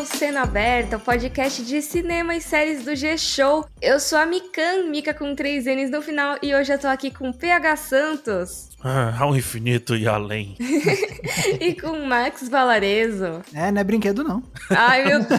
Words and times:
ao 0.00 0.06
Cena 0.06 0.42
Aberta, 0.44 0.96
o 0.96 1.00
podcast 1.00 1.62
de 1.62 1.82
cinema 1.82 2.34
e 2.34 2.40
séries 2.40 2.86
do 2.86 2.96
G-Show. 2.96 3.66
Eu 3.82 4.00
sou 4.00 4.18
a 4.18 4.24
Mikan, 4.24 4.84
Mika 4.88 5.12
com 5.12 5.34
três 5.34 5.66
N's 5.66 5.90
no 5.90 6.00
final, 6.00 6.38
e 6.42 6.54
hoje 6.54 6.72
eu 6.72 6.78
tô 6.78 6.86
aqui 6.86 7.10
com 7.10 7.30
PH 7.30 7.76
Santos. 7.76 8.70
Ah, 8.82 9.14
ao 9.18 9.36
infinito 9.36 9.94
e 9.94 10.08
além. 10.08 10.56
e 11.60 11.74
com 11.74 12.06
Max 12.06 12.48
Valarezo. 12.48 13.42
É, 13.54 13.70
não 13.70 13.82
é 13.82 13.84
brinquedo 13.84 14.24
não. 14.24 14.42
Ai, 14.70 15.04
meu 15.04 15.20
Deus! 15.20 15.38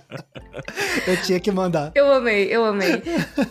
eu 1.06 1.16
tinha 1.22 1.40
que 1.40 1.50
mandar. 1.50 1.92
Eu 1.94 2.10
amei, 2.12 2.48
eu 2.48 2.64
amei. 2.64 3.02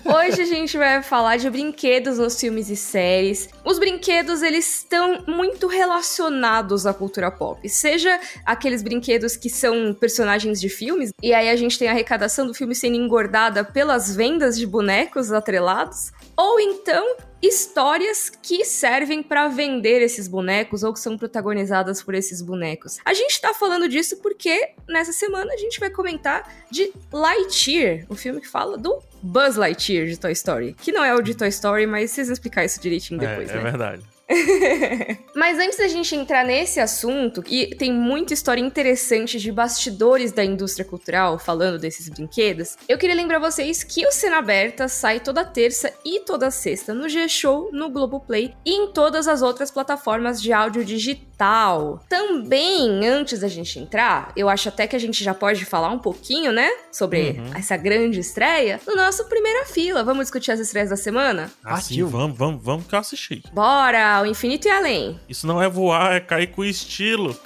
Hoje 0.06 0.42
a 0.42 0.46
gente 0.46 0.78
vai 0.78 1.02
falar 1.02 1.38
de 1.38 1.50
brinquedos 1.50 2.18
nos 2.18 2.40
filmes 2.40 2.70
e 2.70 2.76
séries. 2.76 3.50
Os 3.64 3.80
brinquedos, 3.80 4.42
eles 4.42 4.78
estão 4.78 5.24
muito 5.28 5.68
relacionados 5.68 6.86
à 6.86 6.94
cultura 6.94 7.32
pop. 7.32 7.68
Seja 7.68 8.20
aqueles 8.46 8.82
brinquedos 8.82 9.36
que 9.36 9.50
são 9.50 9.94
personagens 9.94 10.60
de 10.60 10.70
filmes, 10.70 11.12
e 11.22 11.34
aí 11.34 11.50
a 11.50 11.56
gente 11.56 11.78
tem 11.78 11.88
a 11.88 11.92
arrecadação 11.92 12.46
do 12.46 12.54
filme 12.54 12.76
sendo 12.76 12.96
engordada 12.96 13.64
pelas 13.64 14.16
vendas 14.16 14.58
de 14.58 14.66
bonecos 14.66 15.32
atrelados, 15.32 16.12
ou 16.38 16.60
então 16.60 17.16
histórias 17.48 18.30
que 18.30 18.66
servem 18.66 19.22
para 19.22 19.48
vender 19.48 20.02
esses 20.02 20.28
bonecos 20.28 20.84
ou 20.84 20.94
que 20.94 21.00
são 21.00 21.18
protagonizadas 21.18 22.02
por 22.02 22.14
esses 22.14 22.42
bonecos. 22.42 22.98
A 23.06 23.14
gente 23.14 23.40
tá 23.40 23.54
falando 23.54 23.88
disso 23.88 24.18
porque 24.18 24.72
nessa 24.88 25.14
semana 25.14 25.54
a 25.54 25.58
gente 25.58 25.80
vai 25.80 25.90
comentar 25.90 26.52
de 26.72 26.92
Lightyear, 27.12 28.06
o 28.10 28.16
filme 28.16 28.42
que 28.42 28.48
fala 28.48 28.78
do 28.78 29.02
Buzz 29.22 29.56
Lightyear 29.56 30.08
de 30.08 30.18
Toy 30.18 30.32
Story, 30.32 30.74
que 30.74 30.92
não 30.92 31.04
é 31.04 31.14
o 31.14 31.22
de 31.22 31.36
Toy 31.36 31.50
Story, 31.50 31.88
mas 31.88 32.12
vocês 32.12 32.28
vão 32.28 32.34
explicar 32.34 32.66
isso 32.66 32.80
direitinho 32.80 33.24
é, 33.24 33.28
depois, 33.28 33.50
é, 33.50 33.54
né? 33.54 33.60
É 33.60 33.64
verdade. 33.64 34.15
Mas 35.36 35.60
antes 35.60 35.78
da 35.78 35.88
gente 35.88 36.16
entrar 36.16 36.44
nesse 36.46 36.80
assunto, 36.80 37.44
e 37.48 37.76
tem 37.76 37.94
muita 37.94 38.34
história 38.34 38.62
interessante 38.62 39.40
de 39.40 39.52
bastidores 39.52 40.32
da 40.32 40.44
indústria 40.44 40.86
cultural 40.86 41.38
falando 41.38 41.78
desses 41.78 42.10
brinquedos, 42.10 42.76
eu 42.90 42.98
queria 42.98 43.16
lembrar 43.16 43.40
vocês 43.40 43.84
que 43.84 44.06
o 44.08 44.12
Cena 44.12 44.38
Aberta 44.38 44.88
sai 44.88 45.20
toda 45.20 45.46
terça 45.46 45.94
e 46.04 46.22
toda 46.22 46.50
sexta 46.50 46.94
no 46.94 47.08
G-Show, 47.08 47.70
no 47.72 47.90
Globoplay 47.90 48.54
e 48.66 48.74
em 48.74 48.92
todas 48.92 49.28
as 49.28 49.42
outras 49.42 49.70
plataformas 49.70 50.42
de 50.42 50.52
áudio 50.52 50.84
digital. 50.84 51.35
Também, 52.10 53.06
antes 53.08 53.40
da 53.40 53.48
gente 53.48 53.78
entrar, 53.80 54.32
eu 54.36 54.50
acho 54.50 54.70
até 54.70 54.88
que 54.88 54.96
a 54.96 55.00
gente 55.00 55.24
já 55.24 55.34
pode 55.34 55.66
falar 55.66 55.90
um 55.90 56.00
pouquinho, 56.00 56.52
né, 56.52 56.70
sobre 56.92 57.32
uhum. 57.38 57.52
essa 57.56 57.76
grande 57.78 58.20
estreia 58.20 58.80
no 58.88 58.96
nosso 58.96 59.26
Primeira 59.26 59.66
Fila. 59.66 60.04
Vamos 60.04 60.26
discutir 60.26 60.52
as 60.52 60.60
estreias 60.60 60.90
da 60.90 60.98
semana? 60.98 61.52
Ah, 61.64 61.80
sim, 61.80 62.04
vamos, 62.04 62.38
vamos, 62.38 62.64
vamos 62.64 62.88
que 62.88 62.96
eu 62.96 63.00
assisti. 63.00 63.44
Bora! 63.54 64.16
ao 64.16 64.26
infinito 64.26 64.68
e 64.68 64.72
além. 64.72 65.20
Isso 65.28 65.48
não 65.48 65.62
é 65.62 65.70
voar, 65.70 66.16
é 66.16 66.20
cair 66.20 66.48
com 66.48 66.64
estilo. 66.64 67.38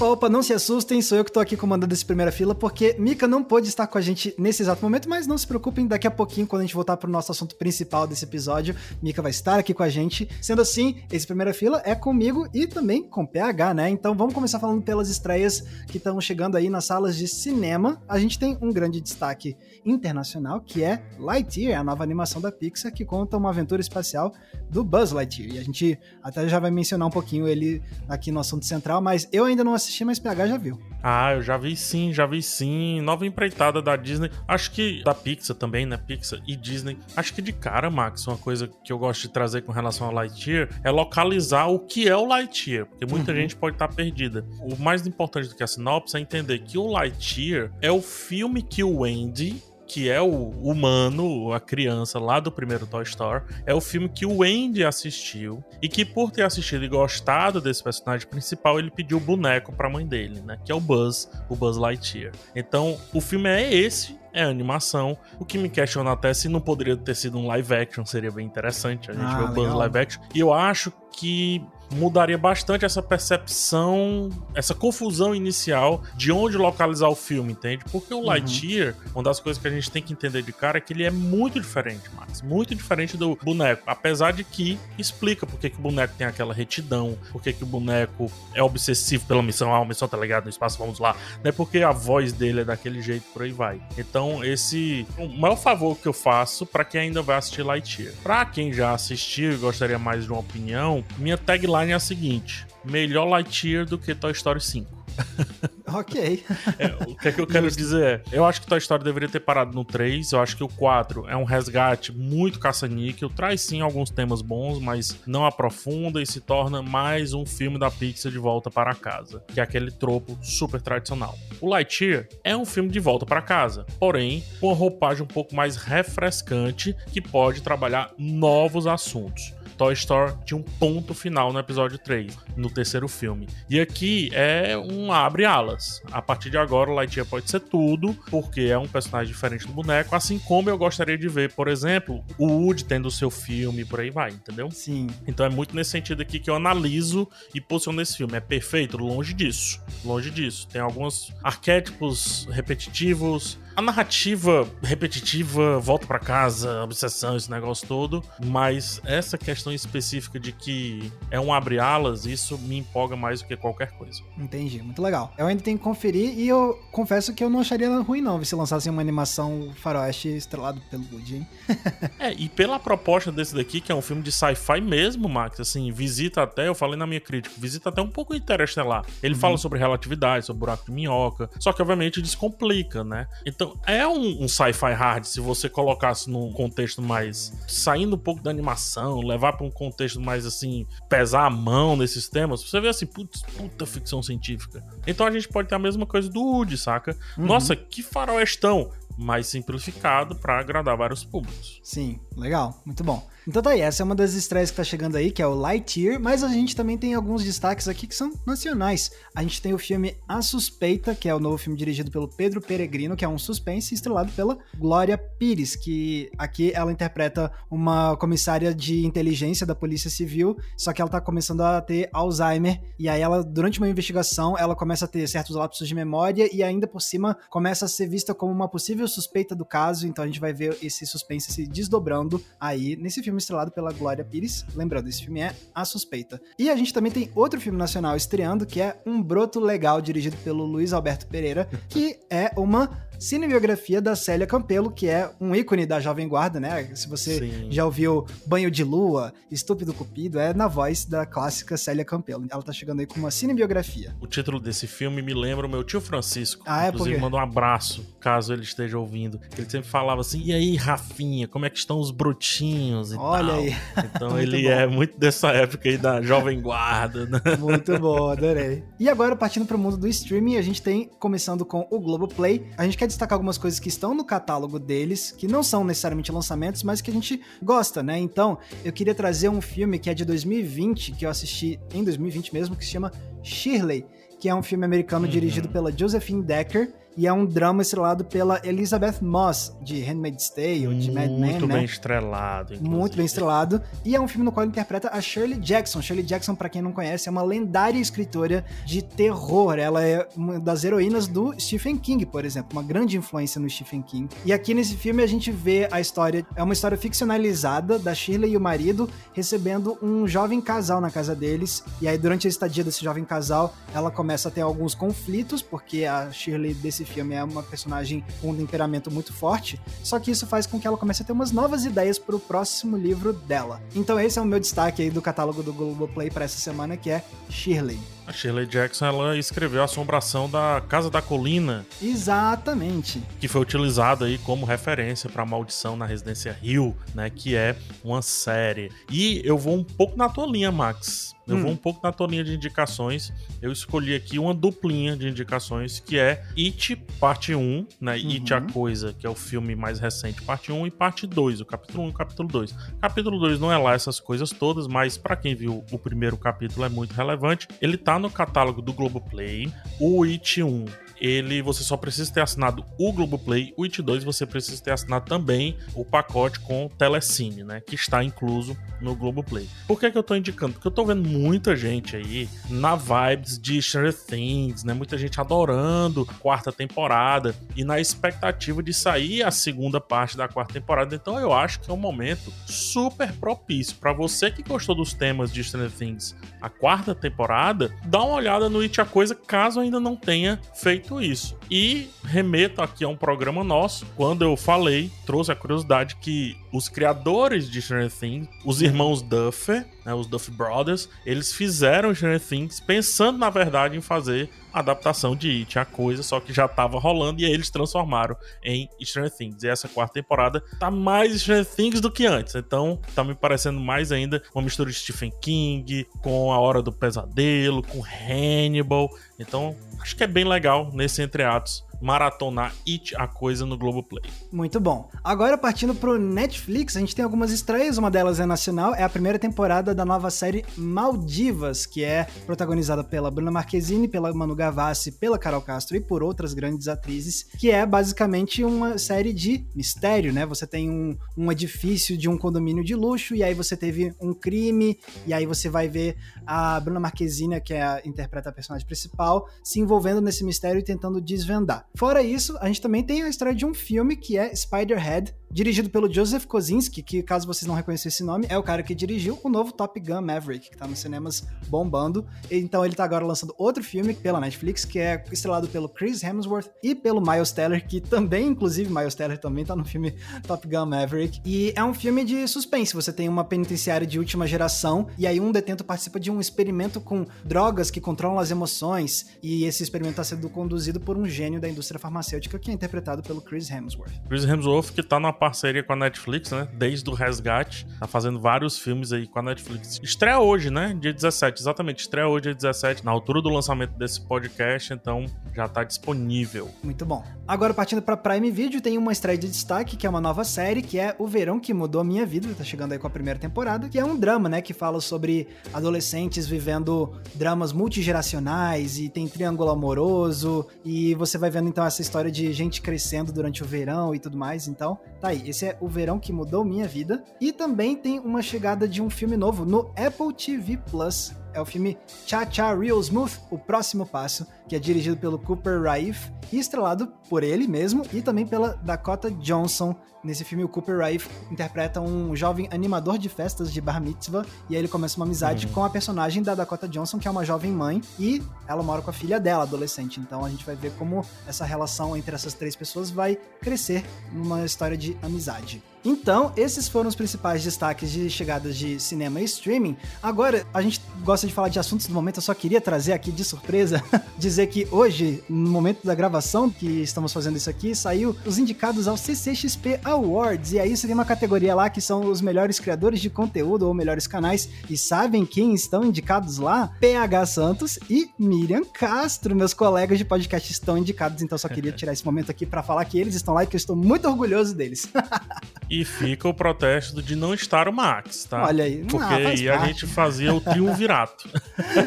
Opa, 0.00 0.12
opa, 0.12 0.28
não 0.30 0.42
se 0.42 0.54
assustem, 0.54 1.02
sou 1.02 1.18
eu 1.18 1.24
que 1.26 1.30
tô 1.30 1.40
aqui 1.40 1.58
comandando 1.58 1.92
esse 1.92 2.06
primeira 2.06 2.32
fila, 2.32 2.54
porque 2.54 2.96
Mika 2.98 3.28
não 3.28 3.44
pôde 3.44 3.68
estar 3.68 3.86
com 3.86 3.98
a 3.98 4.00
gente 4.00 4.34
nesse 4.38 4.62
exato 4.62 4.82
momento, 4.82 5.06
mas 5.10 5.26
não 5.26 5.36
se 5.36 5.46
preocupem, 5.46 5.86
daqui 5.86 6.06
a 6.06 6.10
pouquinho, 6.10 6.46
quando 6.46 6.60
a 6.60 6.64
gente 6.64 6.74
voltar 6.74 6.96
pro 6.96 7.10
nosso 7.10 7.30
assunto 7.30 7.54
principal 7.56 8.06
desse 8.06 8.24
episódio, 8.24 8.74
Mika 9.02 9.20
vai 9.20 9.30
estar 9.30 9.58
aqui 9.58 9.74
com 9.74 9.82
a 9.82 9.90
gente. 9.90 10.26
Sendo 10.40 10.62
assim, 10.62 11.02
esse 11.12 11.26
primeira 11.26 11.52
fila 11.52 11.82
é 11.84 11.94
comigo 11.94 12.48
e 12.54 12.66
também 12.66 13.02
com 13.02 13.26
PH, 13.26 13.74
né? 13.74 13.90
Então 13.90 14.14
vamos 14.14 14.32
começar 14.32 14.58
falando 14.58 14.80
pelas 14.80 15.10
estreias 15.10 15.60
que 15.86 15.98
estão 15.98 16.18
chegando 16.18 16.56
aí 16.56 16.70
nas 16.70 16.86
salas 16.86 17.14
de 17.14 17.28
cinema. 17.28 18.02
A 18.08 18.18
gente 18.18 18.38
tem 18.38 18.56
um 18.62 18.72
grande 18.72 19.02
destaque 19.02 19.54
internacional, 19.84 20.62
que 20.62 20.82
é 20.82 21.02
Lightyear, 21.18 21.78
a 21.78 21.84
nova 21.84 22.02
animação 22.02 22.40
da 22.40 22.50
Pixar, 22.50 22.90
que 22.90 23.04
conta 23.04 23.36
uma 23.36 23.50
aventura 23.50 23.82
espacial 23.82 24.32
do 24.70 24.82
Buzz 24.82 25.12
Lightyear. 25.12 25.56
E 25.56 25.58
a 25.58 25.62
gente 25.62 25.98
até 26.22 26.48
já 26.48 26.58
vai 26.58 26.70
mencionar 26.70 27.06
um 27.06 27.10
pouquinho 27.10 27.46
ele 27.46 27.82
aqui 28.08 28.32
no 28.32 28.40
assunto 28.40 28.64
central, 28.64 29.02
mas 29.02 29.28
eu 29.30 29.44
ainda 29.44 29.62
não 29.62 29.70
não 29.70 29.74
assisti, 29.90 30.04
mas 30.04 30.18
PH 30.18 30.46
já 30.46 30.56
viu. 30.56 30.80
Ah, 31.02 31.32
eu 31.32 31.42
já 31.42 31.56
vi 31.56 31.74
sim, 31.74 32.12
já 32.12 32.26
vi 32.26 32.42
sim. 32.42 33.00
Nova 33.00 33.26
empreitada 33.26 33.82
da 33.82 33.96
Disney. 33.96 34.30
Acho 34.46 34.70
que 34.70 35.02
da 35.02 35.14
Pixar 35.14 35.56
também, 35.56 35.84
né? 35.84 35.96
Pixar 35.96 36.40
e 36.46 36.54
Disney. 36.54 36.96
Acho 37.16 37.34
que 37.34 37.42
de 37.42 37.52
cara, 37.52 37.90
Max, 37.90 38.26
uma 38.26 38.36
coisa 38.36 38.68
que 38.84 38.92
eu 38.92 38.98
gosto 38.98 39.22
de 39.22 39.28
trazer 39.28 39.62
com 39.62 39.72
relação 39.72 40.06
ao 40.06 40.12
Lightyear 40.12 40.68
é 40.84 40.90
localizar 40.90 41.66
o 41.66 41.78
que 41.78 42.08
é 42.08 42.16
o 42.16 42.24
Lightyear. 42.24 42.86
Porque 42.86 43.06
muita 43.06 43.32
uhum. 43.32 43.38
gente 43.38 43.56
pode 43.56 43.74
estar 43.74 43.88
perdida. 43.88 44.46
O 44.60 44.76
mais 44.76 45.06
importante 45.06 45.48
do 45.48 45.54
que 45.54 45.62
a 45.62 45.66
sinopse 45.66 46.16
é 46.16 46.20
entender 46.20 46.60
que 46.60 46.78
o 46.78 46.86
Lightyear 46.86 47.72
é 47.80 47.90
o 47.90 48.00
filme 48.00 48.62
que 48.62 48.84
o 48.84 49.04
Andy 49.04 49.62
que 49.90 50.08
é 50.08 50.20
o 50.20 50.50
humano, 50.62 51.52
a 51.52 51.58
criança 51.58 52.20
lá 52.20 52.38
do 52.38 52.52
primeiro 52.52 52.86
Toy 52.86 53.02
Story, 53.02 53.42
é 53.66 53.74
o 53.74 53.80
filme 53.80 54.08
que 54.08 54.24
o 54.24 54.44
Andy 54.44 54.84
assistiu 54.84 55.64
e 55.82 55.88
que 55.88 56.04
por 56.04 56.30
ter 56.30 56.42
assistido 56.42 56.84
e 56.84 56.88
gostado 56.88 57.60
desse 57.60 57.82
personagem 57.82 58.28
principal, 58.28 58.78
ele 58.78 58.88
pediu 58.88 59.16
o 59.16 59.20
boneco 59.20 59.72
para 59.72 59.88
a 59.88 59.90
mãe 59.90 60.06
dele, 60.06 60.40
né? 60.42 60.58
Que 60.64 60.70
é 60.70 60.74
o 60.76 60.80
Buzz, 60.80 61.28
o 61.48 61.56
Buzz 61.56 61.76
Lightyear. 61.76 62.32
Então, 62.54 62.96
o 63.12 63.20
filme 63.20 63.48
é 63.48 63.74
esse, 63.74 64.16
é 64.32 64.42
animação. 64.42 65.16
O 65.38 65.44
que 65.44 65.58
me 65.58 65.68
questiona 65.68 66.12
até 66.12 66.32
se 66.34 66.48
não 66.48 66.60
poderia 66.60 66.96
ter 66.96 67.14
sido 67.14 67.38
um 67.38 67.46
live 67.46 67.74
action, 67.74 68.04
seria 68.04 68.30
bem 68.30 68.46
interessante 68.46 69.10
a 69.10 69.14
gente 69.14 69.24
ah, 69.24 69.38
ver 69.38 69.44
o 69.44 69.48
Buzz 69.48 69.74
live 69.74 69.98
action. 69.98 70.22
E 70.34 70.40
eu 70.40 70.52
acho 70.52 70.92
que 71.12 71.62
mudaria 71.92 72.38
bastante 72.38 72.84
essa 72.84 73.02
percepção, 73.02 74.30
essa 74.54 74.74
confusão 74.74 75.34
inicial 75.34 76.02
de 76.14 76.30
onde 76.30 76.56
localizar 76.56 77.08
o 77.08 77.14
filme, 77.14 77.52
entende? 77.52 77.84
Porque 77.90 78.14
o 78.14 78.18
uhum. 78.18 78.26
Lightyear, 78.26 78.94
uhum. 78.94 79.10
uma 79.16 79.22
das 79.24 79.40
coisas 79.40 79.60
que 79.60 79.66
a 79.66 79.70
gente 79.70 79.90
tem 79.90 80.02
que 80.02 80.12
entender 80.12 80.42
de 80.42 80.52
cara 80.52 80.78
é 80.78 80.80
que 80.80 80.92
ele 80.92 81.04
é 81.04 81.10
muito 81.10 81.58
diferente, 81.58 82.08
Max. 82.14 82.42
Muito 82.42 82.74
diferente 82.74 83.16
do 83.16 83.36
boneco. 83.42 83.82
Apesar 83.86 84.32
de 84.32 84.44
que 84.44 84.78
explica 84.96 85.46
por 85.46 85.58
que, 85.58 85.68
o 85.68 85.80
boneco 85.80 86.14
tem 86.16 86.26
aquela 86.26 86.54
retidão, 86.54 87.18
por 87.32 87.42
que, 87.42 87.52
que 87.52 87.64
o 87.64 87.66
boneco 87.66 88.30
é 88.54 88.62
obsessivo 88.62 89.26
pela 89.26 89.42
missão. 89.42 89.74
Ah, 89.74 89.78
a 89.78 89.84
missão 89.84 90.06
tá 90.06 90.16
ligada 90.16 90.44
no 90.44 90.50
espaço, 90.50 90.78
vamos 90.78 90.98
lá. 90.98 91.16
Não 91.42 91.48
é 91.48 91.52
porque 91.52 91.78
a 91.78 91.92
voz 91.92 92.32
dele 92.32 92.60
é 92.60 92.64
daquele 92.64 93.02
jeito, 93.02 93.24
por 93.32 93.42
aí 93.42 93.52
vai. 93.52 93.80
Então, 93.98 94.19
esse. 94.44 95.06
O 95.18 95.26
maior 95.28 95.56
favor 95.56 95.96
que 95.96 96.06
eu 96.06 96.12
faço 96.12 96.66
para 96.66 96.84
quem 96.84 97.02
ainda 97.02 97.22
vai 97.22 97.36
assistir 97.36 97.62
Lightyear. 97.62 98.12
Pra 98.22 98.44
quem 98.44 98.72
já 98.72 98.92
assistiu 98.92 99.52
e 99.52 99.56
gostaria 99.56 99.98
mais 99.98 100.24
de 100.24 100.30
uma 100.30 100.40
opinião, 100.40 101.04
minha 101.18 101.38
tagline 101.38 101.92
é 101.92 101.94
a 101.94 102.00
seguinte: 102.00 102.66
melhor 102.84 103.24
Lightyear 103.26 103.86
do 103.86 103.98
que 103.98 104.14
Toy 104.14 104.32
Story 104.32 104.60
5. 104.60 104.99
ok. 105.86 106.44
É, 106.78 106.86
o 107.08 107.16
que 107.16 107.28
é 107.28 107.32
que 107.32 107.40
eu 107.40 107.46
quero 107.46 107.70
dizer 107.70 108.02
é, 108.02 108.36
eu 108.36 108.44
acho 108.44 108.60
que 108.60 108.66
Toy 108.66 108.78
Story 108.78 109.04
deveria 109.04 109.28
ter 109.28 109.40
parado 109.40 109.74
no 109.74 109.84
3, 109.84 110.32
eu 110.32 110.40
acho 110.40 110.56
que 110.56 110.64
o 110.64 110.68
4 110.68 111.28
é 111.28 111.36
um 111.36 111.44
resgate 111.44 112.12
muito 112.12 112.58
caça-níquel, 112.58 113.28
traz 113.30 113.60
sim 113.60 113.80
alguns 113.80 114.10
temas 114.10 114.42
bons, 114.42 114.80
mas 114.80 115.16
não 115.26 115.44
aprofunda 115.44 116.22
e 116.22 116.26
se 116.26 116.40
torna 116.40 116.82
mais 116.82 117.32
um 117.32 117.44
filme 117.44 117.78
da 117.78 117.90
Pixar 117.90 118.30
de 118.30 118.38
volta 118.38 118.70
para 118.70 118.94
casa, 118.94 119.42
que 119.48 119.60
é 119.60 119.62
aquele 119.62 119.90
tropo 119.90 120.38
super 120.42 120.80
tradicional. 120.80 121.36
O 121.60 121.68
Lightyear 121.68 122.28
é 122.42 122.56
um 122.56 122.64
filme 122.64 122.88
de 122.90 123.00
volta 123.00 123.26
para 123.26 123.42
casa, 123.42 123.86
porém 123.98 124.44
com 124.60 124.68
uma 124.68 124.76
roupagem 124.76 125.22
um 125.22 125.26
pouco 125.26 125.54
mais 125.54 125.76
refrescante 125.76 126.94
que 127.12 127.20
pode 127.20 127.62
trabalhar 127.62 128.12
novos 128.18 128.86
assuntos. 128.86 129.52
Toy 129.80 129.94
Story 129.94 130.34
tinha 130.44 130.60
um 130.60 130.62
ponto 130.62 131.14
final 131.14 131.54
no 131.54 131.58
episódio 131.58 131.96
3, 131.96 132.36
no 132.54 132.68
terceiro 132.68 133.08
filme. 133.08 133.48
E 133.66 133.80
aqui 133.80 134.28
é 134.34 134.76
um 134.76 135.10
abre 135.10 135.46
alas. 135.46 136.02
A 136.12 136.20
partir 136.20 136.50
de 136.50 136.58
agora, 136.58 136.90
o 136.90 136.94
Lightyear 136.94 137.26
pode 137.26 137.50
ser 137.50 137.60
tudo, 137.60 138.12
porque 138.30 138.60
é 138.60 138.76
um 138.76 138.86
personagem 138.86 139.32
diferente 139.32 139.66
do 139.66 139.72
boneco, 139.72 140.14
assim 140.14 140.38
como 140.38 140.68
eu 140.68 140.76
gostaria 140.76 141.16
de 141.16 141.26
ver, 141.28 141.54
por 141.54 141.66
exemplo, 141.66 142.22
o 142.36 142.46
Woody 142.46 142.84
tendo 142.84 143.06
o 143.06 143.10
seu 143.10 143.30
filme, 143.30 143.82
por 143.86 144.00
aí 144.00 144.10
vai, 144.10 144.32
entendeu? 144.32 144.70
Sim. 144.70 145.06
Então 145.26 145.46
é 145.46 145.48
muito 145.48 145.74
nesse 145.74 145.92
sentido 145.92 146.20
aqui 146.20 146.38
que 146.38 146.50
eu 146.50 146.56
analiso 146.56 147.26
e 147.54 147.58
posiciono 147.58 148.02
esse 148.02 148.18
filme. 148.18 148.36
É 148.36 148.40
perfeito? 148.40 148.98
Longe 148.98 149.32
disso. 149.32 149.80
Longe 150.04 150.30
disso. 150.30 150.68
Tem 150.68 150.82
alguns 150.82 151.32
arquétipos 151.42 152.46
repetitivos, 152.50 153.58
a 153.80 153.82
narrativa 153.82 154.68
repetitiva, 154.82 155.78
volta 155.80 156.06
para 156.06 156.18
casa, 156.18 156.82
obsessão, 156.84 157.34
esse 157.34 157.50
negócio 157.50 157.88
todo, 157.88 158.22
mas 158.44 159.00
essa 159.06 159.38
questão 159.38 159.72
específica 159.72 160.38
de 160.38 160.52
que 160.52 161.10
é 161.30 161.40
um 161.40 161.50
abre-alas, 161.50 162.26
isso 162.26 162.58
me 162.58 162.76
empolga 162.76 163.16
mais 163.16 163.40
do 163.40 163.48
que 163.48 163.56
qualquer 163.56 163.92
coisa. 163.92 164.20
Entendi, 164.36 164.82
muito 164.82 165.00
legal. 165.00 165.32
Eu 165.38 165.46
ainda 165.46 165.62
tenho 165.62 165.78
que 165.78 165.84
conferir 165.84 166.38
e 166.38 166.46
eu 166.46 166.78
confesso 166.92 167.34
que 167.34 167.42
eu 167.42 167.48
não 167.48 167.60
acharia 167.60 167.88
ruim 168.00 168.20
não 168.20 168.44
se 168.44 168.54
lançassem 168.54 168.92
uma 168.92 169.00
animação 169.00 169.72
faroeste 169.76 170.28
estrelado 170.28 170.80
pelo 170.90 171.04
Woody, 171.10 171.36
hein? 171.36 171.46
é, 172.20 172.32
e 172.34 172.50
pela 172.50 172.78
proposta 172.78 173.32
desse 173.32 173.54
daqui, 173.54 173.80
que 173.80 173.90
é 173.90 173.94
um 173.94 174.02
filme 174.02 174.22
de 174.22 174.30
sci-fi 174.30 174.80
mesmo, 174.82 175.26
Max, 175.26 175.58
assim, 175.58 175.90
visita 175.90 176.42
até, 176.42 176.68
eu 176.68 176.74
falei 176.74 176.98
na 176.98 177.06
minha 177.06 177.20
crítica, 177.20 177.54
visita 177.58 177.88
até 177.88 178.02
um 178.02 178.10
pouco 178.10 178.34
Interestelar. 178.34 179.06
Ele 179.22 179.34
uhum. 179.34 179.40
fala 179.40 179.56
sobre 179.56 179.78
relatividade, 179.78 180.44
sobre 180.44 180.60
buraco 180.60 180.84
de 180.84 180.92
minhoca, 180.92 181.48
só 181.58 181.72
que 181.72 181.80
obviamente 181.80 182.20
descomplica, 182.20 183.02
né? 183.02 183.26
Então, 183.46 183.69
então, 183.70 183.94
é 183.94 184.06
um, 184.06 184.44
um 184.44 184.48
sci-fi 184.48 184.92
hard 184.92 185.24
se 185.24 185.40
você 185.40 185.68
colocasse 185.68 186.30
num 186.30 186.52
contexto 186.52 187.00
mais. 187.02 187.52
saindo 187.68 188.16
um 188.16 188.18
pouco 188.18 188.42
da 188.42 188.50
animação, 188.50 189.20
levar 189.20 189.54
para 189.54 189.66
um 189.66 189.70
contexto 189.70 190.20
mais 190.20 190.46
assim, 190.46 190.86
pesar 191.08 191.46
a 191.46 191.50
mão 191.50 191.96
nesses 191.96 192.28
temas. 192.28 192.62
Você 192.62 192.80
vê 192.80 192.88
assim, 192.88 193.06
putz, 193.06 193.42
puta 193.56 193.86
ficção 193.86 194.22
científica. 194.22 194.84
Então 195.06 195.26
a 195.26 195.30
gente 195.30 195.48
pode 195.48 195.68
ter 195.68 195.74
a 195.74 195.78
mesma 195.78 196.06
coisa 196.06 196.28
do 196.28 196.40
Woody, 196.40 196.76
saca? 196.76 197.16
Uhum. 197.36 197.46
Nossa, 197.46 197.76
que 197.76 198.02
faroestão! 198.02 198.90
mais 199.18 199.48
simplificado 199.48 200.34
para 200.34 200.58
agradar 200.58 200.96
vários 200.96 201.22
públicos. 201.22 201.78
Sim, 201.82 202.18
legal, 202.34 202.80
muito 202.86 203.04
bom. 203.04 203.28
Então 203.50 203.62
tá 203.62 203.70
aí, 203.70 203.80
essa 203.80 204.00
é 204.00 204.04
uma 204.04 204.14
das 204.14 204.34
estreias 204.34 204.70
que 204.70 204.76
tá 204.76 204.84
chegando 204.84 205.16
aí, 205.16 205.32
que 205.32 205.42
é 205.42 205.46
o 205.46 205.56
Lightyear, 205.56 206.20
mas 206.20 206.44
a 206.44 206.48
gente 206.50 206.76
também 206.76 206.96
tem 206.96 207.14
alguns 207.14 207.42
destaques 207.42 207.88
aqui 207.88 208.06
que 208.06 208.14
são 208.14 208.30
nacionais. 208.46 209.10
A 209.34 209.42
gente 209.42 209.60
tem 209.60 209.74
o 209.74 209.78
filme 209.78 210.16
A 210.28 210.40
Suspeita, 210.40 211.16
que 211.16 211.28
é 211.28 211.34
o 211.34 211.40
novo 211.40 211.58
filme 211.58 211.76
dirigido 211.76 212.12
pelo 212.12 212.28
Pedro 212.28 212.60
Peregrino, 212.60 213.16
que 213.16 213.24
é 213.24 213.28
um 213.28 213.36
suspense 213.36 213.92
estrelado 213.92 214.30
pela 214.34 214.56
Glória 214.78 215.18
Pires, 215.18 215.74
que 215.74 216.30
aqui 216.38 216.70
ela 216.72 216.92
interpreta 216.92 217.50
uma 217.68 218.16
comissária 218.18 218.72
de 218.72 219.04
inteligência 219.04 219.66
da 219.66 219.74
Polícia 219.74 220.08
Civil, 220.08 220.56
só 220.76 220.92
que 220.92 221.02
ela 221.02 221.10
tá 221.10 221.20
começando 221.20 221.62
a 221.62 221.80
ter 221.80 222.08
Alzheimer, 222.12 222.80
e 223.00 223.08
aí 223.08 223.20
ela, 223.20 223.42
durante 223.42 223.80
uma 223.80 223.88
investigação, 223.88 224.56
ela 224.56 224.76
começa 224.76 225.06
a 225.06 225.08
ter 225.08 225.26
certos 225.26 225.56
lapsos 225.56 225.88
de 225.88 225.94
memória 225.96 226.48
e 226.54 226.62
ainda 226.62 226.86
por 226.86 227.02
cima 227.02 227.36
começa 227.50 227.86
a 227.86 227.88
ser 227.88 228.06
vista 228.06 228.32
como 228.32 228.52
uma 228.52 228.68
possível 228.68 229.08
suspeita 229.08 229.56
do 229.56 229.64
caso, 229.64 230.06
então 230.06 230.22
a 230.22 230.26
gente 230.28 230.38
vai 230.38 230.52
ver 230.52 230.78
esse 230.80 231.04
suspense 231.04 231.50
se 231.50 231.66
desdobrando 231.66 232.40
aí 232.60 232.94
nesse 232.94 233.20
filme 233.20 233.39
estrelado 233.40 233.70
pela 233.72 233.92
Glória 233.92 234.24
Pires. 234.24 234.64
Lembrando, 234.74 235.08
esse 235.08 235.24
filme 235.24 235.40
é 235.40 235.54
A 235.74 235.84
Suspeita. 235.84 236.40
E 236.58 236.70
a 236.70 236.76
gente 236.76 236.94
também 236.94 237.10
tem 237.10 237.30
outro 237.34 237.60
filme 237.60 237.78
nacional 237.78 238.16
estreando, 238.16 238.64
que 238.64 238.80
é 238.80 239.00
Um 239.04 239.20
Broto 239.20 239.58
Legal, 239.58 240.00
dirigido 240.00 240.36
pelo 240.38 240.64
Luiz 240.64 240.92
Alberto 240.92 241.26
Pereira, 241.26 241.68
que 241.88 242.18
é 242.30 242.52
uma 242.56 243.09
cinebiografia 243.20 244.00
da 244.00 244.16
Célia 244.16 244.46
Campelo, 244.46 244.90
que 244.90 245.06
é 245.06 245.30
um 245.38 245.54
ícone 245.54 245.84
da 245.84 246.00
Jovem 246.00 246.26
Guarda, 246.26 246.58
né? 246.58 246.90
Se 246.94 247.06
você 247.06 247.38
Sim. 247.38 247.66
já 247.70 247.84
ouviu 247.84 248.26
Banho 248.46 248.70
de 248.70 248.82
Lua, 248.82 249.32
Estúpido 249.50 249.92
Cupido, 249.92 250.40
é 250.40 250.54
na 250.54 250.66
voz 250.66 251.04
da 251.04 251.26
clássica 251.26 251.76
Célia 251.76 252.04
Campelo. 252.04 252.46
Ela 252.50 252.62
tá 252.62 252.72
chegando 252.72 253.00
aí 253.00 253.06
com 253.06 253.20
uma 253.20 253.30
cinebiografia. 253.30 254.16
O 254.20 254.26
título 254.26 254.58
desse 254.58 254.86
filme 254.86 255.20
me 255.20 255.34
lembra 255.34 255.66
o 255.66 255.70
meu 255.70 255.84
tio 255.84 256.00
Francisco. 256.00 256.64
Ah, 256.66 256.86
é 256.86 256.88
Inclusive, 256.88 257.16
porque... 257.16 257.22
manda 257.22 257.36
um 257.36 257.40
abraço, 257.40 258.06
caso 258.18 258.52
ele 258.52 258.62
esteja 258.62 258.98
ouvindo. 258.98 259.38
Ele 259.56 259.68
sempre 259.68 259.88
falava 259.88 260.22
assim, 260.22 260.42
e 260.42 260.52
aí, 260.54 260.76
Rafinha, 260.76 261.46
como 261.46 261.66
é 261.66 261.70
que 261.70 261.78
estão 261.78 262.00
os 262.00 262.10
brutinhos 262.10 263.12
e 263.12 263.16
Olha 263.16 263.48
tal. 263.48 263.58
aí. 263.60 263.76
Então 264.14 264.38
ele 264.40 264.62
bom. 264.62 264.70
é 264.70 264.86
muito 264.86 265.18
dessa 265.18 265.50
época 265.50 265.88
aí 265.88 265.98
da 265.98 266.22
Jovem 266.22 266.60
Guarda. 266.60 267.26
Né? 267.26 267.40
Muito 267.58 267.98
bom, 267.98 268.30
adorei. 268.30 268.82
E 268.98 269.08
agora, 269.08 269.36
partindo 269.36 269.66
pro 269.66 269.78
mundo 269.78 269.96
do 269.96 270.08
streaming, 270.08 270.56
a 270.56 270.62
gente 270.62 270.80
tem, 270.80 271.10
começando 271.18 271.64
com 271.64 271.86
o 271.90 272.00
Globoplay, 272.00 272.66
a 272.76 272.84
gente 272.84 272.96
quer 272.96 273.06
destacar 273.10 273.36
algumas 273.36 273.58
coisas 273.58 273.78
que 273.78 273.88
estão 273.88 274.14
no 274.14 274.24
catálogo 274.24 274.78
deles, 274.78 275.32
que 275.36 275.46
não 275.46 275.62
são 275.62 275.84
necessariamente 275.84 276.32
lançamentos, 276.32 276.82
mas 276.82 277.00
que 277.00 277.10
a 277.10 277.14
gente 277.14 277.40
gosta, 277.62 278.02
né? 278.02 278.18
Então, 278.18 278.58
eu 278.84 278.92
queria 278.92 279.14
trazer 279.14 279.48
um 279.48 279.60
filme 279.60 279.98
que 279.98 280.08
é 280.08 280.14
de 280.14 280.24
2020, 280.24 281.12
que 281.12 281.26
eu 281.26 281.30
assisti 281.30 281.78
em 281.92 282.02
2020 282.02 282.52
mesmo, 282.52 282.76
que 282.76 282.84
se 282.84 282.90
chama 282.90 283.12
Shirley, 283.42 284.06
que 284.38 284.48
é 284.48 284.54
um 284.54 284.62
filme 284.62 284.84
americano 284.84 285.26
uhum. 285.26 285.30
dirigido 285.30 285.68
pela 285.68 285.92
Josephine 285.96 286.42
Decker 286.42 286.92
e 287.16 287.26
é 287.26 287.32
um 287.32 287.44
drama 287.44 287.82
estrelado 287.82 288.24
pela 288.24 288.60
Elizabeth 288.64 289.16
Moss, 289.20 289.74
de 289.82 290.00
Handmaid's 290.00 290.50
Tale, 290.50 290.94
de 290.94 291.10
Mad 291.10 291.30
Men, 291.30 291.38
Muito 291.38 291.66
né? 291.66 291.74
bem 291.76 291.84
estrelado. 291.84 292.74
Inclusive. 292.74 292.96
Muito 292.96 293.16
bem 293.16 293.26
estrelado. 293.26 293.82
E 294.04 294.14
é 294.14 294.20
um 294.20 294.28
filme 294.28 294.44
no 294.44 294.52
qual 294.52 294.64
ele 294.64 294.70
interpreta 294.70 295.10
a 295.12 295.20
Shirley 295.20 295.58
Jackson. 295.58 296.00
Shirley 296.00 296.24
Jackson, 296.24 296.54
para 296.54 296.68
quem 296.68 296.82
não 296.82 296.92
conhece, 296.92 297.28
é 297.28 297.32
uma 297.32 297.42
lendária 297.42 297.98
escritora 297.98 298.64
de 298.84 299.02
terror. 299.02 299.78
Ela 299.78 300.04
é 300.04 300.26
uma 300.36 300.58
das 300.58 300.84
heroínas 300.84 301.26
do 301.26 301.54
Stephen 301.58 301.96
King, 301.96 302.24
por 302.26 302.44
exemplo, 302.44 302.70
uma 302.72 302.82
grande 302.82 303.16
influência 303.16 303.60
no 303.60 303.68
Stephen 303.68 304.02
King. 304.02 304.28
E 304.44 304.52
aqui 304.52 304.74
nesse 304.74 304.96
filme 304.96 305.22
a 305.22 305.26
gente 305.26 305.50
vê 305.50 305.88
a 305.90 306.00
história, 306.00 306.46
é 306.54 306.62
uma 306.62 306.72
história 306.72 306.96
ficcionalizada 306.96 307.98
da 307.98 308.14
Shirley 308.14 308.52
e 308.52 308.56
o 308.56 308.60
marido 308.60 309.08
recebendo 309.32 309.98
um 310.02 310.26
jovem 310.26 310.60
casal 310.60 311.00
na 311.00 311.10
casa 311.10 311.34
deles. 311.34 311.82
E 312.00 312.08
aí 312.08 312.16
durante 312.16 312.46
a 312.46 312.50
estadia 312.50 312.84
desse 312.84 313.02
jovem 313.02 313.24
casal, 313.24 313.74
ela 313.94 314.10
começa 314.10 314.48
a 314.48 314.50
ter 314.50 314.60
alguns 314.60 314.94
conflitos, 314.94 315.62
porque 315.62 316.04
a 316.04 316.30
Shirley 316.30 316.74
desse 317.00 317.04
filme 317.04 317.34
é 317.34 317.42
uma 317.42 317.62
personagem 317.62 318.22
com 318.40 318.50
um 318.50 318.56
temperamento 318.56 319.10
muito 319.10 319.32
forte, 319.32 319.80
só 320.02 320.18
que 320.18 320.30
isso 320.30 320.46
faz 320.46 320.66
com 320.66 320.78
que 320.78 320.86
ela 320.86 320.96
comece 320.96 321.22
a 321.22 321.26
ter 321.26 321.32
umas 321.32 321.50
novas 321.50 321.84
ideias 321.84 322.18
para 322.18 322.36
o 322.36 322.40
próximo 322.40 322.96
livro 322.96 323.32
dela. 323.32 323.80
Então 323.94 324.20
esse 324.20 324.38
é 324.38 324.42
o 324.42 324.44
meu 324.44 324.60
destaque 324.60 325.02
aí 325.02 325.10
do 325.10 325.22
catálogo 325.22 325.62
do 325.62 325.72
Globoplay 325.72 326.30
para 326.30 326.44
essa 326.44 326.58
semana, 326.58 326.96
que 326.96 327.10
é 327.10 327.24
Shirley. 327.48 327.98
A 328.26 328.32
Shirley 328.32 328.66
Jackson 328.66 329.06
ela 329.06 329.36
escreveu 329.36 329.82
a 329.82 329.86
assombração 329.86 330.48
da 330.48 330.80
Casa 330.88 331.10
da 331.10 331.20
Colina. 331.20 331.84
Exatamente. 332.00 333.20
Que 333.40 333.48
foi 333.48 333.60
utilizado 333.60 334.24
aí 334.24 334.38
como 334.38 334.64
referência 334.64 335.28
para 335.28 335.42
a 335.42 335.46
Maldição 335.46 335.96
na 335.96 336.06
Residência 336.06 336.56
Hill, 336.62 336.94
né? 337.12 337.28
Que 337.28 337.56
é 337.56 337.74
uma 338.04 338.22
série. 338.22 338.92
E 339.10 339.42
eu 339.44 339.58
vou 339.58 339.74
um 339.74 339.82
pouco 339.82 340.16
na 340.16 340.28
tua 340.28 340.46
linha, 340.46 340.70
Max. 340.70 341.34
Eu 341.50 341.56
hum. 341.56 341.62
vou 341.62 341.70
um 341.72 341.76
pouco 341.76 342.00
na 342.02 342.12
tua 342.12 342.26
linha 342.26 342.44
de 342.44 342.54
indicações. 342.54 343.32
Eu 343.60 343.72
escolhi 343.72 344.14
aqui 344.14 344.38
uma 344.38 344.54
duplinha 344.54 345.16
de 345.16 345.28
indicações, 345.28 346.00
que 346.00 346.18
é 346.18 346.42
It 346.56 346.96
Parte 347.18 347.54
1, 347.54 347.86
né? 348.00 348.16
Uhum. 348.16 348.30
It 348.30 348.54
a 348.54 348.60
Coisa, 348.60 349.12
que 349.12 349.26
é 349.26 349.30
o 349.30 349.34
filme 349.34 349.74
mais 349.74 349.98
recente, 349.98 350.42
parte 350.42 350.72
1, 350.72 350.86
e 350.86 350.90
parte 350.90 351.26
2, 351.26 351.60
o 351.60 351.64
capítulo 351.64 352.04
1 352.04 352.06
e 352.06 352.10
o 352.10 352.14
capítulo 352.14 352.48
2. 352.48 352.74
Capítulo 353.00 353.38
2 353.38 353.58
não 353.58 353.72
é 353.72 353.76
lá 353.76 353.94
essas 353.94 354.20
coisas 354.20 354.50
todas, 354.50 354.86
mas 354.86 355.16
para 355.16 355.36
quem 355.36 355.54
viu 355.54 355.84
o 355.90 355.98
primeiro 355.98 356.36
capítulo 356.36 356.84
é 356.84 356.88
muito 356.88 357.12
relevante. 357.12 357.68
Ele 357.80 357.96
tá 357.96 358.18
no 358.18 358.30
catálogo 358.30 358.80
do 358.80 358.92
Globoplay. 358.92 359.72
O 359.98 360.24
It 360.24 360.62
1 360.62 360.84
ele 361.20 361.62
você 361.62 361.82
só 361.82 361.96
precisa 361.96 362.32
ter 362.32 362.40
assinado 362.40 362.84
o 362.98 363.12
Globoplay, 363.12 363.74
o 363.76 363.84
It 363.84 364.00
2 364.00 364.24
você 364.24 364.46
precisa 364.46 364.82
ter 364.82 364.92
assinado 364.92 365.26
também 365.26 365.76
o 365.94 366.04
pacote 366.04 366.60
com 366.60 366.86
o 366.86 366.88
Telecine, 366.88 367.62
né, 367.62 367.80
que 367.80 367.94
está 367.94 368.24
incluso 368.24 368.76
no 369.00 369.14
Globoplay. 369.14 369.68
Por 369.86 369.98
que 369.98 370.10
que 370.10 370.18
eu 370.18 370.22
tô 370.22 370.34
indicando? 370.34 370.74
Porque 370.74 370.86
eu 370.86 370.92
tô 370.92 371.04
vendo 371.04 371.28
muita 371.28 371.76
gente 371.76 372.16
aí 372.16 372.48
na 372.68 372.96
vibes 372.96 373.58
de 373.58 373.80
Stranger 373.80 374.14
Things, 374.14 374.84
né, 374.84 374.94
muita 374.94 375.18
gente 375.18 375.40
adorando 375.40 376.26
quarta 376.40 376.72
temporada 376.72 377.54
e 377.76 377.84
na 377.84 378.00
expectativa 378.00 378.82
de 378.82 378.94
sair 378.94 379.42
a 379.42 379.50
segunda 379.50 380.00
parte 380.00 380.36
da 380.36 380.48
quarta 380.48 380.72
temporada. 380.72 381.14
Então 381.14 381.38
eu 381.38 381.52
acho 381.52 381.80
que 381.80 381.90
é 381.90 381.94
um 381.94 381.98
momento 381.98 382.52
super 382.66 383.32
propício 383.32 383.96
para 383.96 384.12
você 384.12 384.50
que 384.50 384.62
gostou 384.62 384.94
dos 384.94 385.12
temas 385.12 385.52
de 385.52 385.62
Stranger 385.62 385.90
Things, 385.90 386.34
a 386.60 386.68
quarta 386.68 387.14
temporada, 387.14 387.94
dá 388.04 388.22
uma 388.22 388.36
olhada 388.36 388.68
no 388.68 388.80
It 388.80 389.00
a 389.00 389.04
Coisa 389.04 389.34
caso 389.34 389.80
ainda 389.80 389.98
não 389.98 390.14
tenha 390.14 390.60
feito 390.74 391.09
isso. 391.18 391.56
E 391.70 392.10
remeto 392.22 392.82
aqui 392.82 393.04
a 393.04 393.08
um 393.08 393.16
programa 393.16 393.64
nosso, 393.64 394.04
quando 394.14 394.42
eu 394.42 394.54
falei, 394.54 395.10
trouxe 395.24 395.50
a 395.50 395.56
curiosidade 395.56 396.16
que 396.16 396.58
os 396.72 396.88
criadores 396.88 397.68
de 397.68 397.80
Stranger 397.82 398.10
Things, 398.10 398.48
os 398.64 398.80
irmãos 398.82 399.22
Duffer, 399.22 399.86
né, 400.04 400.14
os 400.14 400.26
Duff 400.26 400.50
Brothers, 400.50 401.08
eles 401.26 401.52
fizeram 401.52 402.14
Stranger 402.14 402.40
Things 402.40 402.80
pensando, 402.80 403.38
na 403.38 403.50
verdade, 403.50 403.96
em 403.96 404.00
fazer 404.00 404.48
a 404.72 404.78
adaptação 404.78 405.34
de 405.34 405.50
It, 405.50 405.78
a 405.78 405.84
coisa, 405.84 406.22
só 406.22 406.38
que 406.38 406.52
já 406.52 406.66
estava 406.66 406.98
rolando 406.98 407.40
e 407.40 407.44
aí 407.44 407.52
eles 407.52 407.70
transformaram 407.70 408.36
em 408.62 408.88
Stranger 409.02 409.30
Things. 409.30 409.62
E 409.62 409.68
essa 409.68 409.88
quarta 409.88 410.14
temporada 410.14 410.62
tá 410.78 410.90
mais 410.90 411.40
Stranger 411.40 411.66
Things 411.66 412.00
do 412.00 412.10
que 412.10 412.26
antes, 412.26 412.54
então 412.54 413.00
tá 413.14 413.24
me 413.24 413.34
parecendo 413.34 413.80
mais 413.80 414.12
ainda 414.12 414.42
uma 414.54 414.62
mistura 414.62 414.90
de 414.90 414.96
Stephen 414.96 415.32
King 415.40 416.06
com 416.22 416.52
A 416.52 416.58
Hora 416.58 416.82
do 416.82 416.92
Pesadelo, 416.92 417.82
com 417.82 418.02
Hannibal. 418.04 419.10
Então, 419.38 419.76
acho 420.00 420.16
que 420.16 420.24
é 420.24 420.26
bem 420.26 420.44
legal 420.44 420.90
nesse 420.92 421.22
entreatos 421.22 421.84
maratonar 422.00 422.74
It 422.86 423.14
a 423.16 423.26
Coisa 423.26 423.66
no 423.66 423.76
Globoplay. 423.76 424.22
Muito 424.52 424.80
bom. 424.80 425.10
Agora, 425.22 425.56
partindo 425.58 425.94
pro 425.94 426.18
Netflix, 426.18 426.96
a 426.96 427.00
gente 427.00 427.14
tem 427.14 427.24
algumas 427.24 427.50
estreias. 427.50 427.98
Uma 427.98 428.10
delas 428.10 428.40
é 428.40 428.46
nacional, 428.46 428.94
é 428.94 429.02
a 429.02 429.08
primeira 429.08 429.38
temporada 429.38 429.94
da 429.94 430.04
nova 430.04 430.30
série 430.30 430.64
Maldivas, 430.76 431.86
que 431.86 432.02
é 432.02 432.26
protagonizada 432.46 433.04
pela 433.04 433.30
Bruna 433.30 433.50
Marquezine, 433.50 434.08
pela 434.08 434.32
Manu 434.32 434.54
Gavassi, 434.54 435.12
pela 435.12 435.38
Carol 435.38 435.62
Castro 435.62 435.96
e 435.96 436.00
por 436.00 436.22
outras 436.22 436.54
grandes 436.54 436.88
atrizes, 436.88 437.46
que 437.58 437.70
é 437.70 437.84
basicamente 437.84 438.64
uma 438.64 438.98
série 438.98 439.32
de 439.32 439.64
mistério, 439.74 440.32
né? 440.32 440.46
Você 440.46 440.66
tem 440.66 440.90
um, 440.90 441.16
um 441.36 441.52
edifício 441.52 442.16
de 442.16 442.28
um 442.28 442.36
condomínio 442.36 442.84
de 442.84 442.94
luxo, 442.94 443.34
e 443.34 443.42
aí 443.42 443.54
você 443.54 443.76
teve 443.76 444.14
um 444.20 444.32
crime, 444.32 444.98
e 445.26 445.32
aí 445.32 445.46
você 445.46 445.68
vai 445.68 445.88
ver 445.88 446.16
a 446.50 446.80
Bruna 446.80 446.98
Marquezine, 446.98 447.60
que 447.60 447.72
é 447.72 447.80
a, 447.80 448.02
interpreta 448.04 448.48
a 448.48 448.52
personagem 448.52 448.84
principal, 448.84 449.48
se 449.62 449.78
envolvendo 449.78 450.20
nesse 450.20 450.42
mistério 450.42 450.80
e 450.80 450.82
tentando 450.82 451.20
desvendar. 451.20 451.86
Fora 451.94 452.24
isso, 452.24 452.58
a 452.60 452.66
gente 452.66 452.80
também 452.80 453.04
tem 453.04 453.22
a 453.22 453.28
história 453.28 453.54
de 453.54 453.64
um 453.64 453.72
filme 453.72 454.16
que 454.16 454.36
é 454.36 454.52
Spiderhead, 454.52 455.32
dirigido 455.52 455.90
pelo 455.90 456.12
Joseph 456.12 456.46
Kosinski, 456.46 457.02
que 457.02 457.22
caso 457.22 457.46
vocês 457.46 457.68
não 457.68 457.74
reconheçam 457.74 458.08
esse 458.08 458.24
nome, 458.24 458.46
é 458.48 458.58
o 458.58 458.62
cara 458.62 458.82
que 458.82 458.94
dirigiu 458.94 459.38
o 459.42 459.48
novo 459.48 459.72
Top 459.72 459.98
Gun 459.98 460.22
Maverick, 460.22 460.70
que 460.70 460.76
tá 460.76 460.86
nos 460.86 460.98
cinemas 460.98 461.46
bombando. 461.68 462.26
Então 462.50 462.84
ele 462.84 462.94
tá 462.94 463.04
agora 463.04 463.24
lançando 463.24 463.54
outro 463.58 463.82
filme 463.82 464.14
pela 464.14 464.40
Netflix, 464.40 464.84
que 464.84 464.98
é 464.98 465.22
estrelado 465.30 465.68
pelo 465.68 465.88
Chris 465.88 466.22
Hemsworth 466.22 466.68
e 466.82 466.94
pelo 466.94 467.20
Miles 467.20 467.52
Teller, 467.52 467.86
que 467.86 468.00
também, 468.00 468.48
inclusive, 468.48 468.92
Miles 468.92 469.14
Teller 469.14 469.38
também 469.38 469.64
tá 469.64 469.74
no 469.74 469.84
filme 469.84 470.14
Top 470.46 470.66
Gun 470.66 470.86
Maverick. 470.86 471.40
E 471.44 471.72
é 471.76 471.84
um 471.84 471.94
filme 471.94 472.24
de 472.24 472.46
suspense. 472.48 472.94
Você 472.94 473.12
tem 473.12 473.28
uma 473.28 473.44
penitenciária 473.44 474.06
de 474.06 474.18
última 474.18 474.46
geração, 474.46 475.08
e 475.18 475.26
aí 475.26 475.40
um 475.40 475.52
detento 475.52 475.84
participa 475.84 476.18
de 476.18 476.30
um 476.30 476.39
experimento 476.40 477.00
com 477.00 477.26
drogas 477.44 477.90
que 477.90 478.00
controlam 478.00 478.38
as 478.38 478.50
emoções, 478.50 479.26
e 479.42 479.64
esse 479.64 479.82
experimento 479.82 480.16
tá 480.16 480.24
sendo 480.24 480.48
conduzido 480.48 481.00
por 481.00 481.16
um 481.16 481.26
gênio 481.26 481.60
da 481.60 481.68
indústria 481.68 481.98
farmacêutica, 481.98 482.58
que 482.58 482.70
é 482.70 482.74
interpretado 482.74 483.22
pelo 483.22 483.40
Chris 483.40 483.70
Hemsworth. 483.70 484.12
Chris 484.28 484.44
Hemsworth, 484.44 484.90
que 484.92 485.02
tá 485.02 485.18
numa 485.18 485.32
parceria 485.32 485.82
com 485.82 485.92
a 485.92 485.96
Netflix, 485.96 486.50
né? 486.50 486.68
Desde 486.74 487.08
o 487.10 487.14
Resgate. 487.14 487.86
Tá 487.98 488.06
fazendo 488.06 488.40
vários 488.40 488.78
filmes 488.78 489.12
aí 489.12 489.26
com 489.26 489.38
a 489.38 489.42
Netflix. 489.42 490.00
Estreia 490.02 490.38
hoje, 490.40 490.70
né? 490.70 490.96
Dia 491.00 491.12
17, 491.12 491.60
exatamente. 491.60 492.00
Estreia 492.00 492.28
hoje, 492.28 492.42
dia 492.44 492.54
17, 492.54 493.04
na 493.04 493.10
altura 493.10 493.42
do 493.42 493.48
lançamento 493.48 493.96
desse 493.98 494.20
podcast, 494.20 494.92
então 494.92 495.24
já 495.54 495.68
tá 495.68 495.84
disponível. 495.84 496.68
Muito 496.82 497.04
bom. 497.04 497.24
Agora, 497.46 497.74
partindo 497.74 498.00
pra 498.00 498.16
Prime 498.16 498.50
Video, 498.50 498.80
tem 498.80 498.96
uma 498.96 499.12
estreia 499.12 499.38
de 499.38 499.48
destaque, 499.48 499.96
que 499.96 500.06
é 500.06 500.10
uma 500.10 500.20
nova 500.20 500.44
série, 500.44 500.82
que 500.82 500.98
é 500.98 501.14
O 501.18 501.26
Verão 501.26 501.58
que 501.58 501.74
Mudou 501.74 502.00
a 502.00 502.04
Minha 502.04 502.24
Vida. 502.24 502.48
Tá 502.56 502.64
chegando 502.64 502.92
aí 502.92 502.98
com 502.98 503.06
a 503.06 503.10
primeira 503.10 503.38
temporada, 503.38 503.88
que 503.88 503.98
é 503.98 504.04
um 504.04 504.16
drama, 504.16 504.48
né? 504.48 504.62
Que 504.62 504.72
fala 504.72 505.00
sobre 505.00 505.48
adolescentes 505.72 506.29
vivendo 506.38 507.12
dramas 507.34 507.72
multigeracionais 507.72 508.98
e 508.98 509.08
tem 509.08 509.26
triângulo 509.26 509.70
amoroso. 509.70 510.66
E 510.84 511.14
você 511.14 511.38
vai 511.38 511.50
vendo 511.50 511.68
então 511.68 511.84
essa 511.84 512.02
história 512.02 512.30
de 512.30 512.52
gente 512.52 512.80
crescendo 512.82 513.32
durante 513.32 513.62
o 513.62 513.66
verão 513.66 514.14
e 514.14 514.18
tudo 514.18 514.36
mais. 514.36 514.68
Então, 514.68 514.98
tá 515.20 515.28
aí. 515.28 515.48
Esse 515.48 515.66
é 515.66 515.76
O 515.80 515.88
Verão 515.88 516.18
que 516.18 516.32
Mudou 516.32 516.64
Minha 516.64 516.86
Vida. 516.86 517.24
E 517.40 517.52
também 517.52 517.96
tem 517.96 518.18
uma 518.20 518.42
chegada 518.42 518.86
de 518.86 519.02
um 519.02 519.10
filme 519.10 519.36
novo 519.36 519.64
no 519.64 519.92
Apple 519.96 520.32
TV 520.34 520.76
Plus. 520.90 521.32
É 521.52 521.60
o 521.60 521.64
filme 521.64 521.98
Cha 522.26 522.48
Cha 522.50 522.74
Real 522.74 523.00
Smooth, 523.00 523.40
O 523.50 523.58
Próximo 523.58 524.06
Passo, 524.06 524.46
que 524.68 524.76
é 524.76 524.78
dirigido 524.78 525.16
pelo 525.16 525.38
Cooper 525.38 525.82
Raif 525.82 526.30
e 526.52 526.58
estrelado 526.58 527.08
por 527.28 527.42
ele 527.42 527.66
mesmo 527.66 528.04
e 528.12 528.22
também 528.22 528.46
pela 528.46 528.74
Dakota 528.82 529.30
Johnson. 529.30 529.94
Nesse 530.22 530.44
filme, 530.44 530.62
o 530.62 530.68
Cooper 530.68 530.98
Raif 530.98 531.28
interpreta 531.50 531.98
um 532.00 532.36
jovem 532.36 532.68
animador 532.70 533.16
de 533.16 533.28
festas 533.30 533.72
de 533.72 533.80
bar 533.80 534.00
mitzvah 534.02 534.44
e 534.68 534.74
aí 534.74 534.80
ele 534.82 534.86
começa 534.88 535.16
uma 535.16 535.24
amizade 535.24 535.66
Uhum. 535.66 535.72
com 535.72 535.84
a 535.84 535.88
personagem 535.88 536.42
da 536.42 536.54
Dakota 536.54 536.86
Johnson, 536.86 537.18
que 537.18 537.26
é 537.26 537.30
uma 537.30 537.44
jovem 537.44 537.72
mãe, 537.72 538.02
e 538.18 538.42
ela 538.68 538.82
mora 538.82 539.00
com 539.00 539.08
a 539.08 539.14
filha 539.14 539.40
dela, 539.40 539.62
adolescente. 539.62 540.20
Então 540.20 540.44
a 540.44 540.50
gente 540.50 540.64
vai 540.64 540.76
ver 540.76 540.92
como 540.98 541.24
essa 541.48 541.64
relação 541.64 542.14
entre 542.16 542.34
essas 542.34 542.52
três 542.52 542.76
pessoas 542.76 543.10
vai 543.10 543.36
crescer 543.62 544.04
numa 544.30 544.62
história 544.64 544.96
de 544.96 545.16
amizade. 545.22 545.82
Então, 546.04 546.52
esses 546.56 546.88
foram 546.88 547.08
os 547.08 547.14
principais 547.14 547.62
destaques 547.62 548.10
de 548.10 548.30
chegadas 548.30 548.76
de 548.76 548.98
cinema 548.98 549.40
e 549.40 549.44
streaming. 549.44 549.96
Agora, 550.22 550.66
a 550.72 550.80
gente 550.80 551.00
gosta 551.22 551.46
de 551.46 551.52
falar 551.52 551.68
de 551.68 551.78
assuntos 551.78 552.06
do 552.06 552.14
momento, 552.14 552.38
eu 552.38 552.42
só 552.42 552.54
queria 552.54 552.80
trazer 552.80 553.12
aqui 553.12 553.30
de 553.30 553.44
surpresa, 553.44 554.02
dizer 554.38 554.68
que 554.68 554.88
hoje, 554.90 555.44
no 555.48 555.70
momento 555.70 556.06
da 556.06 556.14
gravação 556.14 556.70
que 556.70 557.02
estamos 557.02 557.32
fazendo 557.32 557.56
isso 557.56 557.68
aqui, 557.68 557.94
saiu 557.94 558.34
os 558.46 558.58
indicados 558.58 559.06
ao 559.06 559.16
CCXP 559.16 560.00
Awards. 560.04 560.72
E 560.72 560.78
aí 560.78 560.96
tem 560.96 561.12
uma 561.12 561.24
categoria 561.24 561.74
lá 561.74 561.90
que 561.90 562.00
são 562.00 562.30
os 562.30 562.40
melhores 562.40 562.78
criadores 562.78 563.20
de 563.20 563.28
conteúdo 563.28 563.86
ou 563.86 563.94
melhores 563.94 564.26
canais. 564.26 564.68
E 564.88 564.96
sabem 564.96 565.44
quem 565.44 565.74
estão 565.74 566.04
indicados 566.04 566.58
lá? 566.58 566.92
PH 567.00 567.46
Santos 567.46 567.98
e 568.08 568.30
Miriam 568.38 568.82
Castro, 568.84 569.54
meus 569.54 569.74
colegas 569.74 570.18
de 570.18 570.24
podcast 570.24 570.70
estão 570.72 570.96
indicados. 570.96 571.42
Então, 571.42 571.56
eu 571.56 571.60
só 571.60 571.68
queria 571.68 571.92
tirar 571.92 572.12
esse 572.12 572.24
momento 572.24 572.50
aqui 572.50 572.64
para 572.64 572.82
falar 572.82 573.04
que 573.04 573.18
eles 573.18 573.34
estão 573.34 573.54
lá 573.54 573.64
e 573.64 573.66
que 573.66 573.76
eu 573.76 573.78
estou 573.78 573.96
muito 573.96 574.26
orgulhoso 574.28 574.74
deles. 574.74 575.08
E 575.90 576.04
fica 576.04 576.48
o 576.48 576.54
protesto 576.54 577.20
de 577.20 577.34
não 577.34 577.52
estar 577.52 577.88
o 577.88 577.92
Max, 577.92 578.44
tá? 578.44 578.64
Olha 578.64 578.84
aí. 578.84 579.04
Porque 579.08 579.34
Ah, 579.34 579.48
aí 579.48 579.68
a 579.68 579.76
parte. 579.76 579.88
gente 579.88 580.06
fazia 580.06 580.54
o 580.54 580.60
triunvirato. 580.60 581.48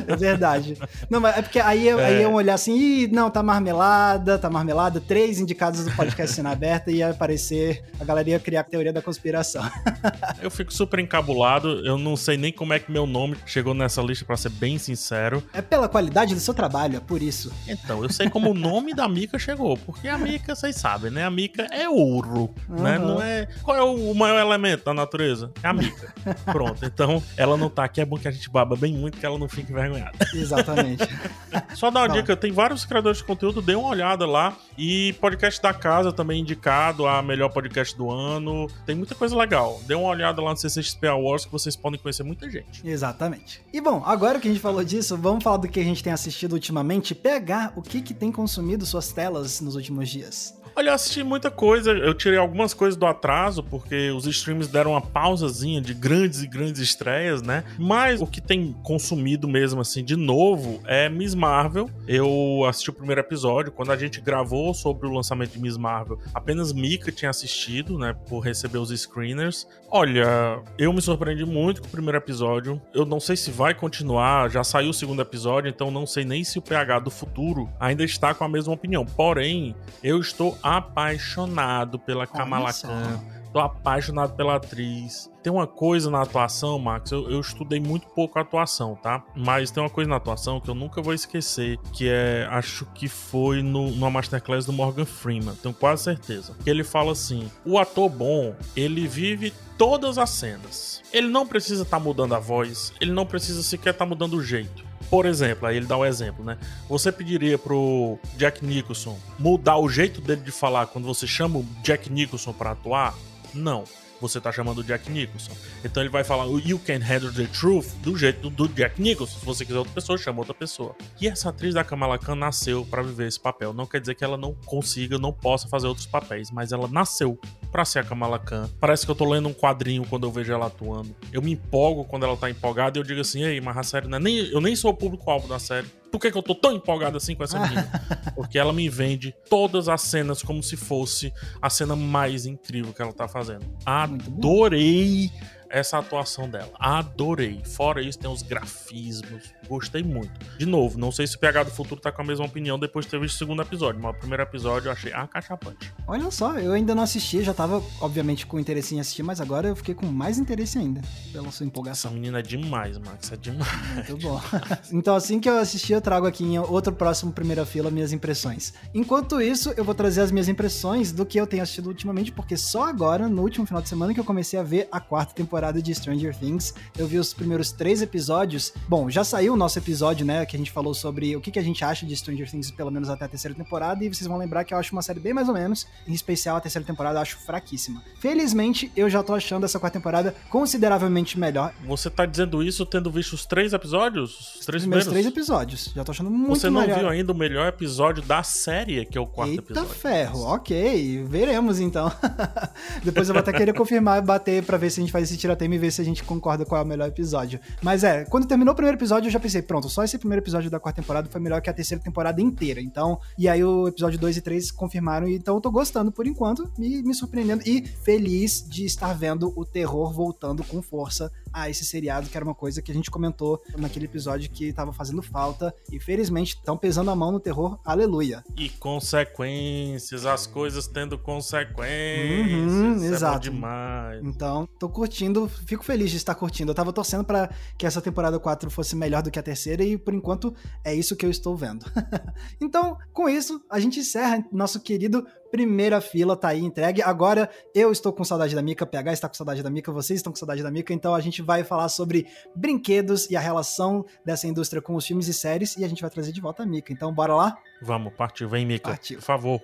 É 0.07 0.15
verdade. 0.15 0.77
Não, 1.09 1.19
mas 1.19 1.37
é 1.37 1.41
porque 1.41 1.59
aí, 1.59 1.87
eu- 1.87 1.99
aí 1.99 2.15
É. 2.15 2.21
iam 2.21 2.33
olhar 2.33 2.53
assim, 2.53 2.73
Ih, 2.77 3.07
não, 3.07 3.29
tá 3.29 3.43
marmelada, 3.43 4.39
tá 4.39 4.49
marmelada, 4.49 5.01
três 5.01 5.39
indicados 5.39 5.83
do 5.83 5.91
podcast 5.91 6.33
Cena 6.35 6.51
Aberta 6.51 6.91
e 6.91 6.95
ia 6.97 7.09
aparecer, 7.09 7.83
a 7.99 8.05
galera 8.05 8.29
ia 8.29 8.39
criar 8.39 8.61
a 8.61 8.63
teoria 8.63 8.93
da 8.93 9.01
conspiração. 9.01 9.61
Eu 10.41 10.49
fico 10.49 10.73
super 10.73 10.99
encabulado, 10.99 11.85
eu 11.85 11.97
não 11.97 12.15
sei 12.17 12.37
nem 12.37 12.51
como 12.51 12.73
é 12.73 12.79
que 12.79 12.91
meu 12.91 13.05
nome 13.05 13.35
chegou 13.45 13.73
nessa 13.73 14.01
lista, 14.01 14.25
pra 14.25 14.35
ser 14.37 14.49
bem 14.49 14.77
sincero. 14.77 15.43
É 15.53 15.61
pela 15.61 15.87
qualidade 15.89 16.33
do 16.33 16.39
seu 16.39 16.53
trabalho, 16.53 16.97
é 16.97 16.99
por 16.99 17.21
isso. 17.21 17.51
Então, 17.67 18.03
eu 18.03 18.09
sei 18.11 18.29
como 18.29 18.51
o 18.51 18.53
nome 18.53 18.93
da 18.93 19.07
Mica 19.07 19.37
chegou, 19.39 19.77
porque 19.77 20.07
a 20.07 20.17
Mica, 20.17 20.55
vocês 20.55 20.75
sabem, 20.75 21.11
né? 21.11 21.23
A 21.25 21.31
Mica 21.31 21.67
é 21.71 21.87
ouro, 21.89 22.53
né? 22.69 22.97
Uhum. 22.99 23.05
Não 23.07 23.21
é... 23.21 23.47
Qual 23.73 23.79
é 23.79 23.83
o 23.83 24.13
maior 24.13 24.39
elemento 24.39 24.85
da 24.85 24.93
natureza? 24.93 25.51
É 25.63 25.67
a 25.67 25.73
Mica. 25.73 26.13
Pronto, 26.45 26.85
então 26.85 27.23
ela 27.35 27.57
não 27.57 27.71
tá 27.71 27.85
aqui, 27.85 27.99
é 27.99 28.05
bom 28.05 28.17
que 28.19 28.27
a 28.27 28.31
gente 28.31 28.47
baba 28.47 28.75
bem 28.75 28.93
muito, 28.93 29.17
que 29.17 29.25
ela 29.25 29.39
não 29.39 29.49
fique 29.49 29.71
envergonhada. 29.71 30.15
Exatamente. 30.31 31.03
Só 31.73 31.89
dar 31.89 32.01
uma 32.01 32.09
dica, 32.09 32.35
tem 32.35 32.51
vários 32.51 32.85
criadores 32.85 33.17
de 33.17 33.23
conteúdo, 33.23 33.63
dê 33.63 33.73
uma 33.73 33.89
olhada 33.89 34.27
lá. 34.27 34.55
E 34.77 35.13
podcast 35.13 35.59
da 35.59 35.73
casa 35.73 36.13
também 36.13 36.41
indicado 36.41 37.07
a 37.07 37.19
melhor 37.23 37.49
podcast 37.49 37.97
do 37.97 38.11
ano. 38.11 38.67
Tem 38.85 38.95
muita 38.95 39.15
coisa 39.15 39.35
legal. 39.35 39.81
Dê 39.87 39.95
uma 39.95 40.09
olhada 40.09 40.39
lá 40.39 40.51
no 40.51 40.57
CCXP 40.57 41.07
Awards 41.07 41.45
que 41.45 41.51
vocês 41.51 41.75
podem 41.75 41.99
conhecer 41.99 42.21
muita 42.21 42.47
gente. 42.47 42.87
Exatamente. 42.87 43.59
E 43.73 43.81
bom, 43.81 44.03
agora 44.05 44.39
que 44.39 44.47
a 44.47 44.51
gente 44.51 44.61
falou 44.61 44.83
disso, 44.83 45.17
vamos 45.17 45.43
falar 45.43 45.57
do 45.57 45.67
que 45.67 45.79
a 45.79 45.83
gente 45.83 46.03
tem 46.03 46.13
assistido 46.13 46.53
ultimamente, 46.53 47.15
pegar 47.15 47.73
o 47.75 47.81
que, 47.81 48.03
que 48.03 48.13
tem 48.13 48.31
consumido 48.31 48.85
suas 48.85 49.11
telas 49.11 49.59
nos 49.61 49.75
últimos 49.75 50.09
dias. 50.09 50.61
Olha, 50.75 50.89
eu 50.89 50.93
assisti 50.93 51.23
muita 51.23 51.51
coisa, 51.51 51.91
eu 51.91 52.15
tirei 52.15 52.39
algumas 52.39 52.73
coisas 52.73 52.97
do 52.97 53.05
atraso, 53.05 53.61
porque 53.61 54.09
os 54.09 54.25
streams 54.25 54.67
deram 54.67 54.91
uma 54.91 55.01
pausazinha 55.01 55.79
de 55.79 55.93
grandes 55.93 56.41
e 56.41 56.47
grandes 56.47 56.81
estreias, 56.81 57.43
né? 57.43 57.63
Mas 57.77 58.21
o 58.21 58.25
que 58.25 58.41
tem 58.41 58.73
consumido 58.81 59.47
mesmo, 59.47 59.81
assim, 59.81 60.03
de 60.03 60.15
novo, 60.15 60.81
é 60.85 61.07
Miss 61.09 61.35
Marvel. 61.35 61.91
Eu 62.07 62.65
assisti 62.67 62.89
o 62.89 62.93
primeiro 62.93 63.21
episódio, 63.21 63.71
quando 63.71 63.91
a 63.91 63.97
gente 63.97 64.19
gravou 64.19 64.73
sobre 64.73 65.07
o 65.07 65.11
lançamento 65.11 65.51
de 65.51 65.59
Miss 65.59 65.77
Marvel, 65.77 66.19
apenas 66.33 66.73
Mika 66.73 67.11
tinha 67.11 67.29
assistido, 67.29 67.99
né? 67.99 68.15
Por 68.27 68.39
receber 68.39 68.79
os 68.79 68.89
screeners. 68.89 69.67
Olha, 69.91 70.59
eu 70.75 70.91
me 70.91 71.03
surpreendi 71.03 71.45
muito 71.45 71.81
com 71.81 71.87
o 71.87 71.91
primeiro 71.91 72.17
episódio. 72.17 72.81
Eu 72.95 73.05
não 73.05 73.19
sei 73.19 73.35
se 73.35 73.51
vai 73.51 73.75
continuar, 73.75 74.49
já 74.49 74.63
saiu 74.63 74.89
o 74.89 74.93
segundo 74.93 75.21
episódio, 75.21 75.69
então 75.69 75.91
não 75.91 76.07
sei 76.07 76.25
nem 76.25 76.43
se 76.43 76.57
o 76.57 76.63
PH 76.63 76.97
do 76.97 77.11
futuro 77.11 77.69
ainda 77.79 78.03
está 78.03 78.33
com 78.33 78.43
a 78.43 78.49
mesma 78.49 78.73
opinião. 78.73 79.05
Porém, 79.05 79.75
eu 80.03 80.19
estou 80.19 80.57
apaixonado 80.63 81.99
pela 81.99 82.25
Kamala. 82.25 82.71
Khan. 82.73 83.21
Tô 83.53 83.59
apaixonado 83.59 84.35
pela 84.35 84.55
atriz. 84.55 85.29
Tem 85.43 85.53
uma 85.53 85.67
coisa 85.67 86.09
na 86.09 86.23
atuação, 86.23 86.79
Max. 86.79 87.11
Eu, 87.11 87.29
eu 87.29 87.39
estudei 87.39 87.79
muito 87.79 88.07
pouco 88.07 88.39
a 88.39 88.41
atuação, 88.41 88.95
tá? 88.95 89.23
Mas 89.35 89.69
tem 89.69 89.83
uma 89.83 89.91
coisa 89.91 90.09
na 90.09 90.15
atuação 90.15 90.59
que 90.59 90.71
eu 90.71 90.73
nunca 90.73 91.03
vou 91.03 91.13
esquecer. 91.13 91.77
Que 91.91 92.09
é, 92.09 92.47
acho 92.49 92.83
que 92.95 93.07
foi 93.07 93.61
no, 93.61 93.91
numa 93.91 94.09
masterclass 94.09 94.65
do 94.65 94.73
Morgan 94.73 95.05
Freeman. 95.05 95.53
Tenho 95.61 95.75
quase 95.75 96.03
certeza. 96.03 96.55
Que 96.63 96.69
ele 96.69 96.83
fala 96.83 97.11
assim: 97.11 97.47
o 97.63 97.77
ator 97.77 98.09
bom, 98.09 98.55
ele 98.75 99.07
vive 99.07 99.53
todas 99.77 100.17
as 100.17 100.31
cenas. 100.31 101.03
Ele 101.13 101.27
não 101.27 101.45
precisa 101.45 101.83
estar 101.83 101.99
mudando 101.99 102.33
a 102.33 102.39
voz. 102.39 102.91
Ele 102.99 103.11
não 103.11 103.25
precisa 103.25 103.61
sequer 103.61 103.91
estar 103.91 104.05
mudando 104.07 104.33
o 104.33 104.43
jeito. 104.43 104.83
Por 105.13 105.27
exemplo, 105.27 105.67
aí 105.67 105.77
ele 105.77 105.85
dá 105.85 105.95
um 105.95 106.03
exemplo, 106.03 106.43
né? 106.43 106.57
Você 106.89 107.11
pediria 107.11 107.55
pro 107.55 108.17
Jack 108.35 108.65
Nicholson 108.65 109.15
mudar 109.37 109.77
o 109.77 109.87
jeito 109.87 110.19
dele 110.19 110.41
de 110.41 110.49
falar 110.49 110.87
quando 110.87 111.05
você 111.05 111.27
chama 111.27 111.59
o 111.59 111.65
Jack 111.83 112.11
Nicholson 112.11 112.51
pra 112.51 112.71
atuar? 112.71 113.13
Não. 113.53 113.83
Você 114.19 114.41
tá 114.41 114.51
chamando 114.51 114.79
o 114.79 114.83
Jack 114.83 115.11
Nicholson. 115.11 115.51
Então 115.85 116.01
ele 116.01 116.09
vai 116.09 116.23
falar 116.23 116.45
You 116.45 116.79
Can 116.79 116.97
Handle 116.97 117.31
the 117.31 117.45
Truth 117.45 117.89
do 118.01 118.17
jeito 118.17 118.49
do 118.49 118.67
Jack 118.67 118.99
Nicholson. 118.99 119.37
Se 119.37 119.45
você 119.45 119.63
quiser 119.63 119.77
outra 119.77 119.93
pessoa, 119.93 120.17
chama 120.17 120.39
outra 120.39 120.53
pessoa. 120.55 120.95
E 121.21 121.27
essa 121.27 121.49
atriz 121.49 121.75
da 121.75 121.83
Kamala 121.83 122.17
Khan 122.17 122.33
nasceu 122.33 122.83
pra 122.83 123.03
viver 123.03 123.27
esse 123.27 123.39
papel. 123.39 123.71
Não 123.71 123.85
quer 123.85 123.99
dizer 124.01 124.15
que 124.15 124.23
ela 124.23 124.35
não 124.35 124.55
consiga, 124.65 125.19
não 125.19 125.31
possa 125.31 125.67
fazer 125.67 125.85
outros 125.85 126.07
papéis, 126.07 126.49
mas 126.49 126.71
ela 126.71 126.87
nasceu 126.87 127.39
pra 127.73 127.83
ser 127.83 127.99
a 127.99 128.03
Kamala 128.03 128.37
Khan. 128.37 128.69
Parece 128.79 129.03
que 129.03 129.11
eu 129.11 129.15
tô 129.15 129.25
lendo 129.25 129.49
um 129.49 129.53
quadrinho 129.53 130.05
quando 130.05 130.27
eu 130.27 130.31
vejo 130.31 130.53
ela 130.53 130.67
atuando. 130.67 131.13
Eu 131.31 131.41
me 131.41 131.51
empolgo 131.53 132.05
quando 132.05 132.23
ela 132.23 132.37
tá 132.37 132.47
empolgada 132.47 132.97
e 132.97 133.01
eu 133.01 133.03
digo 133.03 133.19
assim: 133.19 133.43
ei, 133.43 133.59
mas 133.59 133.75
a 133.75 133.83
série 133.83 134.07
não 134.07 134.19
é 134.19 134.21
nem. 134.21 134.37
Eu 134.51 134.61
nem 134.61 134.75
sou 134.75 134.91
o 134.91 134.93
público-alvo 134.93 135.47
da 135.47 135.57
série. 135.57 135.87
Por 136.11 136.19
que, 136.19 136.31
que 136.31 136.37
eu 136.37 136.43
tô 136.43 136.53
tão 136.53 136.73
empolgado 136.73 137.17
assim 137.17 137.33
com 137.33 137.43
essa 137.43 137.57
menina? 137.59 137.89
Porque 138.35 138.59
ela 138.59 138.71
me 138.71 138.87
vende 138.87 139.33
todas 139.49 139.89
as 139.89 140.01
cenas 140.01 140.43
como 140.43 140.61
se 140.61 140.77
fosse 140.77 141.33
a 141.59 141.67
cena 141.67 141.95
mais 141.95 142.45
incrível 142.45 142.93
que 142.93 143.01
ela 143.01 143.11
tá 143.11 143.27
fazendo. 143.27 143.65
Adorei 143.83 145.31
essa 145.73 145.97
atuação 145.97 146.47
dela. 146.47 146.69
Adorei. 146.79 147.59
Fora 147.65 147.99
isso, 147.99 148.19
tem 148.19 148.29
os 148.29 148.43
grafismos. 148.43 149.51
Gostei 149.67 150.03
muito. 150.03 150.31
De 150.57 150.67
novo, 150.67 150.99
não 150.99 151.11
sei 151.11 151.25
se 151.25 151.35
o 151.35 151.39
PH 151.39 151.63
do 151.63 151.71
Futuro 151.71 151.99
tá 151.99 152.11
com 152.11 152.21
a 152.21 152.25
mesma 152.25 152.45
opinião 152.45 152.77
depois 152.77 153.05
de 153.05 153.11
ter 153.11 153.19
visto 153.19 153.35
o 153.35 153.37
segundo 153.39 153.61
episódio, 153.63 153.99
mas 153.99 154.15
o 154.15 154.19
primeiro 154.19 154.43
episódio 154.43 154.89
eu 154.89 154.91
achei 154.91 155.11
acachapante. 155.11 155.91
Olha 156.07 156.29
só, 156.29 156.59
eu 156.59 156.73
ainda 156.73 156.93
não 156.93 157.01
assisti, 157.01 157.41
já 157.43 157.55
tava, 157.55 157.81
obviamente, 157.99 158.45
com 158.45 158.59
interesse 158.59 158.93
em 158.93 158.99
assistir, 158.99 159.23
mas 159.23 159.41
agora 159.41 159.67
eu 159.67 159.75
fiquei 159.75 159.95
com 159.95 160.05
mais 160.05 160.37
interesse 160.37 160.77
ainda, 160.77 161.01
pela 161.31 161.45
sua 161.45 161.49
Essa 161.49 161.63
empolgação. 161.63 162.11
menina 162.11 162.37
é 162.37 162.43
demais, 162.43 162.99
Max. 162.99 163.31
É 163.31 163.35
demais. 163.35 163.95
Muito 163.95 164.17
bom. 164.17 164.39
então, 164.93 165.15
assim 165.15 165.39
que 165.39 165.49
eu 165.49 165.57
assistir, 165.57 165.93
eu 165.93 166.01
trago 166.01 166.27
aqui 166.27 166.43
em 166.43 166.59
outro 166.59 166.93
próximo 166.93 167.31
Primeira 167.31 167.65
Fila 167.65 167.89
minhas 167.89 168.13
impressões. 168.13 168.75
Enquanto 168.93 169.41
isso, 169.41 169.73
eu 169.75 169.83
vou 169.83 169.95
trazer 169.95 170.21
as 170.21 170.31
minhas 170.31 170.47
impressões 170.47 171.11
do 171.11 171.25
que 171.25 171.39
eu 171.39 171.47
tenho 171.47 171.63
assistido 171.63 171.87
ultimamente, 171.87 172.31
porque 172.31 172.55
só 172.55 172.83
agora, 172.83 173.27
no 173.27 173.41
último 173.41 173.65
final 173.65 173.81
de 173.81 173.89
semana, 173.89 174.13
que 174.13 174.19
eu 174.19 174.23
comecei 174.23 174.59
a 174.59 174.63
ver 174.63 174.87
a 174.91 174.99
quarta 174.99 175.33
temporada 175.33 175.62
temporada 175.63 175.81
de 175.81 175.95
Stranger 175.95 176.35
Things. 176.35 176.73
Eu 176.97 177.07
vi 177.07 177.17
os 177.17 177.33
primeiros 177.33 177.71
três 177.71 178.01
episódios. 178.01 178.73
Bom, 178.89 179.09
já 179.09 179.23
saiu 179.23 179.53
o 179.53 179.55
nosso 179.55 179.79
episódio, 179.79 180.25
né? 180.25 180.45
Que 180.45 180.57
a 180.57 180.59
gente 180.59 180.71
falou 180.71 180.93
sobre 180.93 181.35
o 181.37 181.41
que, 181.41 181.51
que 181.51 181.59
a 181.59 181.63
gente 181.63 181.85
acha 181.85 182.05
de 182.05 182.13
Stranger 182.17 182.49
Things, 182.51 182.69
pelo 182.69 182.91
menos 182.91 183.09
até 183.09 183.23
a 183.23 183.27
terceira 183.29 183.55
temporada. 183.55 184.03
E 184.03 184.09
vocês 184.13 184.27
vão 184.27 184.37
lembrar 184.37 184.65
que 184.65 184.73
eu 184.73 184.77
acho 184.77 184.91
uma 184.93 185.01
série 185.01 185.21
bem 185.21 185.33
mais 185.33 185.47
ou 185.47 185.53
menos. 185.53 185.87
Em 186.05 186.13
especial, 186.13 186.57
a 186.57 186.59
terceira 186.61 186.85
temporada 186.85 187.17
eu 187.17 187.21
acho 187.21 187.37
fraquíssima. 187.37 188.03
Felizmente, 188.19 188.91
eu 188.93 189.09
já 189.09 189.23
tô 189.23 189.33
achando 189.33 189.63
essa 189.65 189.79
quarta 189.79 189.97
temporada 189.97 190.35
consideravelmente 190.49 191.39
melhor. 191.39 191.73
Você 191.85 192.09
tá 192.09 192.25
dizendo 192.25 192.61
isso 192.61 192.85
tendo 192.85 193.09
visto 193.09 193.33
os 193.33 193.45
três 193.45 193.71
episódios? 193.71 194.57
Os 194.59 194.65
três 194.65 194.81
primeiros 194.83 195.05
primeiros? 195.07 195.07
três 195.07 195.25
episódios. 195.27 195.91
Já 195.95 196.03
tô 196.03 196.11
achando 196.11 196.29
muito 196.29 196.59
Você 196.59 196.69
não 196.69 196.81
melhor. 196.81 196.99
viu 196.99 197.09
ainda 197.09 197.31
o 197.31 197.35
melhor 197.35 197.69
episódio 197.69 198.21
da 198.21 198.43
série, 198.43 199.05
que 199.05 199.17
é 199.17 199.21
o 199.21 199.27
quarto 199.27 199.51
Eita 199.51 199.63
episódio. 199.63 199.89
ferro, 199.93 200.41
ok, 200.41 201.23
veremos 201.25 201.79
então. 201.79 202.11
Depois 203.01 203.29
eu 203.29 203.33
vou 203.33 203.39
até 203.39 203.53
querer 203.53 203.73
confirmar 203.73 204.21
e 204.21 204.25
bater 204.25 204.63
pra 204.63 204.77
ver 204.77 204.89
se 204.89 204.99
a 204.99 205.03
gente 205.03 205.11
faz 205.11 205.25
esse 205.29 205.37
tiratema 205.53 205.75
e 205.75 205.77
ver 205.77 205.91
se 205.91 206.01
a 206.01 206.05
gente 206.05 206.23
concorda 206.23 206.65
qual 206.65 206.81
é 206.81 206.83
o 206.83 206.87
melhor 206.87 207.07
episódio. 207.07 207.59
Mas 207.81 208.03
é, 208.03 208.25
quando 208.25 208.47
terminou 208.47 208.73
o 208.73 208.75
primeiro 208.75 208.97
episódio 208.97 209.27
eu 209.27 209.31
já 209.31 209.39
pensei, 209.39 209.61
pronto, 209.61 209.89
só 209.89 210.03
esse 210.03 210.17
primeiro 210.17 210.43
episódio 210.43 210.69
da 210.69 210.79
quarta 210.79 211.01
temporada 211.01 211.29
foi 211.29 211.39
melhor 211.39 211.61
que 211.61 211.69
a 211.69 211.73
terceira 211.73 212.03
temporada 212.03 212.41
inteira. 212.41 212.81
Então, 212.81 213.19
e 213.37 213.47
aí 213.47 213.63
o 213.63 213.87
episódio 213.87 214.19
2 214.19 214.37
e 214.37 214.41
3 214.41 214.71
confirmaram, 214.71 215.27
então 215.27 215.55
eu 215.55 215.61
tô 215.61 215.71
gostando 215.71 216.11
por 216.11 216.27
enquanto, 216.27 216.69
me, 216.77 217.01
me 217.01 217.13
surpreendendo 217.13 217.63
e 217.65 217.85
feliz 217.85 218.65
de 218.67 218.85
estar 218.85 219.13
vendo 219.13 219.53
o 219.55 219.65
terror 219.65 220.11
voltando 220.13 220.63
com 220.63 220.81
força 220.81 221.31
a 221.53 221.69
esse 221.69 221.85
seriado, 221.85 222.27
que 222.29 222.35
era 222.35 222.43
uma 222.43 222.55
coisa 222.55 222.81
que 222.81 222.91
a 222.91 222.95
gente 222.95 223.11
comentou 223.11 223.61
naquele 223.77 224.05
episódio 224.05 224.49
que 224.49 224.73
tava 224.73 224.91
fazendo 224.91 225.21
falta. 225.21 225.73
E 225.91 225.99
felizmente 225.99 226.55
estão 226.55 226.75
pesando 226.77 227.11
a 227.11 227.15
mão 227.15 227.31
no 227.31 227.39
terror, 227.39 227.79
aleluia. 227.85 228.43
E 228.57 228.69
consequências, 228.69 230.25
as 230.25 230.47
coisas 230.47 230.87
tendo 230.87 231.17
consequências. 231.17 232.71
Uhum, 232.71 233.03
É 233.03 233.07
exato. 233.07 233.33
bom 233.33 233.39
demais. 233.39 234.21
Então, 234.23 234.67
tô 234.79 234.89
curtindo, 234.89 235.47
fico 235.47 235.83
feliz 235.83 236.11
de 236.11 236.17
estar 236.17 236.35
curtindo. 236.35 236.71
Eu 236.71 236.75
tava 236.75 236.91
torcendo 236.93 237.23
pra 237.23 237.49
que 237.77 237.85
essa 237.85 238.01
temporada 238.01 238.39
4 238.39 238.69
fosse 238.69 238.95
melhor 238.95 239.21
do 239.21 239.31
que 239.31 239.39
a 239.39 239.43
terceira 239.43 239.83
e 239.83 239.97
por 239.97 240.13
enquanto 240.13 240.53
é 240.83 240.93
isso 240.93 241.15
que 241.15 241.25
eu 241.25 241.29
estou 241.29 241.55
vendo. 241.55 241.85
então, 242.61 242.97
com 243.13 243.29
isso, 243.29 243.61
a 243.69 243.79
gente 243.79 243.99
encerra 243.99 244.43
nosso 244.51 244.79
querido 244.79 245.25
primeira 245.53 246.01
fila 246.01 246.35
tá 246.35 246.47
aí 246.47 246.61
entregue. 246.61 247.03
Agora 247.03 247.47
eu 247.75 247.91
estou 247.91 248.11
com 248.11 248.23
saudade 248.23 248.55
da 248.55 248.61
Mika, 248.63 248.87
PH 248.87 249.13
está 249.13 249.29
com 249.29 249.35
saudade 249.35 249.61
da 249.61 249.69
Mika, 249.69 249.91
vocês 249.91 250.17
estão 250.17 250.33
com 250.33 250.39
saudade 250.39 250.63
da 250.63 250.71
Mika, 250.71 250.91
então 250.91 251.13
a 251.13 251.19
gente 251.21 251.43
vai 251.43 251.63
falar 251.63 251.89
sobre 251.89 252.25
brinquedos 252.55 253.29
e 253.29 253.35
a 253.35 253.39
relação 253.39 254.03
dessa 254.25 254.47
indústria 254.47 254.81
com 254.81 254.95
os 254.95 255.05
filmes 255.05 255.27
e 255.27 255.33
séries 255.33 255.77
e 255.77 255.85
a 255.85 255.87
gente 255.87 256.01
vai 256.01 256.09
trazer 256.09 256.31
de 256.31 256.41
volta 256.41 256.63
a 256.63 256.65
Mika. 256.65 256.91
Então, 256.91 257.13
bora 257.13 257.35
lá? 257.35 257.55
Vamos, 257.83 258.13
partiu. 258.13 258.49
Vem, 258.49 258.65
Mika. 258.65 258.89
Partiu. 258.89 259.19
Por 259.19 259.25
favor. 259.25 259.61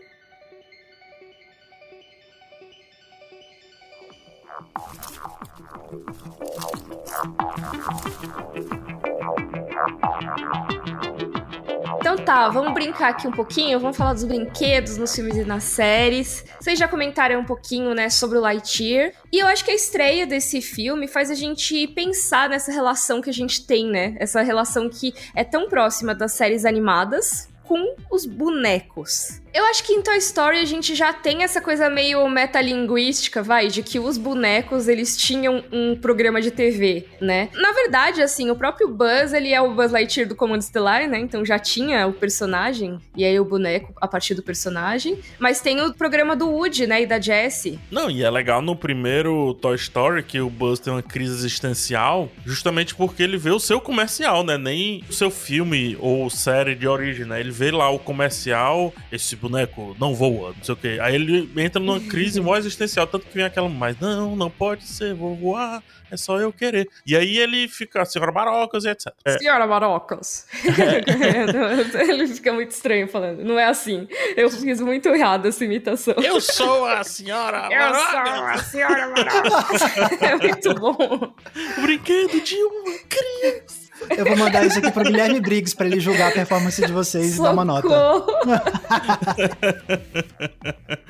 Então 12.12 12.26
tá, 12.26 12.50
vamos 12.50 12.74
brincar 12.74 13.10
aqui 13.10 13.28
um 13.28 13.32
pouquinho, 13.32 13.80
vamos 13.80 13.96
falar 13.96 14.14
dos 14.14 14.24
brinquedos 14.24 14.98
nos 14.98 15.14
filmes 15.14 15.38
e 15.38 15.46
nas 15.46 15.64
séries. 15.64 16.44
Vocês 16.60 16.80
já 16.80 16.88
comentaram 16.88 17.40
um 17.40 17.46
pouquinho, 17.46 17.94
né, 17.94 18.10
sobre 18.10 18.40
o 18.40 18.42
Lightyear. 18.42 19.14
E 19.32 19.38
eu 19.38 19.46
acho 19.46 19.64
que 19.64 19.70
a 19.70 19.76
estreia 19.76 20.26
desse 20.26 20.60
filme 20.60 21.08
faz 21.08 21.30
a 21.30 21.36
gente 21.36 21.88
pensar 21.90 22.50
nessa 22.50 22.72
relação 22.72 23.22
que 23.22 23.30
a 23.30 23.34
gente 23.34 23.64
tem, 23.64 23.86
né? 23.86 24.16
Essa 24.18 24.42
relação 24.42 24.90
que 24.90 25.14
é 25.36 25.44
tão 25.44 25.70
próxima 25.70 26.16
das 26.16 26.34
séries 26.34 26.66
animadas 26.66 27.48
com 27.64 27.96
os 28.10 28.26
bonecos. 28.26 29.40
Eu 29.52 29.66
acho 29.66 29.84
que 29.84 29.94
em 29.94 30.02
Toy 30.02 30.18
Story 30.18 30.60
a 30.60 30.66
gente 30.66 30.94
já 30.94 31.12
tem 31.12 31.44
essa 31.44 31.60
coisa 31.60 31.90
meio 31.90 32.28
metalinguística, 32.30 33.42
vai, 33.42 33.68
de 33.68 33.82
que 33.82 34.00
os 34.00 34.18
bonecos 34.18 34.88
eles 34.88 35.18
tinham 35.18 35.64
um 35.72 35.96
programa 35.96 36.40
de 36.40 36.52
TV, 36.52 37.08
né? 37.20 37.50
Na 37.54 37.72
verdade, 37.72 38.22
assim, 38.22 38.52
o 38.52 38.56
próprio 38.56 38.88
Buzz, 38.88 39.34
ele 39.34 39.52
é 39.52 39.60
o 39.60 39.74
Buzz 39.74 39.92
Lightyear 39.92 40.30
do 40.30 40.36
Comando 40.36 40.62
Estelar, 40.62 41.08
né? 41.08 41.20
Então 41.20 41.44
já 41.44 41.58
tinha 41.58 42.06
o 42.06 42.14
personagem 42.14 43.00
e 43.16 43.26
aí 43.26 43.40
o 43.40 43.46
boneco 43.46 43.94
a 44.00 44.08
partir 44.08 44.36
do 44.36 44.44
personagem, 44.44 45.20
mas 45.40 45.62
tem 45.62 45.82
o 45.82 45.94
programa 45.94 46.36
do 46.36 46.48
Woody, 46.48 46.86
né, 46.86 47.02
e 47.02 47.06
da 47.06 47.20
Jessie. 47.20 47.80
Não, 47.90 48.10
e 48.10 48.24
é 48.24 48.30
legal 48.30 48.62
no 48.62 48.76
primeiro 48.76 49.54
Toy 49.56 49.76
Story 49.76 50.22
que 50.24 50.40
o 50.40 50.50
Buzz 50.50 50.80
tem 50.80 50.94
uma 50.94 51.02
crise 51.02 51.34
existencial, 51.34 52.30
justamente 52.46 52.94
porque 52.94 53.24
ele 53.24 53.38
vê 53.38 53.50
o 53.50 53.60
seu 53.60 53.82
comercial, 53.82 54.44
né? 54.44 54.58
Nem 54.58 55.04
o 55.10 55.14
seu 55.14 55.32
filme 55.32 55.98
ou 56.00 56.30
série 56.30 56.76
de 56.76 56.88
origem, 56.88 57.26
né? 57.26 57.40
Ele 57.40 57.52
vê 57.52 57.72
lá 57.72 57.90
o 57.90 57.98
comercial, 57.98 58.94
esse 59.12 59.39
boneco 59.40 59.96
não 60.00 60.14
voa, 60.14 60.54
não 60.56 60.64
sei 60.64 60.74
o 60.74 60.78
quê. 60.78 60.98
Aí 61.02 61.16
ele 61.16 61.50
entra 61.58 61.82
numa 61.82 62.00
crise 62.00 62.42
mó 62.42 62.56
existencial, 62.58 63.08
tanto 63.08 63.26
que 63.28 63.36
vem 63.36 63.46
aquela, 63.46 63.70
mas 63.70 64.00
não, 64.00 64.36
não 64.36 64.50
pode 64.50 64.86
ser, 64.86 65.14
vou 65.14 65.36
voar, 65.36 65.84
é 66.12 66.18
só 66.18 66.40
eu 66.40 66.52
querer. 66.52 66.90
E 67.06 67.16
aí 67.16 67.38
ele 67.38 67.68
fica, 67.68 68.04
senhora 68.06 68.32
Barocas 68.32 68.84
e 68.86 68.90
etc. 68.90 69.14
É, 69.24 69.38
Senhora 69.38 69.68
Marocas. 69.68 70.48
ele 72.10 72.28
fica 72.28 72.52
muito 72.52 72.72
estranho 72.72 73.08
falando. 73.08 73.44
Não 73.44 73.60
é 73.60 73.66
assim. 73.66 74.08
Eu 74.36 74.50
fiz 74.50 74.82
muito 74.82 75.10
errado 75.10 75.48
essa 75.48 75.64
imitação. 75.64 76.16
eu 76.18 76.42
sou 76.42 76.86
a 76.86 77.04
senhora 77.04 77.70
Eu 77.72 77.94
sou 77.94 78.46
a 78.46 78.58
senhora 78.58 79.08
Marocas. 79.08 79.82
é 80.22 80.36
muito 80.36 80.74
bom. 80.76 81.34
o 81.78 81.82
brinquedo 81.82 82.42
de 82.42 82.56
uma 82.56 83.00
criança. 83.08 83.89
Eu 84.18 84.26
vou 84.26 84.38
mandar 84.38 84.66
isso 84.66 84.80
aqui 84.80 84.92
pro 84.92 85.04
Guilherme 85.04 85.40
Briggs 85.40 85.76
pra 85.76 85.86
ele 85.86 86.00
julgar 86.00 86.30
a 86.30 86.32
performance 86.32 86.86
de 86.86 86.92
vocês 86.92 87.38
e 87.38 87.42
dar 87.42 87.52
uma 87.52 87.66
nota. 87.66 87.88
Socorro. 87.88 88.26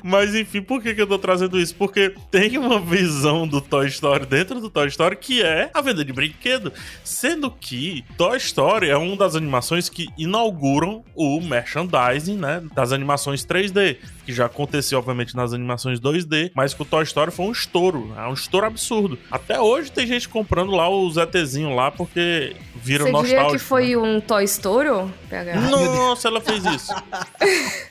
Mas 0.02 0.34
enfim, 0.34 0.62
por 0.62 0.82
que, 0.82 0.94
que 0.94 1.02
eu 1.02 1.06
tô 1.06 1.18
trazendo 1.18 1.58
isso? 1.58 1.74
Porque 1.74 2.14
tem 2.30 2.58
uma 2.58 2.80
visão 2.80 3.46
do 3.46 3.60
Toy 3.60 3.86
Story 3.88 4.26
dentro 4.26 4.60
do 4.60 4.70
Toy 4.70 4.88
Story 4.88 5.16
que 5.16 5.42
é 5.42 5.70
a 5.72 5.80
venda 5.80 6.04
de 6.04 6.12
brinquedo. 6.12 6.72
Sendo 7.04 7.50
que 7.50 8.04
Toy 8.16 8.36
Story 8.38 8.88
é 8.88 8.96
uma 8.96 9.16
das 9.16 9.36
animações 9.36 9.88
que 9.88 10.08
inauguram 10.16 11.04
o 11.14 11.40
merchandising, 11.40 12.36
né? 12.36 12.62
Das 12.74 12.92
animações 12.92 13.44
3D. 13.44 13.98
Que 14.24 14.32
já 14.32 14.46
aconteceu, 14.46 14.98
obviamente, 14.98 15.34
nas 15.34 15.52
animações 15.52 15.98
2D, 15.98 16.52
mas 16.54 16.72
que 16.72 16.82
o 16.82 16.84
Toy 16.84 17.02
Story 17.04 17.30
foi 17.30 17.46
um 17.46 17.52
estouro. 17.52 18.14
É 18.16 18.26
um 18.26 18.34
estouro 18.34 18.66
absurdo. 18.66 19.18
Até 19.30 19.60
hoje 19.60 19.90
tem 19.90 20.06
gente 20.06 20.28
comprando 20.28 20.72
lá 20.72 20.88
o 20.88 21.10
ZTzinho 21.10 21.74
lá 21.74 21.90
porque 21.90 22.54
viram 22.82 23.06
Você 23.06 23.12
diria 23.22 23.42
nostálgico. 23.42 23.52
que 23.52 23.58
foi 23.58 23.88
né? 23.90 23.96
um 23.96 24.20
Toy 24.20 24.44
Story? 24.44 24.88
PH? 25.28 25.54
Nossa, 25.70 26.28
ela 26.28 26.40
fez 26.40 26.64
isso. 26.64 26.92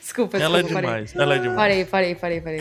desculpa. 0.00 0.38
ela 0.38 0.58
é 0.58 0.62
parei. 0.62 0.76
demais. 0.80 1.16
Ela 1.16 1.34
é 1.34 1.38
demais. 1.38 1.56
Parei, 1.56 1.84
parei, 1.84 2.14
parei, 2.14 2.40
parei. 2.40 2.60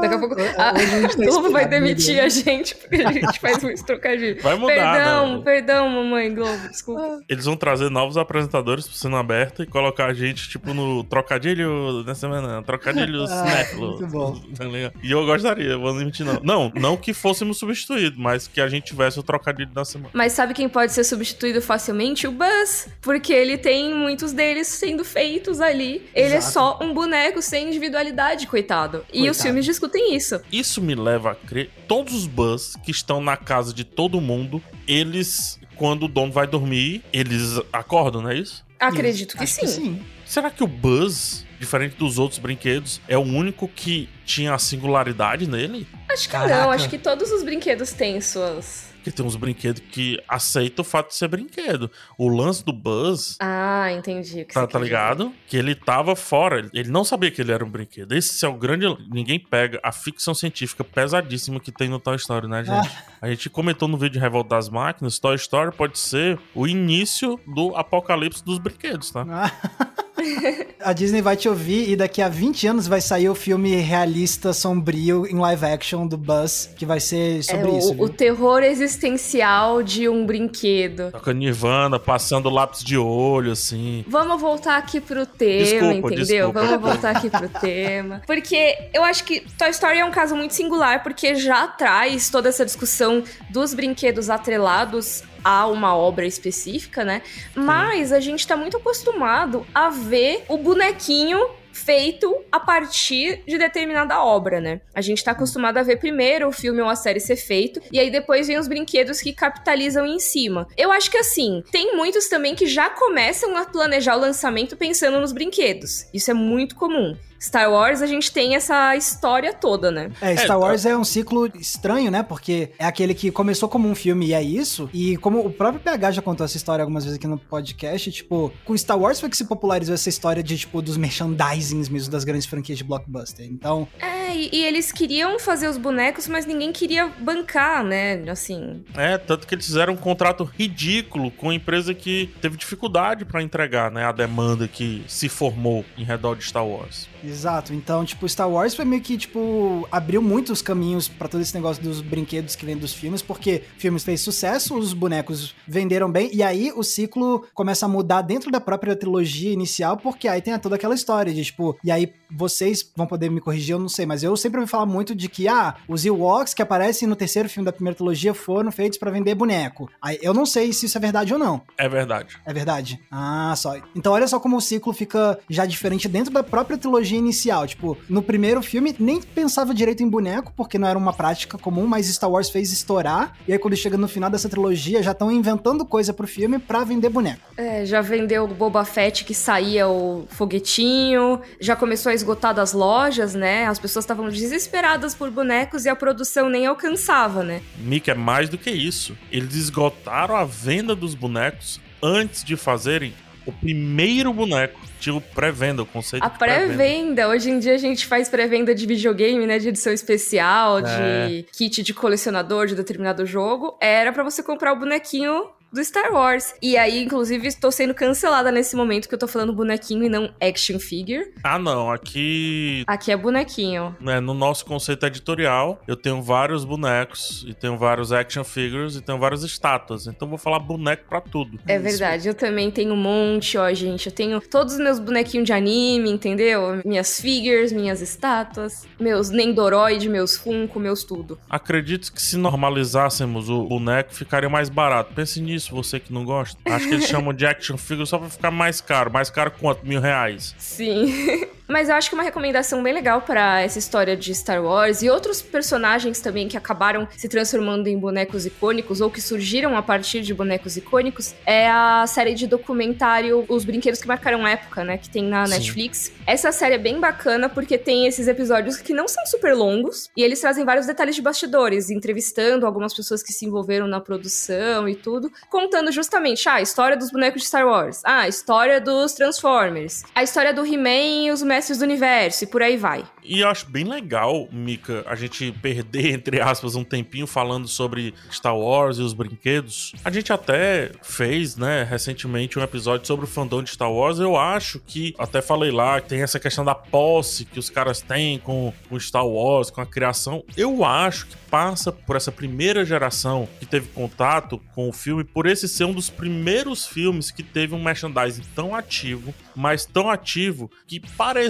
Daqui 0.00 0.14
a 0.14 0.18
pouco 0.18 0.34
a, 0.40 0.68
a 0.68 0.72
tá 0.72 1.16
Globo 1.16 1.50
vai 1.50 1.66
demitir 1.66 2.16
meu 2.16 2.24
a 2.24 2.28
gente 2.28 2.74
porque 2.74 2.96
a 2.96 3.12
gente 3.12 3.38
faz 3.40 3.62
muito 3.62 3.84
trocadilho. 3.84 4.42
Vai 4.42 4.56
mudar, 4.56 4.74
Perdão, 4.74 5.32
não. 5.34 5.42
perdão, 5.42 5.88
mamãe 5.88 6.34
Globo, 6.34 6.68
desculpa. 6.68 7.20
Eles 7.28 7.44
vão 7.44 7.56
trazer 7.56 7.90
novos 7.90 8.16
apresentadores 8.16 8.86
pro 8.86 8.96
cena 8.96 9.18
aberta 9.20 9.62
e 9.62 9.66
colocar 9.66 10.06
a 10.06 10.12
gente, 10.14 10.48
tipo, 10.48 10.74
no 10.74 11.02
trocadilho 11.04 12.02
da 12.04 12.14
semana. 12.14 12.62
Trocadilho 12.62 13.22
Ah, 13.24 13.26
cinéfilo. 13.26 13.88
muito 13.98 14.06
bom. 14.08 14.40
Tá? 14.56 14.64
E 15.02 15.10
eu 15.10 15.24
gostaria, 15.24 15.70
eu 15.72 15.80
vou 15.80 15.90
admitir 15.94 16.24
não. 16.26 16.40
Não, 16.42 16.72
não 16.74 16.96
que 16.96 17.12
fôssemos 17.14 17.58
substituídos, 17.58 18.18
mas 18.18 18.46
que 18.48 18.60
a 18.60 18.68
gente 18.68 18.84
tivesse 18.84 19.18
o 19.18 19.22
trocadilho 19.22 19.70
da 19.70 19.84
semana. 19.84 20.10
Mas 20.12 20.32
sabe 20.32 20.52
quem 20.54 20.68
pode 20.68 20.92
ser 20.92 21.04
substituído 21.04 21.59
facilmente? 21.60 22.26
O 22.26 22.32
Buzz. 22.32 22.88
Porque 23.00 23.32
ele 23.32 23.56
tem 23.58 23.94
muitos 23.94 24.32
deles 24.32 24.66
sendo 24.68 25.04
feitos 25.04 25.60
ali. 25.60 26.08
Ele 26.14 26.34
é 26.34 26.38
Exato. 26.38 26.52
só 26.52 26.78
um 26.82 26.92
boneco 26.94 27.40
sem 27.42 27.68
individualidade, 27.68 28.46
coitado. 28.46 29.04
E 29.12 29.20
os 29.22 29.36
Coitado. 29.36 29.42
filmes 29.42 29.64
discutem 29.64 30.14
isso. 30.14 30.40
Isso 30.50 30.80
me 30.80 30.94
leva 30.94 31.32
a 31.32 31.34
crer, 31.34 31.70
todos 31.88 32.14
os 32.14 32.26
Buzz 32.26 32.74
que 32.84 32.90
estão 32.90 33.20
na 33.20 33.36
casa 33.36 33.72
de 33.74 33.84
todo 33.84 34.20
mundo, 34.20 34.62
eles, 34.86 35.58
quando 35.76 36.04
o 36.04 36.08
dono 36.08 36.32
vai 36.32 36.46
dormir, 36.46 37.02
eles 37.12 37.60
acordam, 37.72 38.22
não 38.22 38.30
é 38.30 38.36
isso? 38.38 38.64
Acredito 38.78 39.36
que 39.36 39.46
sim. 39.46 39.66
sim. 39.66 40.02
Será 40.24 40.50
que 40.50 40.62
o 40.62 40.66
Buzz, 40.66 41.44
diferente 41.58 41.96
dos 41.96 42.18
outros 42.18 42.38
brinquedos, 42.38 43.00
é 43.08 43.18
o 43.18 43.20
único 43.20 43.66
que 43.68 44.08
tinha 44.24 44.54
a 44.54 44.58
singularidade 44.58 45.46
nele? 45.48 45.86
Acho 46.08 46.22
que 46.22 46.28
Caraca. 46.28 46.62
não, 46.62 46.70
acho 46.70 46.88
que 46.88 46.96
todos 46.98 47.30
os 47.32 47.42
brinquedos 47.42 47.92
têm 47.92 48.20
suas. 48.20 48.89
Porque 49.00 49.10
tem 49.10 49.24
uns 49.24 49.34
brinquedos 49.34 49.82
que 49.90 50.22
aceitam 50.28 50.82
o 50.82 50.86
fato 50.86 51.08
de 51.08 51.14
ser 51.14 51.26
brinquedo. 51.28 51.90
O 52.18 52.28
lance 52.28 52.62
do 52.62 52.70
Buzz, 52.72 53.36
Ah, 53.40 53.90
entendi. 53.92 54.42
o 54.42 54.44
que 54.46 54.52
tá, 54.52 54.66
tá 54.66 54.78
ligado? 54.78 55.32
Que 55.48 55.56
ele 55.56 55.74
tava 55.74 56.14
fora. 56.14 56.58
ele- 56.58 56.70
Ele 56.74 56.90
não 56.90 57.02
sabia 57.02 57.30
que 57.30 57.40
ele 57.40 57.50
era 57.50 57.64
um 57.64 57.70
brinquedo. 57.70 58.12
Esse 58.12 58.44
é 58.44 58.48
o 58.48 58.54
grande. 58.54 58.84
Ninguém 59.10 59.38
pega 59.38 59.80
a 59.82 59.90
ficção 59.90 60.34
científica 60.34 60.84
pesadíssima 60.84 61.58
que 61.60 61.72
tem 61.72 61.88
no 61.88 61.98
Toy 61.98 62.16
Story, 62.16 62.46
né, 62.46 62.62
gente? 62.64 62.90
A 63.22 63.28
gente 63.28 63.48
comentou 63.48 63.88
no 63.88 63.96
vídeo 63.96 64.14
de 64.14 64.18
Revolta 64.18 64.50
das 64.56 64.68
Máquinas: 64.68 65.18
Toy 65.18 65.34
Story 65.36 65.74
pode 65.74 65.98
ser 65.98 66.38
o 66.54 66.66
início 66.66 67.40
do 67.46 67.74
apocalipse 67.76 68.44
dos 68.44 68.58
brinquedos, 68.58 69.10
tá? 69.10 69.24
Ah, 69.28 69.50
A 70.80 70.92
Disney 70.92 71.20
vai 71.20 71.36
te 71.36 71.48
ouvir 71.48 71.90
e 71.90 71.96
daqui 71.96 72.22
a 72.22 72.28
20 72.28 72.66
anos 72.66 72.86
vai 72.86 73.00
sair 73.00 73.28
o 73.28 73.34
filme 73.34 73.76
realista, 73.76 74.52
sombrio, 74.52 75.26
em 75.26 75.36
live 75.36 75.66
action 75.66 76.06
do 76.06 76.16
Buzz, 76.16 76.70
que 76.76 76.86
vai 76.86 77.00
ser 77.00 77.42
sobre 77.42 77.70
é, 77.70 77.78
isso. 77.78 77.94
O, 77.94 78.04
o, 78.04 78.08
terror 78.08 78.62
existencial 78.62 79.82
de 79.82 80.08
um 80.08 80.24
brinquedo. 80.24 81.10
Tá 81.10 81.20
com 81.20 81.30
a 81.30 81.32
Nirvana 81.32 81.98
passando 81.98 82.48
lápis 82.48 82.82
de 82.82 82.96
olho, 82.96 83.52
assim. 83.52 84.04
Vamos 84.08 84.40
voltar 84.40 84.76
aqui 84.76 85.00
pro 85.00 85.26
tema, 85.26 85.64
desculpa, 85.64 85.94
entendeu? 85.94 86.46
Desculpa. 86.46 86.60
Vamos 86.62 86.80
voltar 86.80 87.16
aqui 87.16 87.30
pro 87.30 87.48
tema. 87.60 88.22
Porque 88.26 88.76
eu 88.92 89.04
acho 89.04 89.24
que 89.24 89.40
Toy 89.58 89.70
Story 89.70 89.98
é 89.98 90.04
um 90.04 90.10
caso 90.10 90.34
muito 90.34 90.54
singular, 90.54 91.02
porque 91.02 91.34
já 91.34 91.66
traz 91.66 92.30
toda 92.30 92.48
essa 92.48 92.64
discussão 92.64 93.22
dos 93.50 93.74
brinquedos 93.74 94.30
atrelados 94.30 95.22
a 95.44 95.66
uma 95.66 95.96
obra 95.96 96.26
específica, 96.26 97.04
né? 97.04 97.22
Mas 97.54 98.12
a 98.12 98.20
gente 98.20 98.46
tá 98.46 98.56
muito 98.56 98.76
acostumado 98.76 99.66
a 99.74 99.88
ver 99.88 100.44
o 100.48 100.56
bonequinho 100.56 101.38
feito 101.72 102.44
a 102.50 102.60
partir 102.60 103.42
de 103.46 103.56
determinada 103.56 104.22
obra, 104.22 104.60
né? 104.60 104.80
A 104.94 105.00
gente 105.00 105.24
tá 105.24 105.32
acostumado 105.32 105.78
a 105.78 105.82
ver 105.82 105.98
primeiro 105.98 106.48
o 106.48 106.52
filme 106.52 106.80
ou 106.80 106.88
a 106.88 106.96
série 106.96 107.20
ser 107.20 107.36
feito, 107.36 107.80
e 107.92 107.98
aí 107.98 108.10
depois 108.10 108.48
vem 108.48 108.58
os 108.58 108.68
brinquedos 108.68 109.20
que 109.20 109.32
capitalizam 109.32 110.06
em 110.06 110.18
cima. 110.18 110.66
Eu 110.76 110.92
acho 110.92 111.10
que 111.10 111.18
assim, 111.18 111.62
tem 111.70 111.96
muitos 111.96 112.28
também 112.28 112.54
que 112.54 112.66
já 112.66 112.90
começam 112.90 113.56
a 113.56 113.64
planejar 113.64 114.16
o 114.16 114.20
lançamento 114.20 114.76
pensando 114.76 115.20
nos 115.20 115.32
brinquedos. 115.32 116.06
Isso 116.12 116.30
é 116.30 116.34
muito 116.34 116.74
comum. 116.74 117.16
Star 117.40 117.70
Wars, 117.72 118.02
a 118.02 118.06
gente 118.06 118.30
tem 118.30 118.54
essa 118.54 118.94
história 118.94 119.54
toda, 119.54 119.90
né? 119.90 120.10
É, 120.20 120.36
Star 120.36 120.56
é, 120.56 120.60
Wars 120.60 120.84
é 120.84 120.94
um 120.96 121.04
ciclo 121.04 121.50
estranho, 121.58 122.10
né? 122.10 122.22
Porque 122.22 122.70
é 122.78 122.84
aquele 122.84 123.14
que 123.14 123.30
começou 123.30 123.68
como 123.68 123.88
um 123.88 123.94
filme 123.94 124.26
e 124.26 124.34
é 124.34 124.42
isso. 124.42 124.90
E 124.92 125.16
como 125.16 125.40
o 125.40 125.50
próprio 125.50 125.80
PH 125.80 126.12
já 126.12 126.22
contou 126.22 126.44
essa 126.44 126.56
história 126.56 126.82
algumas 126.82 127.04
vezes 127.04 127.18
aqui 127.18 127.26
no 127.26 127.38
podcast, 127.38 128.12
tipo, 128.12 128.52
com 128.64 128.76
Star 128.76 128.98
Wars 128.98 129.18
foi 129.18 129.30
que 129.30 129.36
se 129.36 129.44
popularizou 129.46 129.94
essa 129.94 130.08
história 130.08 130.42
de, 130.42 130.58
tipo, 130.58 130.82
dos 130.82 130.98
merchandisings 130.98 131.88
mesmo 131.88 132.10
das 132.10 132.24
grandes 132.24 132.46
franquias 132.46 132.76
de 132.76 132.84
blockbuster. 132.84 133.46
Então. 133.46 133.88
É, 133.98 134.34
e, 134.34 134.50
e 134.52 134.64
eles 134.64 134.92
queriam 134.92 135.38
fazer 135.38 135.68
os 135.68 135.78
bonecos, 135.78 136.28
mas 136.28 136.44
ninguém 136.44 136.72
queria 136.72 137.08
bancar, 137.18 137.82
né? 137.82 138.22
Assim. 138.30 138.84
É, 138.94 139.16
tanto 139.16 139.46
que 139.46 139.54
eles 139.54 139.64
fizeram 139.64 139.94
um 139.94 139.96
contrato 139.96 140.44
ridículo 140.44 141.30
com 141.30 141.48
a 141.48 141.54
empresa 141.54 141.94
que 141.94 142.30
teve 142.40 142.58
dificuldade 142.58 143.24
para 143.24 143.42
entregar, 143.42 143.90
né? 143.90 144.04
A 144.04 144.12
demanda 144.12 144.68
que 144.68 145.02
se 145.08 145.28
formou 145.28 145.84
em 145.96 146.04
redor 146.04 146.36
de 146.36 146.44
Star 146.44 146.66
Wars. 146.66 147.08
Exato. 147.30 147.72
Então, 147.72 148.04
tipo, 148.04 148.28
Star 148.28 148.50
Wars 148.50 148.74
foi 148.74 148.84
meio 148.84 149.02
que, 149.02 149.16
tipo, 149.16 149.86
abriu 149.90 150.20
muitos 150.20 150.60
caminhos 150.60 151.08
para 151.08 151.28
todo 151.28 151.40
esse 151.40 151.54
negócio 151.54 151.82
dos 151.82 152.00
brinquedos 152.00 152.56
que 152.56 152.66
vem 152.66 152.76
dos 152.76 152.92
filmes, 152.92 153.22
porque 153.22 153.62
filmes 153.78 154.02
fez 154.02 154.20
sucesso, 154.20 154.76
os 154.76 154.92
bonecos 154.92 155.54
venderam 155.66 156.10
bem, 156.10 156.30
e 156.32 156.42
aí 156.42 156.72
o 156.74 156.82
ciclo 156.82 157.46
começa 157.54 157.86
a 157.86 157.88
mudar 157.88 158.22
dentro 158.22 158.50
da 158.50 158.60
própria 158.60 158.96
trilogia 158.96 159.52
inicial, 159.52 159.96
porque 159.96 160.26
aí 160.26 160.42
tem 160.42 160.58
toda 160.58 160.74
aquela 160.74 160.94
história 160.94 161.32
de, 161.32 161.44
tipo, 161.44 161.78
e 161.84 161.90
aí 161.90 162.12
vocês 162.30 162.90
vão 162.96 163.06
poder 163.06 163.30
me 163.30 163.40
corrigir, 163.40 163.74
eu 163.74 163.78
não 163.78 163.88
sei, 163.88 164.06
mas 164.06 164.22
eu 164.22 164.36
sempre 164.36 164.60
ouvi 164.60 164.70
falar 164.70 164.86
muito 164.86 165.14
de 165.14 165.28
que, 165.28 165.46
ah, 165.48 165.76
os 165.88 166.04
Ewoks 166.04 166.54
que 166.54 166.62
aparecem 166.62 167.08
no 167.08 167.16
terceiro 167.16 167.48
filme 167.48 167.64
da 167.64 167.72
primeira 167.72 167.96
trilogia 167.96 168.34
foram 168.34 168.72
feitos 168.72 168.98
para 168.98 169.10
vender 169.10 169.34
boneco. 169.34 169.90
Aí 170.02 170.18
eu 170.20 170.34
não 170.34 170.44
sei 170.44 170.72
se 170.72 170.86
isso 170.86 170.98
é 170.98 171.00
verdade 171.00 171.32
ou 171.32 171.38
não. 171.38 171.62
É 171.78 171.88
verdade. 171.88 172.36
É 172.44 172.52
verdade? 172.52 173.00
Ah, 173.10 173.54
só. 173.56 173.76
Então 173.94 174.12
olha 174.12 174.26
só 174.26 174.40
como 174.40 174.56
o 174.56 174.60
ciclo 174.60 174.92
fica 174.92 175.38
já 175.48 175.64
diferente 175.64 176.08
dentro 176.08 176.32
da 176.32 176.42
própria 176.42 176.78
trilogia 176.78 177.19
inicial. 177.20 177.66
Tipo, 177.66 177.96
no 178.08 178.22
primeiro 178.22 178.62
filme 178.62 178.94
nem 178.98 179.20
pensava 179.20 179.72
direito 179.74 180.02
em 180.02 180.08
boneco, 180.08 180.52
porque 180.56 180.78
não 180.78 180.88
era 180.88 180.98
uma 180.98 181.12
prática 181.12 181.56
comum, 181.56 181.86
mas 181.86 182.06
Star 182.06 182.30
Wars 182.30 182.50
fez 182.50 182.72
estourar. 182.72 183.36
E 183.46 183.52
aí 183.52 183.58
quando 183.58 183.76
chega 183.76 183.96
no 183.96 184.08
final 184.08 184.28
dessa 184.28 184.48
trilogia, 184.48 185.02
já 185.02 185.12
estão 185.12 185.30
inventando 185.30 185.84
coisa 185.84 186.12
pro 186.12 186.26
filme 186.26 186.58
pra 186.58 186.84
vender 186.84 187.08
boneco. 187.08 187.40
É, 187.56 187.84
já 187.84 188.00
vendeu 188.00 188.44
o 188.44 188.48
Boba 188.48 188.84
Fett 188.84 189.24
que 189.24 189.34
saía 189.34 189.88
o 189.88 190.26
foguetinho, 190.30 191.40
já 191.60 191.76
começou 191.76 192.10
a 192.10 192.14
esgotar 192.14 192.54
das 192.54 192.72
lojas, 192.72 193.34
né? 193.34 193.66
As 193.66 193.78
pessoas 193.78 194.04
estavam 194.04 194.28
desesperadas 194.28 195.14
por 195.14 195.30
bonecos 195.30 195.84
e 195.84 195.88
a 195.88 195.96
produção 195.96 196.48
nem 196.48 196.66
alcançava, 196.66 197.42
né? 197.42 197.62
Mick, 197.78 198.10
é 198.10 198.14
mais 198.14 198.48
do 198.48 198.58
que 198.58 198.70
isso. 198.70 199.16
Eles 199.30 199.54
esgotaram 199.54 200.34
a 200.34 200.44
venda 200.44 200.94
dos 200.94 201.14
bonecos 201.14 201.80
antes 202.02 202.42
de 202.42 202.56
fazerem 202.56 203.12
o 203.50 203.52
primeiro 203.52 204.32
boneco. 204.32 204.80
Tinha 204.98 205.14
o 205.14 205.20
pré-venda, 205.20 205.82
o 205.82 205.86
conceito 205.86 206.22
A 206.24 206.30
pré-venda. 206.30 207.28
Hoje 207.28 207.50
em 207.50 207.58
dia 207.58 207.74
a 207.74 207.78
gente 207.78 208.06
faz 208.06 208.28
pré-venda 208.28 208.74
de 208.74 208.86
videogame, 208.86 209.46
né? 209.46 209.58
De 209.58 209.68
edição 209.68 209.92
especial, 209.92 210.78
é. 210.80 210.82
de 211.28 211.42
kit 211.52 211.82
de 211.82 211.94
colecionador 211.94 212.66
de 212.66 212.74
determinado 212.74 213.24
jogo. 213.26 213.76
Era 213.80 214.12
para 214.12 214.22
você 214.22 214.42
comprar 214.42 214.72
o 214.72 214.76
bonequinho 214.76 215.44
do 215.72 215.82
Star 215.84 216.12
Wars. 216.12 216.54
E 216.60 216.76
aí, 216.76 217.02
inclusive, 217.02 217.46
estou 217.46 217.70
sendo 217.70 217.94
cancelada 217.94 218.50
nesse 218.50 218.74
momento 218.74 219.08
que 219.08 219.14
eu 219.14 219.18
tô 219.18 219.28
falando 219.28 219.52
bonequinho 219.52 220.04
e 220.04 220.08
não 220.08 220.32
action 220.40 220.78
figure. 220.78 221.32
Ah, 221.44 221.58
não. 221.58 221.90
Aqui. 221.90 222.84
Aqui 222.86 223.12
é 223.12 223.16
bonequinho. 223.16 223.96
Né, 224.00 224.20
no 224.20 224.34
nosso 224.34 224.64
conceito 224.64 225.06
editorial, 225.06 225.80
eu 225.86 225.96
tenho 225.96 226.20
vários 226.22 226.64
bonecos, 226.64 227.44
e 227.46 227.54
tenho 227.54 227.76
vários 227.76 228.12
action 228.12 228.44
figures, 228.44 228.96
e 228.96 229.00
tenho 229.00 229.18
várias 229.18 229.42
estátuas. 229.42 230.06
Então 230.06 230.28
vou 230.28 230.38
falar 230.38 230.58
boneco 230.58 231.08
pra 231.08 231.20
tudo. 231.20 231.58
É 231.66 231.74
Isso. 231.74 231.84
verdade. 231.84 232.28
Eu 232.28 232.34
também 232.34 232.70
tenho 232.70 232.92
um 232.92 232.96
monte, 232.96 233.56
ó, 233.56 233.72
gente. 233.72 234.06
Eu 234.06 234.12
tenho 234.12 234.40
todos 234.40 234.74
os 234.74 234.80
meus 234.80 234.98
bonequinhos 234.98 235.46
de 235.46 235.52
anime, 235.52 236.10
entendeu? 236.10 236.80
Minhas 236.84 237.20
figures, 237.20 237.72
minhas 237.72 238.00
estátuas, 238.00 238.86
meus 238.98 239.30
Nendoroid, 239.30 240.08
meus 240.08 240.36
Funko, 240.36 240.80
meus 240.80 241.04
tudo. 241.04 241.38
Acredito 241.48 242.12
que 242.12 242.20
se 242.20 242.36
normalizássemos 242.36 243.48
o 243.48 243.64
boneco, 243.64 244.14
ficaria 244.14 244.48
mais 244.48 244.68
barato. 244.68 245.14
Pense 245.14 245.40
nisso 245.40 245.59
isso, 245.60 245.74
você 245.74 246.00
que 246.00 246.12
não 246.12 246.24
gosta. 246.24 246.58
Acho 246.64 246.88
que 246.88 246.94
eles 246.94 247.06
chamam 247.06 247.32
de 247.32 247.46
action 247.46 247.76
figure 247.76 248.06
só 248.06 248.18
pra 248.18 248.28
ficar 248.28 248.50
mais 248.50 248.80
caro. 248.80 249.10
Mais 249.12 249.30
caro 249.30 249.50
quanto? 249.52 249.86
Mil 249.86 250.00
reais. 250.00 250.54
Sim. 250.58 251.46
Mas 251.70 251.88
eu 251.88 251.94
acho 251.94 252.08
que 252.08 252.14
uma 252.16 252.24
recomendação 252.24 252.82
bem 252.82 252.92
legal 252.92 253.22
para 253.22 253.60
essa 253.60 253.78
história 253.78 254.16
de 254.16 254.34
Star 254.34 254.60
Wars 254.60 255.02
e 255.02 255.08
outros 255.08 255.40
personagens 255.40 256.20
também 256.20 256.48
que 256.48 256.56
acabaram 256.56 257.06
se 257.16 257.28
transformando 257.28 257.86
em 257.86 257.96
bonecos 257.96 258.44
icônicos 258.44 259.00
ou 259.00 259.08
que 259.08 259.20
surgiram 259.20 259.76
a 259.76 259.82
partir 259.82 260.20
de 260.20 260.34
bonecos 260.34 260.76
icônicos 260.76 261.32
é 261.46 261.70
a 261.70 262.04
série 262.08 262.34
de 262.34 262.48
documentário 262.48 263.44
Os 263.48 263.64
Brinquedos 263.64 264.00
que 264.00 264.08
Marcaram 264.08 264.44
Época, 264.44 264.82
né? 264.82 264.98
Que 264.98 265.08
tem 265.08 265.22
na 265.22 265.46
Sim. 265.46 265.52
Netflix. 265.52 266.12
Essa 266.26 266.50
série 266.50 266.74
é 266.74 266.78
bem 266.78 266.98
bacana 266.98 267.48
porque 267.48 267.78
tem 267.78 268.08
esses 268.08 268.26
episódios 268.26 268.76
que 268.78 268.92
não 268.92 269.06
são 269.06 269.24
super 269.26 269.54
longos 269.54 270.10
e 270.16 270.24
eles 270.24 270.40
trazem 270.40 270.64
vários 270.64 270.88
detalhes 270.88 271.14
de 271.14 271.22
bastidores, 271.22 271.88
entrevistando 271.88 272.66
algumas 272.66 272.92
pessoas 272.92 273.22
que 273.22 273.32
se 273.32 273.46
envolveram 273.46 273.86
na 273.86 274.00
produção 274.00 274.88
e 274.88 274.96
tudo, 274.96 275.30
contando 275.48 275.92
justamente 275.92 276.48
ah, 276.48 276.54
a 276.54 276.62
história 276.62 276.96
dos 276.96 277.12
bonecos 277.12 277.42
de 277.42 277.46
Star 277.46 277.64
Wars, 277.64 278.00
ah, 278.04 278.22
a 278.22 278.28
história 278.28 278.80
dos 278.80 279.12
Transformers, 279.12 280.02
a 280.12 280.24
história 280.24 280.52
do 280.52 280.66
He-Man 280.66 281.26
e 281.26 281.30
os 281.30 281.42
mestres 281.42 281.59
do 281.68 281.84
universo 281.84 282.44
e 282.44 282.46
por 282.46 282.62
aí 282.62 282.76
vai. 282.76 283.04
E 283.22 283.40
eu 283.40 283.48
acho 283.48 283.68
bem 283.70 283.84
legal, 283.84 284.48
Mika, 284.50 285.04
a 285.06 285.14
gente 285.14 285.52
perder, 285.52 286.12
entre 286.14 286.40
aspas, 286.40 286.74
um 286.74 286.84
tempinho 286.84 287.26
falando 287.26 287.68
sobre 287.68 288.14
Star 288.30 288.56
Wars 288.56 288.98
e 288.98 289.02
os 289.02 289.12
brinquedos. 289.12 289.92
A 290.04 290.10
gente 290.10 290.32
até 290.32 290.90
fez, 291.02 291.56
né, 291.56 291.86
recentemente 291.88 292.58
um 292.58 292.62
episódio 292.62 293.06
sobre 293.06 293.24
o 293.24 293.28
fandom 293.28 293.62
de 293.62 293.70
Star 293.70 293.92
Wars. 293.92 294.18
Eu 294.18 294.36
acho 294.36 294.80
que, 294.80 295.14
até 295.18 295.40
falei 295.42 295.70
lá, 295.70 296.00
tem 296.00 296.22
essa 296.22 296.40
questão 296.40 296.64
da 296.64 296.74
posse 296.74 297.44
que 297.44 297.58
os 297.58 297.70
caras 297.70 298.00
têm 298.00 298.38
com 298.38 298.72
o 298.90 298.98
Star 298.98 299.26
Wars, 299.26 299.70
com 299.70 299.80
a 299.80 299.86
criação. 299.86 300.42
Eu 300.56 300.84
acho 300.84 301.26
que 301.26 301.36
passa 301.50 301.90
por 301.90 302.16
essa 302.16 302.30
primeira 302.30 302.84
geração 302.84 303.48
que 303.58 303.66
teve 303.66 303.88
contato 303.88 304.58
com 304.74 304.88
o 304.88 304.92
filme, 304.92 305.24
por 305.24 305.46
esse 305.46 305.68
ser 305.68 305.84
um 305.84 305.92
dos 305.92 306.08
primeiros 306.08 306.86
filmes 306.86 307.30
que 307.30 307.42
teve 307.42 307.74
um 307.74 307.82
merchandising 307.82 308.44
tão 308.54 308.74
ativo, 308.74 309.34
mas 309.54 309.84
tão 309.84 310.08
ativo 310.08 310.70
que 310.86 311.00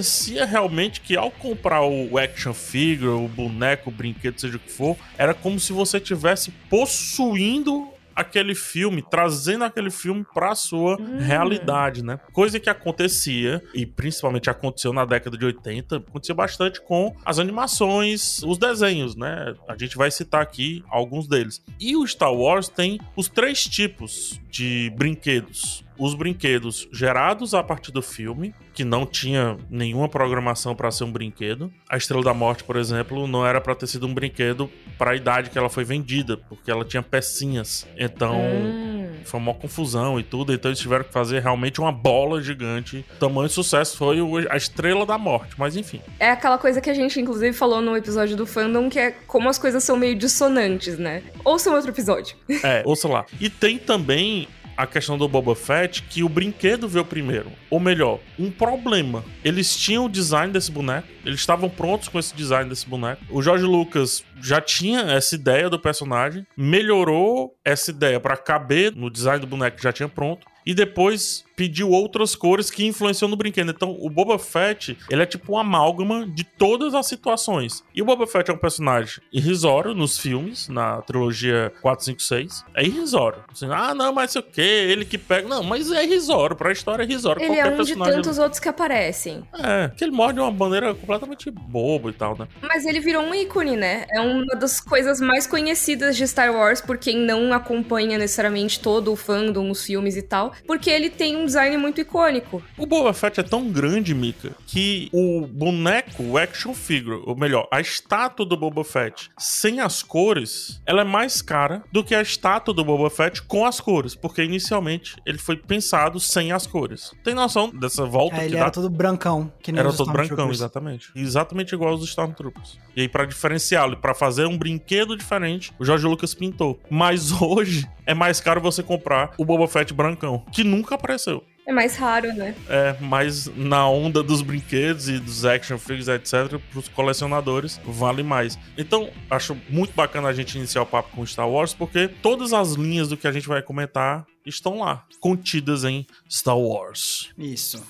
parecia 0.01 0.45
realmente 0.45 0.99
que 0.99 1.15
ao 1.15 1.29
comprar 1.29 1.83
o 1.83 2.17
action 2.17 2.55
figure, 2.55 3.11
o 3.11 3.27
boneco, 3.27 3.91
o 3.91 3.93
brinquedo, 3.93 4.41
seja 4.41 4.57
o 4.57 4.59
que 4.59 4.71
for, 4.71 4.97
era 5.15 5.31
como 5.31 5.59
se 5.59 5.71
você 5.71 5.99
tivesse 5.99 6.49
possuindo 6.71 7.87
aquele 8.15 8.55
filme, 8.55 9.03
trazendo 9.07 9.63
aquele 9.63 9.91
filme 9.91 10.25
pra 10.33 10.55
sua 10.55 10.99
hum. 10.99 11.19
realidade, 11.19 12.03
né? 12.03 12.19
Coisa 12.33 12.59
que 12.59 12.69
acontecia, 12.69 13.61
e 13.75 13.85
principalmente 13.85 14.49
aconteceu 14.49 14.91
na 14.91 15.05
década 15.05 15.37
de 15.37 15.45
80, 15.45 15.97
acontecia 15.97 16.35
bastante 16.35 16.81
com 16.81 17.15
as 17.23 17.37
animações, 17.37 18.41
os 18.43 18.57
desenhos, 18.57 19.15
né? 19.15 19.53
A 19.67 19.77
gente 19.77 19.95
vai 19.95 20.09
citar 20.09 20.41
aqui 20.41 20.83
alguns 20.89 21.27
deles. 21.27 21.63
E 21.79 21.95
o 21.95 22.05
Star 22.07 22.33
Wars 22.33 22.67
tem 22.67 22.99
os 23.15 23.29
três 23.29 23.63
tipos 23.65 24.41
de 24.49 24.91
brinquedos 24.97 25.85
os 25.97 26.13
brinquedos 26.13 26.87
gerados 26.91 27.53
a 27.53 27.63
partir 27.63 27.91
do 27.91 28.01
filme, 28.01 28.53
que 28.73 28.83
não 28.83 29.05
tinha 29.05 29.57
nenhuma 29.69 30.07
programação 30.07 30.75
para 30.75 30.89
ser 30.91 31.03
um 31.03 31.11
brinquedo. 31.11 31.71
A 31.89 31.97
Estrela 31.97 32.23
da 32.23 32.33
Morte, 32.33 32.63
por 32.63 32.75
exemplo, 32.75 33.27
não 33.27 33.45
era 33.45 33.59
para 33.61 33.75
ter 33.75 33.87
sido 33.87 34.07
um 34.07 34.13
brinquedo 34.13 34.69
para 34.97 35.11
a 35.11 35.15
idade 35.15 35.49
que 35.49 35.57
ela 35.57 35.69
foi 35.69 35.83
vendida, 35.83 36.37
porque 36.37 36.71
ela 36.71 36.85
tinha 36.85 37.03
pecinhas. 37.03 37.87
Então, 37.97 38.35
hum. 38.39 39.09
foi 39.23 39.39
uma 39.39 39.53
confusão 39.53 40.19
e 40.19 40.23
tudo. 40.23 40.53
Então, 40.53 40.69
eles 40.69 40.79
tiveram 40.79 41.03
que 41.03 41.11
fazer 41.11 41.41
realmente 41.41 41.79
uma 41.79 41.91
bola 41.91 42.41
gigante. 42.41 43.05
O 43.15 43.19
tamanho 43.19 43.47
de 43.47 43.53
sucesso 43.53 43.97
foi 43.97 44.17
a 44.49 44.55
Estrela 44.55 45.05
da 45.05 45.17
Morte, 45.17 45.55
mas 45.57 45.75
enfim. 45.75 46.01
É 46.19 46.29
aquela 46.29 46.57
coisa 46.57 46.81
que 46.81 46.89
a 46.89 46.93
gente, 46.93 47.19
inclusive, 47.19 47.53
falou 47.55 47.81
no 47.81 47.95
episódio 47.95 48.35
do 48.35 48.45
fandom, 48.45 48.89
que 48.89 48.99
é 48.99 49.11
como 49.27 49.49
as 49.49 49.57
coisas 49.57 49.83
são 49.83 49.97
meio 49.97 50.15
dissonantes, 50.15 50.97
né? 50.97 51.23
Ouça 51.43 51.69
um 51.69 51.73
outro 51.73 51.91
episódio. 51.91 52.35
É, 52.63 52.83
ouça 52.85 53.07
lá. 53.07 53.25
E 53.39 53.49
tem 53.49 53.77
também 53.77 54.47
a 54.75 54.87
questão 54.87 55.17
do 55.17 55.27
Boba 55.27 55.55
Fett 55.55 56.03
que 56.03 56.23
o 56.23 56.29
brinquedo 56.29 56.87
veio 56.87 57.05
primeiro. 57.05 57.51
Ou 57.69 57.79
melhor, 57.79 58.19
um 58.37 58.49
problema. 58.49 59.23
Eles 59.43 59.75
tinham 59.75 60.05
o 60.05 60.09
design 60.09 60.51
desse 60.51 60.71
boneco, 60.71 61.07
eles 61.25 61.39
estavam 61.39 61.69
prontos 61.69 62.07
com 62.07 62.19
esse 62.19 62.35
design 62.35 62.69
desse 62.69 62.87
boneco. 62.87 63.21
O 63.29 63.41
George 63.41 63.65
Lucas 63.65 64.23
já 64.41 64.59
tinha 64.59 65.01
essa 65.01 65.35
ideia 65.35 65.69
do 65.69 65.79
personagem, 65.79 66.45
melhorou 66.57 67.55
essa 67.63 67.91
ideia 67.91 68.19
para 68.19 68.37
caber 68.37 68.95
no 68.95 69.09
design 69.09 69.39
do 69.39 69.47
boneco 69.47 69.77
que 69.77 69.83
já 69.83 69.93
tinha 69.93 70.09
pronto 70.09 70.45
e 70.65 70.73
depois 70.73 71.43
pediu 71.61 71.91
outras 71.91 72.35
cores 72.35 72.71
que 72.71 72.85
influenciam 72.85 73.29
no 73.29 73.35
brinquedo. 73.35 73.69
Então, 73.69 73.95
o 73.99 74.09
Boba 74.09 74.39
Fett, 74.39 74.97
ele 75.11 75.21
é 75.21 75.25
tipo 75.27 75.53
um 75.53 75.57
amálgama 75.59 76.25
de 76.25 76.43
todas 76.43 76.95
as 76.95 77.05
situações. 77.05 77.83
E 77.93 78.01
o 78.01 78.05
Boba 78.05 78.25
Fett 78.25 78.49
é 78.49 78.53
um 78.53 78.57
personagem 78.57 79.21
irrisório 79.31 79.93
nos 79.93 80.17
filmes, 80.17 80.67
na 80.69 81.03
trilogia 81.03 81.71
4, 81.81 82.05
5, 82.05 82.21
6. 82.21 82.65
É 82.75 82.83
irrisório. 82.83 83.43
Assim, 83.51 83.67
ah, 83.71 83.93
não, 83.93 84.11
mas 84.11 84.31
sei 84.31 84.41
o 84.41 84.43
que, 84.43 84.61
ele 84.61 85.05
que 85.05 85.19
pega. 85.19 85.47
Não, 85.47 85.61
mas 85.61 85.91
é 85.91 86.03
irrisório, 86.03 86.55
pra 86.55 86.71
história 86.71 87.03
é 87.03 87.05
irrisório. 87.05 87.43
Ele 87.43 87.59
é 87.59 87.67
um 87.67 87.83
de 87.83 87.95
tantos 87.95 88.39
outros 88.39 88.59
que 88.59 88.67
aparecem. 88.67 89.43
É, 89.53 89.91
que 89.95 90.03
ele 90.03 90.11
morre 90.11 90.33
de 90.33 90.39
uma 90.39 90.51
maneira 90.51 90.95
completamente 90.95 91.51
boba 91.51 92.09
e 92.09 92.13
tal, 92.13 92.35
né? 92.37 92.47
Mas 92.61 92.85
ele 92.85 92.99
virou 92.99 93.23
um 93.23 93.35
ícone, 93.35 93.77
né? 93.77 94.05
É 94.09 94.19
uma 94.19 94.55
das 94.55 94.79
coisas 94.79 95.21
mais 95.21 95.45
conhecidas 95.45 96.15
de 96.15 96.27
Star 96.27 96.51
Wars 96.51 96.81
por 96.81 96.97
quem 96.97 97.17
não 97.17 97.53
acompanha 97.53 98.17
necessariamente 98.17 98.79
todo 98.79 99.11
o 99.11 99.15
fandom, 99.15 99.69
os 99.69 99.85
filmes 99.85 100.15
e 100.15 100.21
tal, 100.23 100.50
porque 100.65 100.89
ele 100.89 101.09
tem 101.09 101.35
um 101.35 101.45
design 101.45 101.77
muito 101.77 102.01
icônico. 102.01 102.61
O 102.77 102.85
Boba 102.85 103.13
Fett 103.13 103.39
é 103.39 103.43
tão 103.43 103.69
grande, 103.69 104.13
Mika, 104.13 104.51
que 104.67 105.09
o 105.13 105.45
boneco, 105.47 106.23
o 106.23 106.37
action 106.37 106.73
figure, 106.73 107.21
ou 107.25 107.35
melhor, 107.35 107.67
a 107.71 107.79
estátua 107.79 108.45
do 108.45 108.57
Boba 108.57 108.83
Fett 108.83 109.29
sem 109.37 109.79
as 109.79 110.03
cores, 110.03 110.81
ela 110.85 111.01
é 111.01 111.05
mais 111.05 111.41
cara 111.41 111.83
do 111.91 112.03
que 112.03 112.15
a 112.15 112.21
estátua 112.21 112.73
do 112.73 112.83
Boba 112.83 113.09
Fett 113.09 113.41
com 113.43 113.65
as 113.65 113.79
cores, 113.79 114.15
porque 114.15 114.43
inicialmente 114.43 115.15
ele 115.25 115.37
foi 115.37 115.57
pensado 115.57 116.19
sem 116.19 116.51
as 116.51 116.67
cores. 116.67 117.13
Tem 117.23 117.33
noção 117.33 117.69
dessa 117.69 118.05
volta? 118.05 118.37
É, 118.37 118.45
ele 118.45 118.55
era 118.55 118.65
dá... 118.65 118.71
todo 118.71 118.89
brancão, 118.89 119.51
que 119.61 119.71
nem 119.71 119.79
Era 119.79 119.93
todo 119.93 120.11
brancão, 120.11 120.49
exatamente. 120.51 121.11
Exatamente 121.15 121.73
igual 121.73 121.91
aos 121.91 122.03
Stormtroopers. 122.03 122.77
E 122.95 123.01
aí, 123.01 123.09
para 123.09 123.25
diferenciá-lo, 123.25 123.97
para 123.97 124.13
fazer 124.13 124.45
um 124.45 124.57
brinquedo 124.57 125.15
diferente, 125.15 125.73
o 125.79 125.85
Jorge 125.85 126.05
Lucas 126.05 126.33
pintou. 126.33 126.79
Mas 126.89 127.31
hoje 127.41 127.87
é 128.11 128.13
mais 128.13 128.41
caro 128.41 128.59
você 128.59 128.83
comprar 128.83 129.31
o 129.37 129.45
Boba 129.45 129.67
Fett 129.67 129.93
brancão, 129.93 130.43
que 130.51 130.63
nunca 130.63 130.95
apareceu. 130.95 131.43
É 131.65 131.71
mais 131.71 131.95
raro, 131.95 132.33
né? 132.33 132.53
É, 132.67 132.95
mas 132.99 133.45
na 133.55 133.87
onda 133.87 134.21
dos 134.21 134.41
brinquedos 134.41 135.07
e 135.07 135.17
dos 135.17 135.45
action 135.45 135.77
figures, 135.77 136.07
etc., 136.09 136.59
pros 136.71 136.89
colecionadores, 136.89 137.79
vale 137.85 138.21
mais. 138.23 138.59
Então, 138.77 139.09
acho 139.29 139.57
muito 139.69 139.93
bacana 139.93 140.27
a 140.27 140.33
gente 140.33 140.57
iniciar 140.57 140.81
o 140.81 140.85
papo 140.85 141.15
com 141.15 141.25
Star 141.25 141.47
Wars, 141.49 141.73
porque 141.73 142.07
todas 142.07 142.51
as 142.51 142.73
linhas 142.73 143.07
do 143.07 143.15
que 143.15 143.27
a 143.27 143.31
gente 143.31 143.47
vai 143.47 143.61
comentar 143.61 144.25
estão 144.45 144.79
lá, 144.79 145.05
contidas 145.19 145.85
em 145.85 146.05
Star 146.29 146.57
Wars. 146.57 147.29
Isso. 147.37 147.81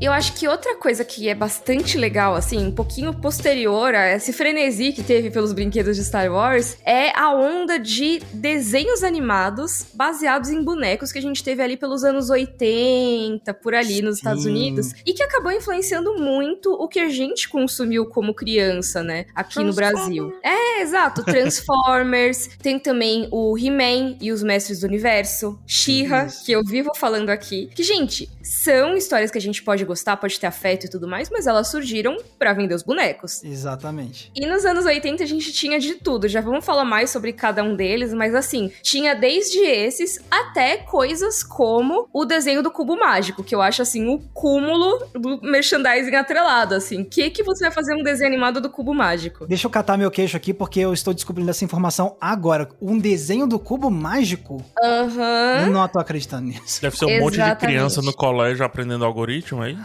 Eu 0.00 0.12
acho 0.12 0.32
que 0.32 0.48
outra 0.48 0.76
coisa 0.76 1.04
que 1.04 1.28
é 1.28 1.34
bastante 1.34 1.98
legal, 1.98 2.34
assim, 2.34 2.64
um 2.64 2.72
pouquinho 2.72 3.12
posterior 3.12 3.94
a 3.94 4.14
esse 4.14 4.32
frenesi 4.32 4.92
que 4.92 5.02
teve 5.02 5.30
pelos 5.30 5.52
brinquedos 5.52 5.94
de 5.94 6.02
Star 6.02 6.32
Wars, 6.32 6.78
é 6.86 7.10
a 7.14 7.34
onda 7.34 7.78
de 7.78 8.18
desenhos 8.32 9.04
animados 9.04 9.88
baseados 9.92 10.48
em 10.48 10.64
bonecos 10.64 11.12
que 11.12 11.18
a 11.18 11.22
gente 11.22 11.44
teve 11.44 11.62
ali 11.62 11.76
pelos 11.76 12.02
anos 12.02 12.30
80, 12.30 13.52
por 13.52 13.74
ali 13.74 13.96
Sim. 13.96 14.02
nos 14.02 14.16
Estados 14.16 14.46
Unidos, 14.46 14.94
e 15.04 15.12
que 15.12 15.22
acabou 15.22 15.52
influenciando 15.52 16.14
muito 16.14 16.72
o 16.72 16.88
que 16.88 16.98
a 16.98 17.10
gente 17.10 17.46
consumiu 17.46 18.06
como 18.06 18.32
criança, 18.32 19.02
né, 19.02 19.26
aqui 19.34 19.62
no 19.62 19.74
Brasil. 19.74 20.32
É, 20.42 20.80
exato, 20.80 21.22
Transformers, 21.22 22.48
tem 22.62 22.78
também 22.78 23.28
o 23.30 23.54
He-Man 23.58 24.16
e 24.18 24.32
os 24.32 24.42
Mestres 24.42 24.80
do 24.80 24.86
Universo, 24.86 25.60
She-Ra, 25.66 26.26
que 26.46 26.52
eu 26.52 26.64
vivo 26.64 26.90
falando 26.96 27.28
aqui, 27.28 27.68
que, 27.74 27.82
gente, 27.82 28.30
são 28.42 28.96
histórias 28.96 29.30
que 29.30 29.36
a 29.36 29.40
gente 29.40 29.62
pode 29.62 29.89
gostar, 29.90 30.16
pode 30.16 30.38
ter 30.38 30.46
afeto 30.46 30.86
e 30.86 30.90
tudo 30.90 31.08
mais, 31.08 31.28
mas 31.30 31.46
elas 31.46 31.68
surgiram 31.68 32.16
para 32.38 32.52
vender 32.52 32.74
os 32.74 32.82
bonecos. 32.82 33.42
Exatamente. 33.42 34.30
E 34.34 34.46
nos 34.46 34.64
anos 34.64 34.84
80 34.84 35.22
a 35.22 35.26
gente 35.26 35.52
tinha 35.52 35.78
de 35.78 35.94
tudo. 35.94 36.28
Já 36.28 36.40
vamos 36.40 36.64
falar 36.64 36.84
mais 36.84 37.10
sobre 37.10 37.32
cada 37.32 37.62
um 37.62 37.74
deles, 37.74 38.14
mas 38.14 38.34
assim, 38.34 38.70
tinha 38.82 39.14
desde 39.14 39.58
esses 39.58 40.20
até 40.30 40.76
coisas 40.78 41.42
como 41.42 42.08
o 42.12 42.24
desenho 42.24 42.62
do 42.62 42.70
cubo 42.70 42.96
mágico, 42.96 43.42
que 43.42 43.54
eu 43.54 43.60
acho 43.60 43.82
assim 43.82 44.08
o 44.08 44.18
cúmulo 44.32 44.98
do 45.14 45.40
merchandising 45.42 46.14
atrelado, 46.14 46.74
assim. 46.74 47.04
Que 47.04 47.30
que 47.30 47.42
você 47.42 47.64
vai 47.64 47.72
fazer 47.72 47.94
um 47.94 48.02
desenho 48.02 48.28
animado 48.28 48.60
do 48.60 48.70
cubo 48.70 48.94
mágico? 48.94 49.46
Deixa 49.46 49.66
eu 49.66 49.70
catar 49.70 49.96
meu 49.96 50.10
queixo 50.10 50.36
aqui 50.36 50.54
porque 50.54 50.80
eu 50.80 50.92
estou 50.92 51.12
descobrindo 51.12 51.50
essa 51.50 51.64
informação 51.64 52.16
agora. 52.20 52.68
Um 52.80 52.98
desenho 52.98 53.46
do 53.46 53.58
cubo 53.58 53.90
mágico? 53.90 54.64
Aham. 54.82 55.66
Uhum. 55.66 55.72
Não 55.72 55.88
tô 55.88 55.98
acreditando 55.98 56.48
nisso. 56.48 56.80
Deve 56.80 56.96
ser 56.96 57.06
um 57.06 57.08
Exatamente. 57.08 57.38
monte 57.38 57.50
de 57.50 57.56
criança 57.56 58.02
no 58.02 58.12
colégio 58.12 58.64
aprendendo 58.64 59.04
algoritmo, 59.04 59.64
é 59.64 59.72
isso? 59.72 59.79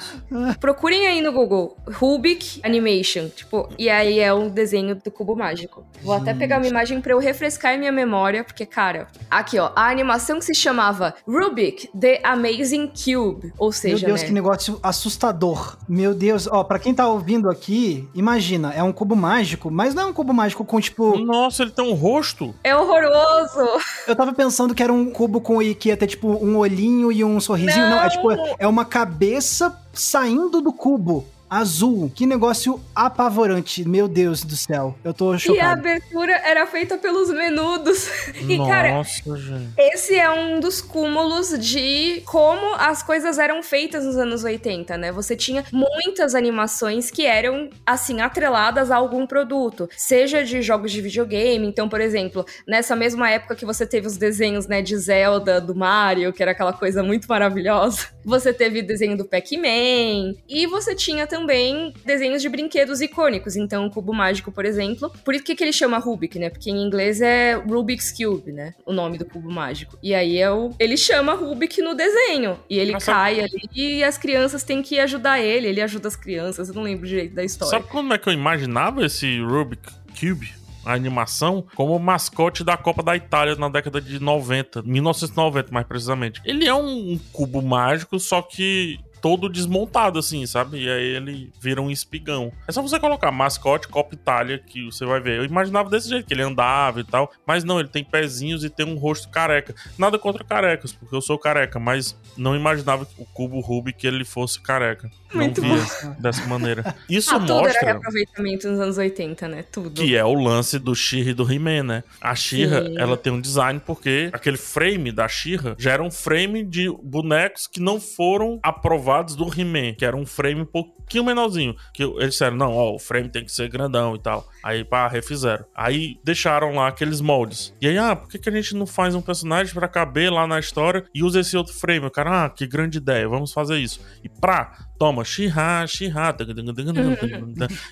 Procurem 0.60 1.08
aí 1.08 1.22
no 1.22 1.32
Google 1.32 1.78
Rubik 1.88 2.60
Animation, 2.64 3.30
tipo, 3.30 3.70
e 3.78 3.90
aí 3.90 4.20
é 4.20 4.34
um 4.34 4.50
desenho 4.50 4.96
do 4.96 5.12
cubo 5.12 5.36
mágico. 5.36 5.86
Vou 6.02 6.18
Gente. 6.18 6.30
até 6.30 6.40
pegar 6.40 6.58
uma 6.58 6.68
imagem 6.68 7.02
para 7.02 7.14
eu 7.14 7.20
refrescar 7.20 7.78
minha 7.78 7.92
memória, 7.92 8.44
porque 8.44 8.66
cara, 8.66 9.08
aqui 9.30 9.60
ó, 9.60 9.72
a 9.76 9.90
animação 9.90 10.40
que 10.40 10.46
se 10.46 10.56
chamava 10.56 11.14
Rubik 11.28 11.90
The 11.98 12.22
Amazing 12.24 12.88
Cube, 12.88 13.54
ou 13.58 13.72
seja, 13.72 13.98
Meu 13.98 14.08
Deus, 14.08 14.22
né? 14.22 14.28
que 14.28 14.34
negócio 14.34 14.80
assustador. 14.82 15.78
Meu 15.88 16.14
Deus, 16.14 16.48
ó, 16.48 16.64
para 16.64 16.80
quem 16.80 16.94
tá 16.94 17.08
ouvindo 17.08 17.50
aqui, 17.50 18.08
imagina, 18.14 18.74
é 18.74 18.84
um 18.84 18.92
cubo 18.92 19.16
mágico, 19.16 19.70
mas 19.72 19.94
não 19.94 20.04
é 20.04 20.06
um 20.06 20.14
cubo 20.14 20.34
mágico 20.34 20.64
com 20.64 20.80
tipo 20.80 21.18
Nossa, 21.18 21.64
ele 21.64 21.72
tem 21.72 21.86
um 21.86 21.94
rosto. 21.94 22.54
É 22.64 22.76
horroroso. 22.76 23.60
Eu 24.08 24.16
tava 24.16 24.34
pensando 24.34 24.74
que 24.74 24.84
era 24.84 24.94
um 24.94 25.10
cubo 25.10 25.42
com 25.42 25.56
que 25.74 25.90
ia 25.90 25.98
ter 25.98 26.08
tipo 26.08 26.28
um 26.28 26.58
olhinho 26.58 27.12
e 27.12 27.24
um 27.24 27.40
sorrisinho, 27.40 27.90
não, 27.90 27.98
não 27.98 28.04
é 28.04 28.10
tipo 28.10 28.28
é 28.60 28.68
uma 28.68 28.86
cabeça 28.86 29.76
saindo 29.96 30.62
do 30.62 30.72
cubo 30.72 31.26
azul. 31.50 32.12
Que 32.14 32.26
negócio 32.26 32.82
apavorante. 32.94 33.88
Meu 33.88 34.08
Deus 34.08 34.44
do 34.44 34.56
céu. 34.56 34.96
Eu 35.04 35.14
tô 35.14 35.38
chocado. 35.38 35.58
E 35.58 35.62
a 35.62 35.72
abertura 35.72 36.34
era 36.44 36.66
feita 36.68 36.98
pelos 36.98 37.30
menudos. 37.30 38.10
e, 38.48 38.58
Nossa, 38.58 38.72
cara, 38.72 39.04
gente. 39.04 39.74
esse 39.78 40.16
é 40.16 40.30
um 40.30 40.60
dos 40.60 40.82
cúmulos 40.82 41.58
de 41.60 42.22
como 42.26 42.76
as 42.76 43.04
coisas 43.04 43.38
eram 43.38 43.62
feitas 43.62 44.06
nos 44.06 44.18
anos 44.18 44.44
80, 44.44 44.98
né? 44.98 45.12
Você 45.12 45.36
tinha 45.36 45.64
muitas 45.72 46.36
animações 46.36 47.10
que 47.12 47.26
eram, 47.26 47.70
assim, 47.86 48.22
atreladas 48.22 48.92
a 48.92 48.96
algum 48.96 49.26
produto. 49.26 49.90
Seja 49.96 50.44
de 50.44 50.62
jogos 50.62 50.92
de 50.92 51.02
videogame. 51.02 51.68
Então, 51.68 51.88
por 51.88 52.02
exemplo, 52.02 52.46
nessa 52.68 52.96
mesma 52.96 53.30
época 53.30 53.56
que 53.56 53.66
você 53.66 53.86
teve 53.86 54.08
os 54.08 54.18
desenhos, 54.18 54.68
né, 54.68 54.82
de 54.82 54.98
Zelda, 54.98 55.62
do 55.62 55.76
Mario, 55.76 56.34
que 56.34 56.42
era 56.42 56.52
aquela 56.52 56.74
coisa 56.74 57.04
muito 57.04 57.28
maravilhosa. 57.28 58.08
Você 58.26 58.52
teve 58.52 58.80
o 58.80 58.88
desenho 58.88 59.16
do 59.16 59.24
Pac-Man. 59.24 60.34
E 60.50 60.66
você 60.66 60.96
tinha 60.96 61.28
também 61.36 61.94
desenhos 62.06 62.42
de 62.42 62.48
brinquedos 62.48 63.02
icônicos. 63.02 63.58
Então, 63.58 63.86
o 63.86 63.92
Cubo 63.92 64.14
Mágico, 64.14 64.52
por 64.52 64.64
exemplo. 64.64 65.12
Por 65.24 65.36
isso 65.36 65.44
que, 65.44 65.54
que 65.54 65.64
ele 65.64 65.74
chama 65.74 65.98
Rubik, 65.98 66.40
né? 66.40 66.50
Porque 66.50 66.70
em 66.70 66.82
inglês 66.82 67.20
é 67.20 67.56
Rubik's 67.56 68.14
Cube, 68.14 68.54
né? 68.54 68.74
O 68.86 68.94
nome 68.94 69.18
do 69.18 69.26
Cubo 69.26 69.52
Mágico. 69.52 70.00
E 70.02 70.16
aí 70.16 70.38
é 70.38 70.50
o... 70.50 70.74
ele 70.80 70.96
chama 70.96 71.34
Rubik 71.34 71.82
no 71.82 71.94
desenho. 71.94 72.58
E 72.70 72.80
ele 72.80 72.94
Nossa. 72.94 73.12
cai 73.12 73.42
ali 73.42 73.70
e 73.76 74.04
as 74.04 74.18
crianças 74.18 74.64
têm 74.64 74.82
que 74.82 74.98
ajudar 75.00 75.42
ele. 75.42 75.68
Ele 75.68 75.82
ajuda 75.82 76.08
as 76.08 76.16
crianças. 76.16 76.70
Eu 76.70 76.76
não 76.76 76.84
lembro 76.84 77.06
direito 77.06 77.36
da 77.36 77.44
história. 77.44 77.72
Sabe 77.72 77.88
como 77.88 78.14
é 78.14 78.18
que 78.18 78.30
eu 78.30 78.34
imaginava 78.34 79.06
esse 79.06 79.40
Rubik 79.42 79.92
Cube? 80.18 80.66
a 80.86 80.94
animação 80.94 81.66
como 81.74 81.98
mascote 81.98 82.64
da 82.64 82.78
Copa 82.78 83.02
da 83.02 83.16
Itália 83.16 83.56
na 83.56 83.68
década 83.68 84.00
de 84.00 84.20
90, 84.20 84.84
1990 84.84 85.72
mais 85.72 85.88
precisamente. 85.88 86.40
Ele 86.46 86.68
é 86.68 86.74
um 86.76 87.20
cubo 87.34 87.60
mágico, 87.62 88.20
só 88.20 88.42
que 88.42 89.00
todo 89.26 89.50
desmontado, 89.50 90.20
assim, 90.20 90.46
sabe? 90.46 90.84
E 90.84 90.88
aí 90.88 91.16
ele 91.16 91.52
vira 91.60 91.82
um 91.82 91.90
espigão. 91.90 92.52
É 92.68 92.72
só 92.72 92.80
você 92.80 93.00
colocar 93.00 93.32
mascote 93.32 93.88
Copa 93.88 94.14
Itália 94.14 94.60
que 94.60 94.86
você 94.86 95.04
vai 95.04 95.20
ver. 95.20 95.40
Eu 95.40 95.46
imaginava 95.46 95.90
desse 95.90 96.08
jeito, 96.08 96.28
que 96.28 96.34
ele 96.36 96.44
andava 96.44 97.00
e 97.00 97.04
tal. 97.04 97.32
Mas 97.44 97.64
não, 97.64 97.80
ele 97.80 97.90
tem 97.90 98.04
pezinhos 98.04 98.64
e 98.64 98.70
tem 98.70 98.86
um 98.86 99.00
rosto 99.00 99.28
careca. 99.30 99.74
Nada 99.98 100.20
contra 100.20 100.44
carecas, 100.44 100.94
porque 100.94 101.16
eu 101.16 101.22
sou 101.22 101.40
careca, 101.40 101.80
mas 101.80 102.16
não 102.38 102.56
imaginava 102.56 103.08
o 103.18 103.26
cubo 103.26 103.60
Rubik 103.62 103.98
que 103.98 104.06
ele 104.06 104.24
fosse 104.24 104.62
careca. 104.62 105.10
Muito 105.36 105.62
não 105.62 105.76
via 105.76 105.86
bom. 106.04 106.16
dessa 106.20 106.46
maneira. 106.46 106.96
Isso 107.10 107.34
ah, 107.34 107.40
tudo 107.40 107.54
mostra. 107.54 107.78
Era 107.80 107.92
reaproveitamento 107.92 108.68
nos 108.70 108.80
anos 108.80 108.98
80, 108.98 109.48
né? 109.48 109.64
Tudo. 109.72 110.02
Que 110.02 110.16
é 110.16 110.24
o 110.24 110.34
lance 110.34 110.80
do 110.80 110.96
Shira 110.96 111.32
e 111.32 111.34
do 111.34 111.52
He-Man, 111.52 111.84
né? 111.84 112.04
A 112.22 112.36
Shira, 112.36 112.92
ela 112.98 113.18
tem 113.18 113.32
um 113.32 113.42
design 113.42 113.82
porque 113.86 114.30
aquele 114.34 114.58
frame 114.58 115.12
da 115.12 115.28
Shira 115.28 115.76
já 115.78 115.92
era 115.92 116.04
um 116.04 116.12
frame 116.12 116.64
de 116.64 116.90
bonecos 117.04 117.68
que 117.68 117.80
não 117.80 118.00
foram 118.00 118.60
aprovados 118.64 119.36
do 119.36 119.46
He-Man, 119.46 119.94
que 119.94 120.06
era 120.06 120.16
um 120.16 120.26
frame 120.26 120.62
um 120.62 120.66
pouquinho 120.66 121.24
menorzinho. 121.24 121.76
Que 121.94 122.04
eles 122.04 122.32
disseram, 122.32 122.58
não, 122.58 122.74
ó, 122.74 122.94
o 122.94 123.00
frame 123.00 123.30
tem 123.30 123.44
que 123.44 123.52
ser 123.52 123.70
grandão 123.70 124.16
e 124.16 124.20
tal. 124.20 124.48
Aí, 124.64 124.84
pá, 124.84 125.08
refizeram. 125.08 125.66
Aí 125.76 126.20
deixaram 126.24 126.74
lá 126.76 126.88
aqueles 126.88 127.22
moldes. 127.22 127.74
E 127.80 127.88
aí, 127.88 127.98
ah, 127.98 128.16
por 128.16 128.30
que, 128.30 128.40
que 128.40 128.50
a 128.50 128.52
gente 128.52 128.76
não 128.76 128.86
faz 128.86 129.14
um 129.14 129.22
personagem 129.22 129.74
para 129.74 129.88
caber 129.88 130.32
lá 130.32 130.48
na 130.48 130.60
história 130.60 131.06
e 131.14 131.24
usa 131.24 131.40
esse 131.40 131.56
outro 131.56 131.74
frame? 131.74 132.06
O 132.08 132.12
cara, 132.12 132.46
ah, 132.46 132.50
que 132.50 132.66
grande 132.66 132.98
ideia, 132.98 133.28
vamos 133.28 133.54
fazer 133.54 133.78
isso. 133.78 134.02
E 134.24 134.30
pra, 134.30 134.88
toma, 134.98 135.24
She-Ha, 135.24 135.86
She-Ha. 135.88 136.36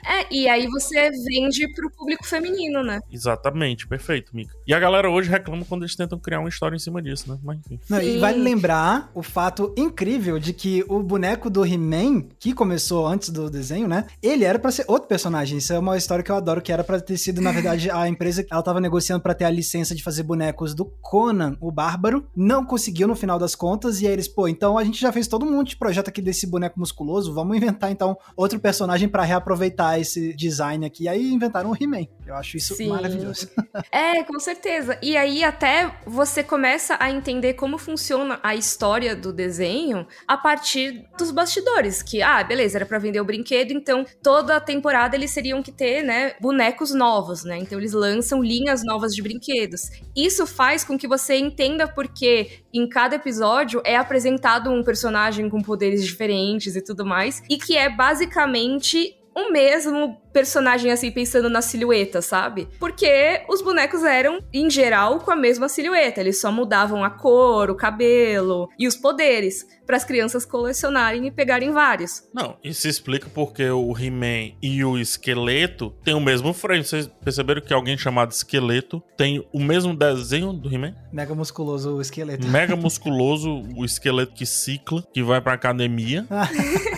É, 0.06 0.28
e 0.32 0.48
aí 0.48 0.68
você 0.68 1.12
vende 1.12 1.68
pro 1.74 1.92
público 1.92 2.26
feminino, 2.26 2.84
né? 2.84 3.00
Exatamente, 3.12 3.88
perfeito, 3.88 4.36
Mika. 4.36 4.54
E 4.66 4.74
a 4.74 4.80
galera 4.80 5.10
hoje 5.10 5.30
reclama 5.30 5.66
quando 5.66 5.84
eles 5.84 5.96
tentam 5.96 6.18
criar 6.20 6.40
uma 6.40 6.50
história 6.50 6.76
em 6.76 6.80
cima 6.80 7.02
disso, 7.02 7.32
né? 7.32 7.38
Mas 7.44 7.60
enfim. 7.60 7.80
Não, 7.90 8.02
e 8.02 8.18
vale 8.18 8.40
lembrar 8.40 9.12
o 9.14 9.22
fato 9.22 9.74
incrível 9.78 10.40
de 10.40 10.54
que 10.54 10.84
o 10.88 11.02
boneco 11.02 11.50
do 11.50 11.66
He-Man, 11.66 12.24
que 12.40 12.54
começou 12.54 13.06
antes 13.06 13.30
do 13.30 13.50
desenho, 13.50 13.88
né? 13.88 14.06
Ele 14.22 14.44
era 14.44 14.60
para 14.60 14.72
ser 14.72 14.86
outro 14.88 15.08
personagem. 15.08 15.58
Isso 15.58 15.74
é 15.74 15.80
uma 15.80 15.98
história 15.98 16.24
que 16.24 16.32
eu 16.32 16.36
adoro, 16.36 16.62
que 16.62 16.72
era 16.72 16.84
para 16.84 17.00
ter 17.00 17.18
sido, 17.18 17.42
na 17.42 17.52
verdade, 17.54 17.90
a 17.90 18.08
empresa 18.08 18.46
ela 18.50 18.64
tava 18.64 18.80
negociando 18.80 19.22
para 19.22 19.34
ter 19.34 19.46
a 19.46 19.50
licença 19.50 19.96
de 19.96 20.04
fazer 20.04 20.24
bonecos 20.24 20.74
do 20.74 20.86
Conan, 21.02 21.58
o 21.60 21.72
Bárbaro. 21.72 22.26
Não 22.36 22.66
conseguiu 22.66 23.08
no 23.08 23.16
final 23.16 23.38
das 23.38 23.56
contas, 23.56 24.02
e 24.02 24.08
aí 24.08 24.14
eles, 24.14 24.28
pô, 24.28 24.48
então 24.48 24.78
a 24.78 24.84
gente 24.84 25.00
já 25.00 25.12
fez 25.12 25.28
todo 25.28 25.46
um 25.46 25.52
monte 25.52 25.70
de 25.70 25.78
projeto 25.78 26.08
aqui 26.08 26.22
desse 26.22 26.48
boneco 26.48 26.80
musculoso, 26.80 26.93
vamos 27.34 27.58
inventar 27.58 27.92
então 27.92 28.18
outro 28.36 28.60
personagem 28.60 29.08
para 29.08 29.24
reaproveitar 29.24 30.00
esse 30.00 30.34
design 30.34 30.86
aqui. 30.86 31.04
E 31.04 31.10
aí 31.10 31.32
inventaram 31.32 31.72
o 31.72 31.76
He-Man. 31.80 32.08
Eu 32.26 32.36
acho 32.36 32.58
isso 32.58 32.76
Sim. 32.76 32.90
maravilhoso. 32.90 33.50
É, 33.92 34.24
com 34.24 34.40
certeza. 34.40 34.98
E 35.02 35.18
aí 35.18 35.44
até 35.44 35.96
você 36.06 36.44
começa 36.44 36.96
a 37.00 37.10
entender 37.10 37.54
como 37.54 37.78
funciona 37.78 38.40
a 38.44 38.56
história 38.56 39.16
do 39.16 39.34
desenho 39.34 40.06
a 40.28 40.38
partir 40.38 41.06
dos 41.18 41.32
bastidores, 41.32 42.04
que 42.04 42.22
ah, 42.22 42.44
beleza, 42.44 42.78
era 42.78 42.86
para 42.86 43.00
vender 43.00 43.20
o 43.20 43.26
brinquedo, 43.26 43.72
então 43.72 44.06
toda 44.22 44.56
a 44.56 44.60
temporada 44.60 45.16
eles 45.16 45.32
seriam 45.32 45.62
que 45.64 45.72
ter, 45.72 46.04
né, 46.04 46.36
bonecos 46.40 46.94
novos, 46.94 47.44
né? 47.44 47.58
Então 47.58 47.80
eles 47.80 47.94
lançam 47.94 48.44
linhas 48.44 48.84
novas 48.84 49.14
de 49.14 49.22
brinquedos. 49.22 49.90
Isso 50.16 50.46
faz 50.46 50.84
com 50.84 50.98
que 50.98 51.08
você 51.08 51.36
entenda 51.36 51.88
porque 51.88 52.64
em 52.74 52.88
cada 52.88 53.16
episódio 53.16 53.82
é 53.86 53.96
apresentado 53.96 54.70
um 54.70 54.84
personagem 54.84 55.50
com 55.50 55.62
poderes 55.62 56.04
diferentes 56.04 56.76
e 56.76 56.82
tudo 56.84 57.06
mais, 57.06 57.42
e 57.50 57.58
que 57.58 57.78
é 57.78 57.90
basicamente 57.90 59.18
o 59.36 59.52
mesmo 59.52 60.22
personagem 60.32 60.92
assim 60.92 61.12
pensando 61.12 61.50
na 61.50 61.62
silhueta, 61.62 62.22
sabe? 62.22 62.68
Porque 62.80 63.44
os 63.48 63.62
bonecos 63.62 64.04
eram, 64.04 64.40
em 64.52 64.70
geral, 64.70 65.20
com 65.20 65.32
a 65.32 65.36
mesma 65.36 65.70
silhueta. 65.70 66.20
Eles 66.20 66.42
só 66.42 66.52
mudavam 66.52 67.04
a 67.04 67.10
cor, 67.10 67.70
o 67.70 67.76
cabelo 67.76 68.70
e 68.78 68.88
os 68.88 68.96
poderes 68.96 69.66
para 69.86 69.98
as 69.98 70.06
crianças 70.06 70.46
colecionarem 70.46 71.28
e 71.28 71.32
pegarem 71.32 71.72
vários. 71.72 72.28
Não, 72.34 72.58
isso 72.64 72.88
explica 72.88 73.30
porque 73.30 73.70
o 73.70 73.96
He-Man 73.98 74.56
e 74.62 74.84
o 74.84 74.98
esqueleto 74.98 75.94
têm 76.04 76.14
o 76.14 76.22
mesmo 76.22 76.54
frame. 76.54 76.84
Vocês 76.84 77.08
perceberam 77.24 77.62
que 77.62 77.74
alguém 77.74 77.98
chamado 77.98 78.32
esqueleto 78.32 79.04
tem 79.18 79.46
o 79.52 79.60
mesmo 79.60 79.96
desenho 79.96 80.54
do 80.54 80.74
He-Man? 80.74 80.96
Mega 81.12 81.36
musculoso 81.36 81.96
o 81.96 82.02
esqueleto. 82.02 82.48
Mega 82.48 82.76
musculoso 82.76 83.62
o 83.76 83.84
esqueleto 83.84 84.34
que 84.34 84.46
cicla, 84.46 85.04
que 85.14 85.22
vai 85.22 85.42
pra 85.42 85.54
academia. 85.54 86.26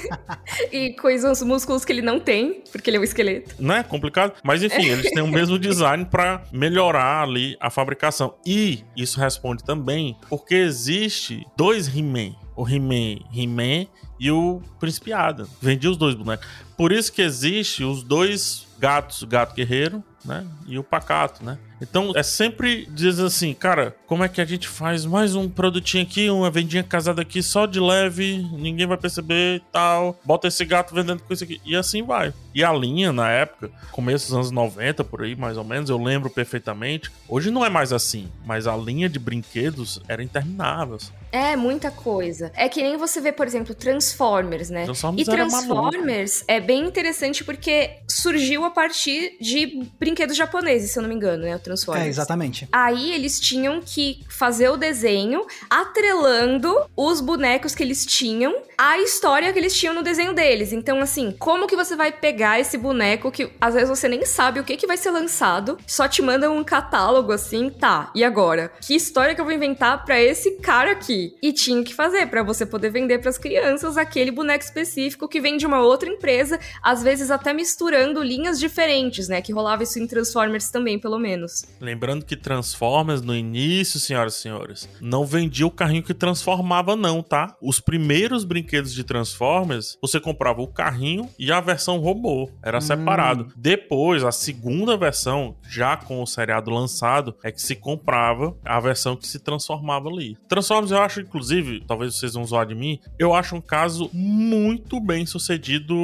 e 0.72 0.94
coisas, 0.94 1.42
músculos 1.42 1.84
que 1.84 1.92
ele 1.92 2.02
não 2.02 2.20
tem, 2.20 2.64
porque 2.72 2.90
ele 2.90 2.98
é 2.98 3.00
um 3.00 3.04
esqueleto 3.04 3.26
esqueleto. 3.26 3.56
Não 3.60 3.76
é 3.76 3.84
complicado? 3.84 4.34
Mas 4.44 4.62
enfim, 4.62 4.86
eles 4.86 5.12
têm 5.12 5.24
o 5.24 5.28
mesmo 5.28 5.58
design 5.58 6.06
para 6.06 6.44
melhorar 6.52 7.24
ali 7.24 7.58
a 7.60 7.70
fabricação. 7.70 8.36
E 8.46 8.84
isso 8.96 9.20
responde 9.20 9.64
também 9.64 10.16
porque 10.30 10.56
existe 10.56 11.46
dois 11.58 11.88
He-Man. 11.88 12.36
O 12.56 12.68
He-Man, 12.68 13.20
He-Man 13.36 13.88
e 14.20 14.32
o 14.32 14.62
Príncipe 14.80 15.12
Adam. 15.12 15.48
Vendi 15.62 15.88
os 15.88 15.98
dois 15.98 16.16
bonecos. 16.16 16.48
Por 16.78 16.92
isso 16.92 17.12
que 17.12 17.22
existe 17.22 17.84
os 17.84 18.02
dois 18.02 18.66
gatos, 18.80 19.22
o 19.22 19.28
gato 19.28 19.54
guerreiro, 19.54 20.04
né? 20.24 20.46
E 20.66 20.80
o 20.80 20.84
pacato, 20.84 21.44
né? 21.44 21.58
Então 21.82 22.12
é 22.16 22.24
sempre 22.24 22.88
diz 22.92 23.20
assim, 23.20 23.54
cara, 23.54 23.96
como 24.08 24.24
é 24.24 24.30
que 24.30 24.42
a 24.42 24.46
gente 24.46 24.68
faz 24.68 25.06
mais 25.06 25.36
um 25.36 25.50
produtinho 25.50 26.04
aqui, 26.04 26.30
uma 26.30 26.50
vendinha 26.50 26.84
casada 26.84 27.22
aqui 27.22 27.42
só 27.42 27.66
de 27.66 27.80
leve, 27.80 28.46
ninguém 28.54 28.88
vai 28.88 28.98
perceber 28.98 29.58
e 29.58 29.60
tal. 29.72 30.20
Bota 30.24 30.48
esse 30.48 30.64
gato 30.66 30.94
vendendo 30.94 31.22
com 31.22 31.34
isso 31.34 31.44
aqui. 31.44 31.62
E 31.66 31.76
assim 31.76 32.04
vai. 32.04 32.34
E 32.54 32.64
a 32.64 32.72
linha, 32.72 33.12
na 33.12 33.30
época, 33.30 33.70
começo 33.92 34.28
dos 34.28 34.36
anos 34.36 34.52
90, 34.52 35.04
por 35.04 35.24
aí, 35.24 35.36
mais 35.36 35.58
ou 35.58 35.64
menos, 35.64 35.90
eu 35.90 36.02
lembro 36.02 36.30
perfeitamente. 36.30 37.12
Hoje 37.28 37.52
não 37.52 37.66
é 37.66 37.70
mais 37.70 37.92
assim, 37.92 38.30
mas 38.46 38.68
a 38.68 38.76
linha 38.76 39.10
de 39.10 39.20
brinquedos 39.20 40.02
era 40.08 40.24
interminável. 40.24 40.96
Assim. 40.96 41.12
É, 41.32 41.56
muita 41.58 41.92
coisa. 41.92 42.52
É 42.56 42.70
que 42.70 42.82
nem 42.82 42.96
você 42.96 43.20
vê, 43.20 43.32
por 43.32 43.46
exemplo, 43.46 43.76
Transformers, 43.76 44.70
né? 44.70 44.86
Transformers 44.86 45.28
e 45.28 45.32
Transformers 45.32 46.44
é 46.48 46.62
bem 46.62 46.86
interessante 46.86 47.44
porque 47.44 47.98
surgiu 48.08 48.64
a 48.64 48.70
partir 48.70 49.38
de 49.42 49.86
brinquedos 50.00 50.38
japoneses, 50.38 50.92
se 50.92 50.98
eu 50.98 51.02
não 51.02 51.10
me 51.10 51.16
engano, 51.16 51.44
né? 51.44 51.54
Transformers. 51.66 52.06
É, 52.06 52.10
exatamente. 52.10 52.68
Aí 52.72 53.12
eles 53.12 53.40
tinham 53.40 53.82
que 53.82 54.24
fazer 54.30 54.70
o 54.70 54.78
desenho 54.78 55.46
atrelando 55.70 56.74
os 56.96 57.20
bonecos 57.20 57.74
que 57.74 57.84
eles 57.84 58.06
tinham 58.06 58.56
à 58.78 59.00
história 59.00 59.52
que 59.52 59.60
eles 59.60 59.78
tinham 59.78 59.94
no 59.94 60.04
desenho 60.04 60.34
deles. 60.34 60.72
Então, 60.72 61.00
assim, 61.00 61.32
como 61.32 61.68
que 61.68 61.76
você 61.76 61.96
vai 61.96 62.12
pegar 62.12 62.60
esse 62.60 62.78
boneco 62.78 63.32
que 63.32 63.50
às 63.60 63.74
vezes 63.74 63.90
você 63.90 64.08
nem 64.08 64.26
sabe 64.26 64.60
o 64.60 64.64
que, 64.64 64.78
que 64.78 64.88
vai 64.88 64.98
ser 64.98 65.12
lançado, 65.12 65.78
só 65.88 66.08
te 66.08 66.22
mandam 66.22 66.58
um 66.58 66.64
catálogo 66.64 67.32
assim, 67.32 67.70
tá, 67.70 68.12
e 68.14 68.24
agora? 68.24 68.72
Que 68.82 68.96
história 68.96 69.34
que 69.34 69.42
eu 69.42 69.46
vou 69.46 69.54
inventar 69.54 70.04
para 70.06 70.22
esse 70.22 70.52
cara 70.60 70.92
aqui? 70.92 71.36
E 71.42 71.52
tinha 71.52 71.84
que 71.84 71.94
fazer 71.94 72.28
para 72.28 72.44
você 72.44 72.66
poder 72.66 72.90
vender 72.90 73.20
para 73.20 73.30
as 73.30 73.38
crianças 73.38 73.98
aquele 73.98 74.32
boneco 74.32 74.64
específico 74.64 75.28
que 75.28 75.42
vem 75.42 75.58
de 75.58 75.66
uma 75.66 75.82
outra 75.82 76.10
empresa, 76.10 76.60
às 76.84 77.02
vezes 77.02 77.32
até 77.32 77.54
misturando 77.54 78.22
linhas 78.22 78.60
diferentes, 78.60 79.28
né? 79.28 79.42
Que 79.42 79.54
rolava 79.54 79.84
isso 79.84 80.00
em 80.00 80.08
Transformers 80.08 80.70
também, 80.70 81.00
pelo 81.00 81.18
menos. 81.18 81.55
Lembrando 81.80 82.26
que 82.26 82.36
Transformers 82.36 83.22
no 83.22 83.36
início, 83.36 84.00
senhoras 84.00 84.36
e 84.36 84.42
senhores, 84.42 84.90
não 85.02 85.26
vendia 85.26 85.66
o 85.66 85.72
carrinho 85.72 86.04
que 86.04 86.14
transformava 86.14 86.96
não, 86.96 87.24
tá? 87.24 87.56
Os 87.62 87.80
primeiros 87.80 88.44
brinquedos 88.44 88.94
de 88.94 89.04
Transformers, 89.04 89.98
você 90.02 90.20
comprava 90.20 90.62
o 90.62 90.68
carrinho 90.68 91.30
e 91.40 91.52
a 91.52 91.60
versão 91.60 91.98
robô, 91.98 92.52
era 92.62 92.78
hum. 92.78 92.82
separado. 92.82 93.52
Depois, 93.56 94.24
a 94.24 94.32
segunda 94.32 94.96
versão, 94.96 95.56
já 95.68 95.98
com 95.98 96.22
o 96.22 96.28
seriado 96.28 96.70
lançado, 96.70 97.36
é 97.44 97.52
que 97.52 97.62
se 97.62 97.76
comprava 97.76 98.56
a 98.64 98.80
versão 98.80 99.16
que 99.16 99.28
se 99.28 99.40
transformava 99.40 100.10
ali. 100.10 100.38
Transformers 100.48 100.92
eu 100.92 101.02
acho 101.02 101.16
acho, 101.16 101.22
inclusive, 101.22 101.82
talvez 101.88 102.16
vocês 102.16 102.34
vão 102.34 102.46
zoar 102.46 102.66
de 102.66 102.76
mim, 102.76 103.00
eu 103.18 103.34
acho 103.34 103.56
um 103.56 103.62
caso 103.62 104.10
muito 104.14 105.00
bem 105.00 105.26
sucedido 105.26 105.96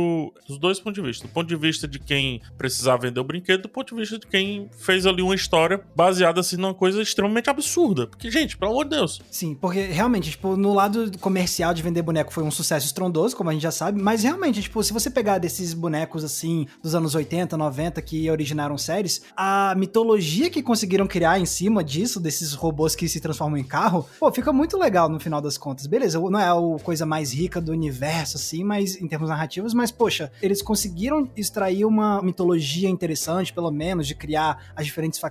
dos 0.48 0.58
dois 0.58 0.80
pontos 0.80 1.02
de 1.02 1.08
vista. 1.08 1.28
Do 1.28 1.34
ponto 1.34 1.48
de 1.48 1.56
vista 1.56 1.88
de 1.88 2.00
quem 2.00 2.42
precisava 2.58 3.04
vender 3.04 3.20
o 3.20 3.24
brinquedo, 3.24 3.64
do 3.64 3.70
ponto 3.70 3.94
de 3.94 4.00
vista 4.00 4.18
de 4.18 4.28
quem 4.28 4.70
fez 4.78 5.06
ali 5.06 5.22
uma 5.22 5.36
história 5.42 5.82
baseada 5.96 6.40
assim 6.40 6.58
numa 6.58 6.74
coisa 6.74 7.02
extremamente 7.02 7.50
absurda. 7.50 8.08
Porque, 8.08 8.30
gente, 8.30 8.58
pelo 8.58 8.72
amor 8.72 8.86
de 8.86 8.92
Deus. 8.92 9.22
Sim, 9.30 9.56
porque 9.56 9.82
realmente, 9.88 10.32
tipo, 10.32 10.56
no 10.56 10.74
lado 10.74 11.12
comercial 11.20 11.74
de 11.74 11.82
vender 11.82 12.02
boneco 12.02 12.32
foi 12.32 12.44
um 12.44 12.52
sucesso 12.52 12.86
estrondoso, 12.86 13.36
como 13.36 13.50
a 13.50 13.54
gente 13.54 13.64
já 13.64 13.72
sabe, 13.72 14.02
mas 14.02 14.24
realmente, 14.24 14.62
tipo, 14.62 14.82
se 14.84 14.94
você 14.94 15.10
pegar 15.10 15.38
desses 15.38 15.74
bonecos 15.74 16.24
assim 16.24 16.68
dos 16.82 16.96
anos 16.96 17.16
80, 17.16 17.58
90 17.58 18.02
que 18.02 18.30
originaram 18.30 18.78
séries, 18.78 19.22
a 19.36 19.74
mitologia 19.76 20.50
que 20.50 20.62
conseguiram 20.62 21.08
criar 21.08 21.40
em 21.40 21.46
cima 21.46 21.84
disso, 21.84 22.20
desses 22.20 22.54
robôs 22.54 22.96
que 22.96 23.10
se 23.10 23.20
transformam 23.20 23.58
em 23.58 23.64
carro, 23.64 24.08
pô, 24.20 24.32
fica 24.32 24.54
muito 24.54 24.78
legal 24.78 25.10
no 25.10 25.20
final 25.20 25.42
das 25.42 25.58
contas. 25.58 25.88
Beleza, 25.88 26.20
não 26.20 26.40
é 26.40 26.48
a 26.48 26.84
coisa 26.84 27.06
mais 27.06 27.34
rica 27.34 27.60
do 27.60 27.72
universo, 27.72 28.38
assim, 28.38 28.64
mas 28.64 28.96
em 29.02 29.08
termos 29.08 29.30
narrativos, 29.30 29.74
mas, 29.74 29.92
poxa, 29.92 30.32
eles 30.42 30.62
conseguiram 30.62 31.30
extrair 31.36 31.86
uma 31.86 32.22
mitologia 32.22 32.90
interessante, 32.90 33.52
pelo 33.52 33.72
menos, 33.72 34.08
de 34.08 34.16
criar 34.16 34.72
as 34.76 34.86
diferentes 34.86 35.20
facções 35.20 35.31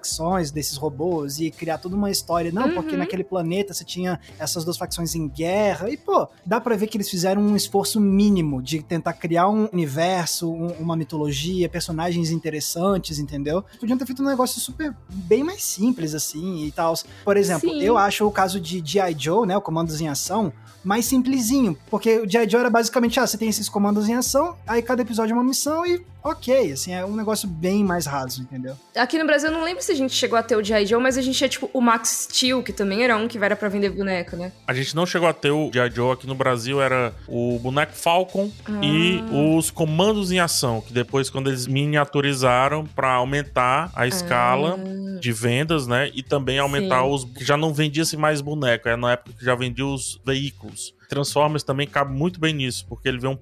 desses 0.53 0.77
robôs 0.77 1.41
e 1.41 1.51
criar 1.51 1.79
toda 1.79 1.97
uma 1.97 2.11
história. 2.11 2.53
Não, 2.53 2.69
uhum. 2.69 2.75
porque 2.75 2.97
naquele 2.97 3.25
planeta 3.25 3.73
você 3.73 3.85
tinha 3.85 4.21
essas 4.39 4.65
duas 4.65 4.77
facções 4.77 5.15
em 5.15 5.29
guerra. 5.29 5.91
E, 5.91 5.97
pô, 5.97 6.29
dá 6.45 6.61
pra 6.61 6.77
ver 6.77 6.87
que 6.87 6.97
eles 6.97 7.09
fizeram 7.09 7.43
um 7.43 7.57
esforço 7.57 8.01
mínimo 8.01 8.63
de 8.63 8.83
tentar 8.83 9.15
criar 9.15 9.49
um 9.49 9.69
universo, 9.73 10.53
um, 10.53 10.69
uma 10.79 10.97
mitologia, 10.97 11.69
personagens 11.69 12.31
interessantes, 12.31 13.19
entendeu? 13.19 13.65
Podiam 13.79 13.97
ter 13.97 14.07
feito 14.07 14.23
um 14.23 14.27
negócio 14.27 14.61
super 14.61 14.95
bem 15.09 15.43
mais 15.43 15.63
simples, 15.63 16.15
assim, 16.15 16.65
e 16.65 16.73
tal. 16.73 16.95
Por 17.25 17.37
exemplo, 17.37 17.69
Sim. 17.71 17.81
eu 17.83 17.97
acho 17.97 18.27
o 18.27 18.31
caso 18.31 18.61
de 18.61 18.83
G.I. 18.85 19.17
Joe, 19.19 19.47
né? 19.47 19.57
O 19.57 19.61
comandos 19.61 20.01
em 20.01 20.09
ação, 20.09 20.53
mais 20.83 21.05
simplesinho. 21.05 21.77
Porque 21.89 22.19
o 22.19 22.29
G.I. 22.29 22.49
Joe 22.49 22.61
era 22.61 22.71
basicamente, 22.71 23.21
ah, 23.21 23.27
você 23.27 23.39
tem 23.39 23.49
esses 23.49 23.69
comandos 23.69 24.09
em 24.09 24.15
ação, 24.15 24.57
aí 24.67 24.83
cada 24.83 25.03
episódio 25.03 25.33
é 25.33 25.35
uma 25.35 25.45
missão 25.45 25.87
e 25.87 26.05
ok, 26.23 26.73
assim, 26.73 26.93
é 26.93 27.05
um 27.05 27.15
negócio 27.15 27.49
bem 27.49 27.85
mais 27.85 28.07
raso, 28.07 28.43
entendeu? 28.43 28.77
Aqui 28.97 29.19
no 29.19 29.27
Brasil, 29.27 29.49
eu 29.49 29.55
não 29.55 29.65
lembro 29.65 29.83
se 29.83 29.93
a 29.93 29.95
gente 29.95 30.15
chegou 30.15 30.39
a 30.39 30.43
ter 30.43 30.57
o 30.57 30.65
G.I. 30.65 30.87
Joe, 30.87 31.03
mas 31.03 31.17
a 31.17 31.23
gente 31.23 31.37
tinha, 31.37 31.49
tipo, 31.49 31.71
o 31.73 31.81
Max 31.81 32.29
Steel, 32.31 32.63
que 32.63 32.73
também 32.73 33.03
era 33.03 33.17
um 33.17 33.29
que 33.29 33.39
era 33.39 33.57
para 33.57 33.69
vender 33.69 33.91
boneco, 33.91 34.37
né? 34.37 34.53
A 34.67 34.75
gente 34.75 34.95
não 34.95 35.07
chegou 35.07 35.29
a 35.29 35.33
ter 35.33 35.51
o 35.51 35.71
G.I. 35.73 35.91
Joe 35.91 36.13
aqui 36.13 36.27
no 36.27 36.35
Brasil, 36.35 36.81
era 36.81 37.13
o 37.27 37.59
boneco 37.59 37.93
Falcon 37.93 38.51
ah. 38.67 38.81
e 38.83 39.23
os 39.57 39.71
comandos 39.71 40.31
em 40.31 40.41
ação, 40.41 40.81
que 40.81 40.93
depois, 40.93 41.31
quando 41.31 41.49
eles 41.49 41.67
miniaturizaram 41.67 42.85
para 42.87 43.13
aumentar 43.13 43.91
a 43.95 44.07
escala 44.07 44.79
ah. 44.79 45.21
de 45.21 45.33
vendas, 45.33 45.87
né? 45.87 46.11
E 46.15 46.23
também 46.23 46.59
aumentar 46.59 47.03
Sim. 47.03 47.11
os. 47.11 47.25
que 47.25 47.45
já 47.45 47.57
não 47.57 47.73
vendia-se 47.73 48.17
mais 48.17 48.41
boneco, 48.41 48.89
é 48.89 48.97
na 48.97 49.13
época 49.13 49.37
que 49.39 49.45
já 49.45 49.55
vendia 49.55 49.87
os 49.87 50.21
veículos. 50.25 50.95
Transformers 51.11 51.65
também 51.65 51.89
cabe 51.89 52.15
muito 52.15 52.39
bem 52.39 52.55
nisso, 52.55 52.87
porque 52.89 53.09
ele 53.09 53.19
vê 53.19 53.27
um 53.27 53.37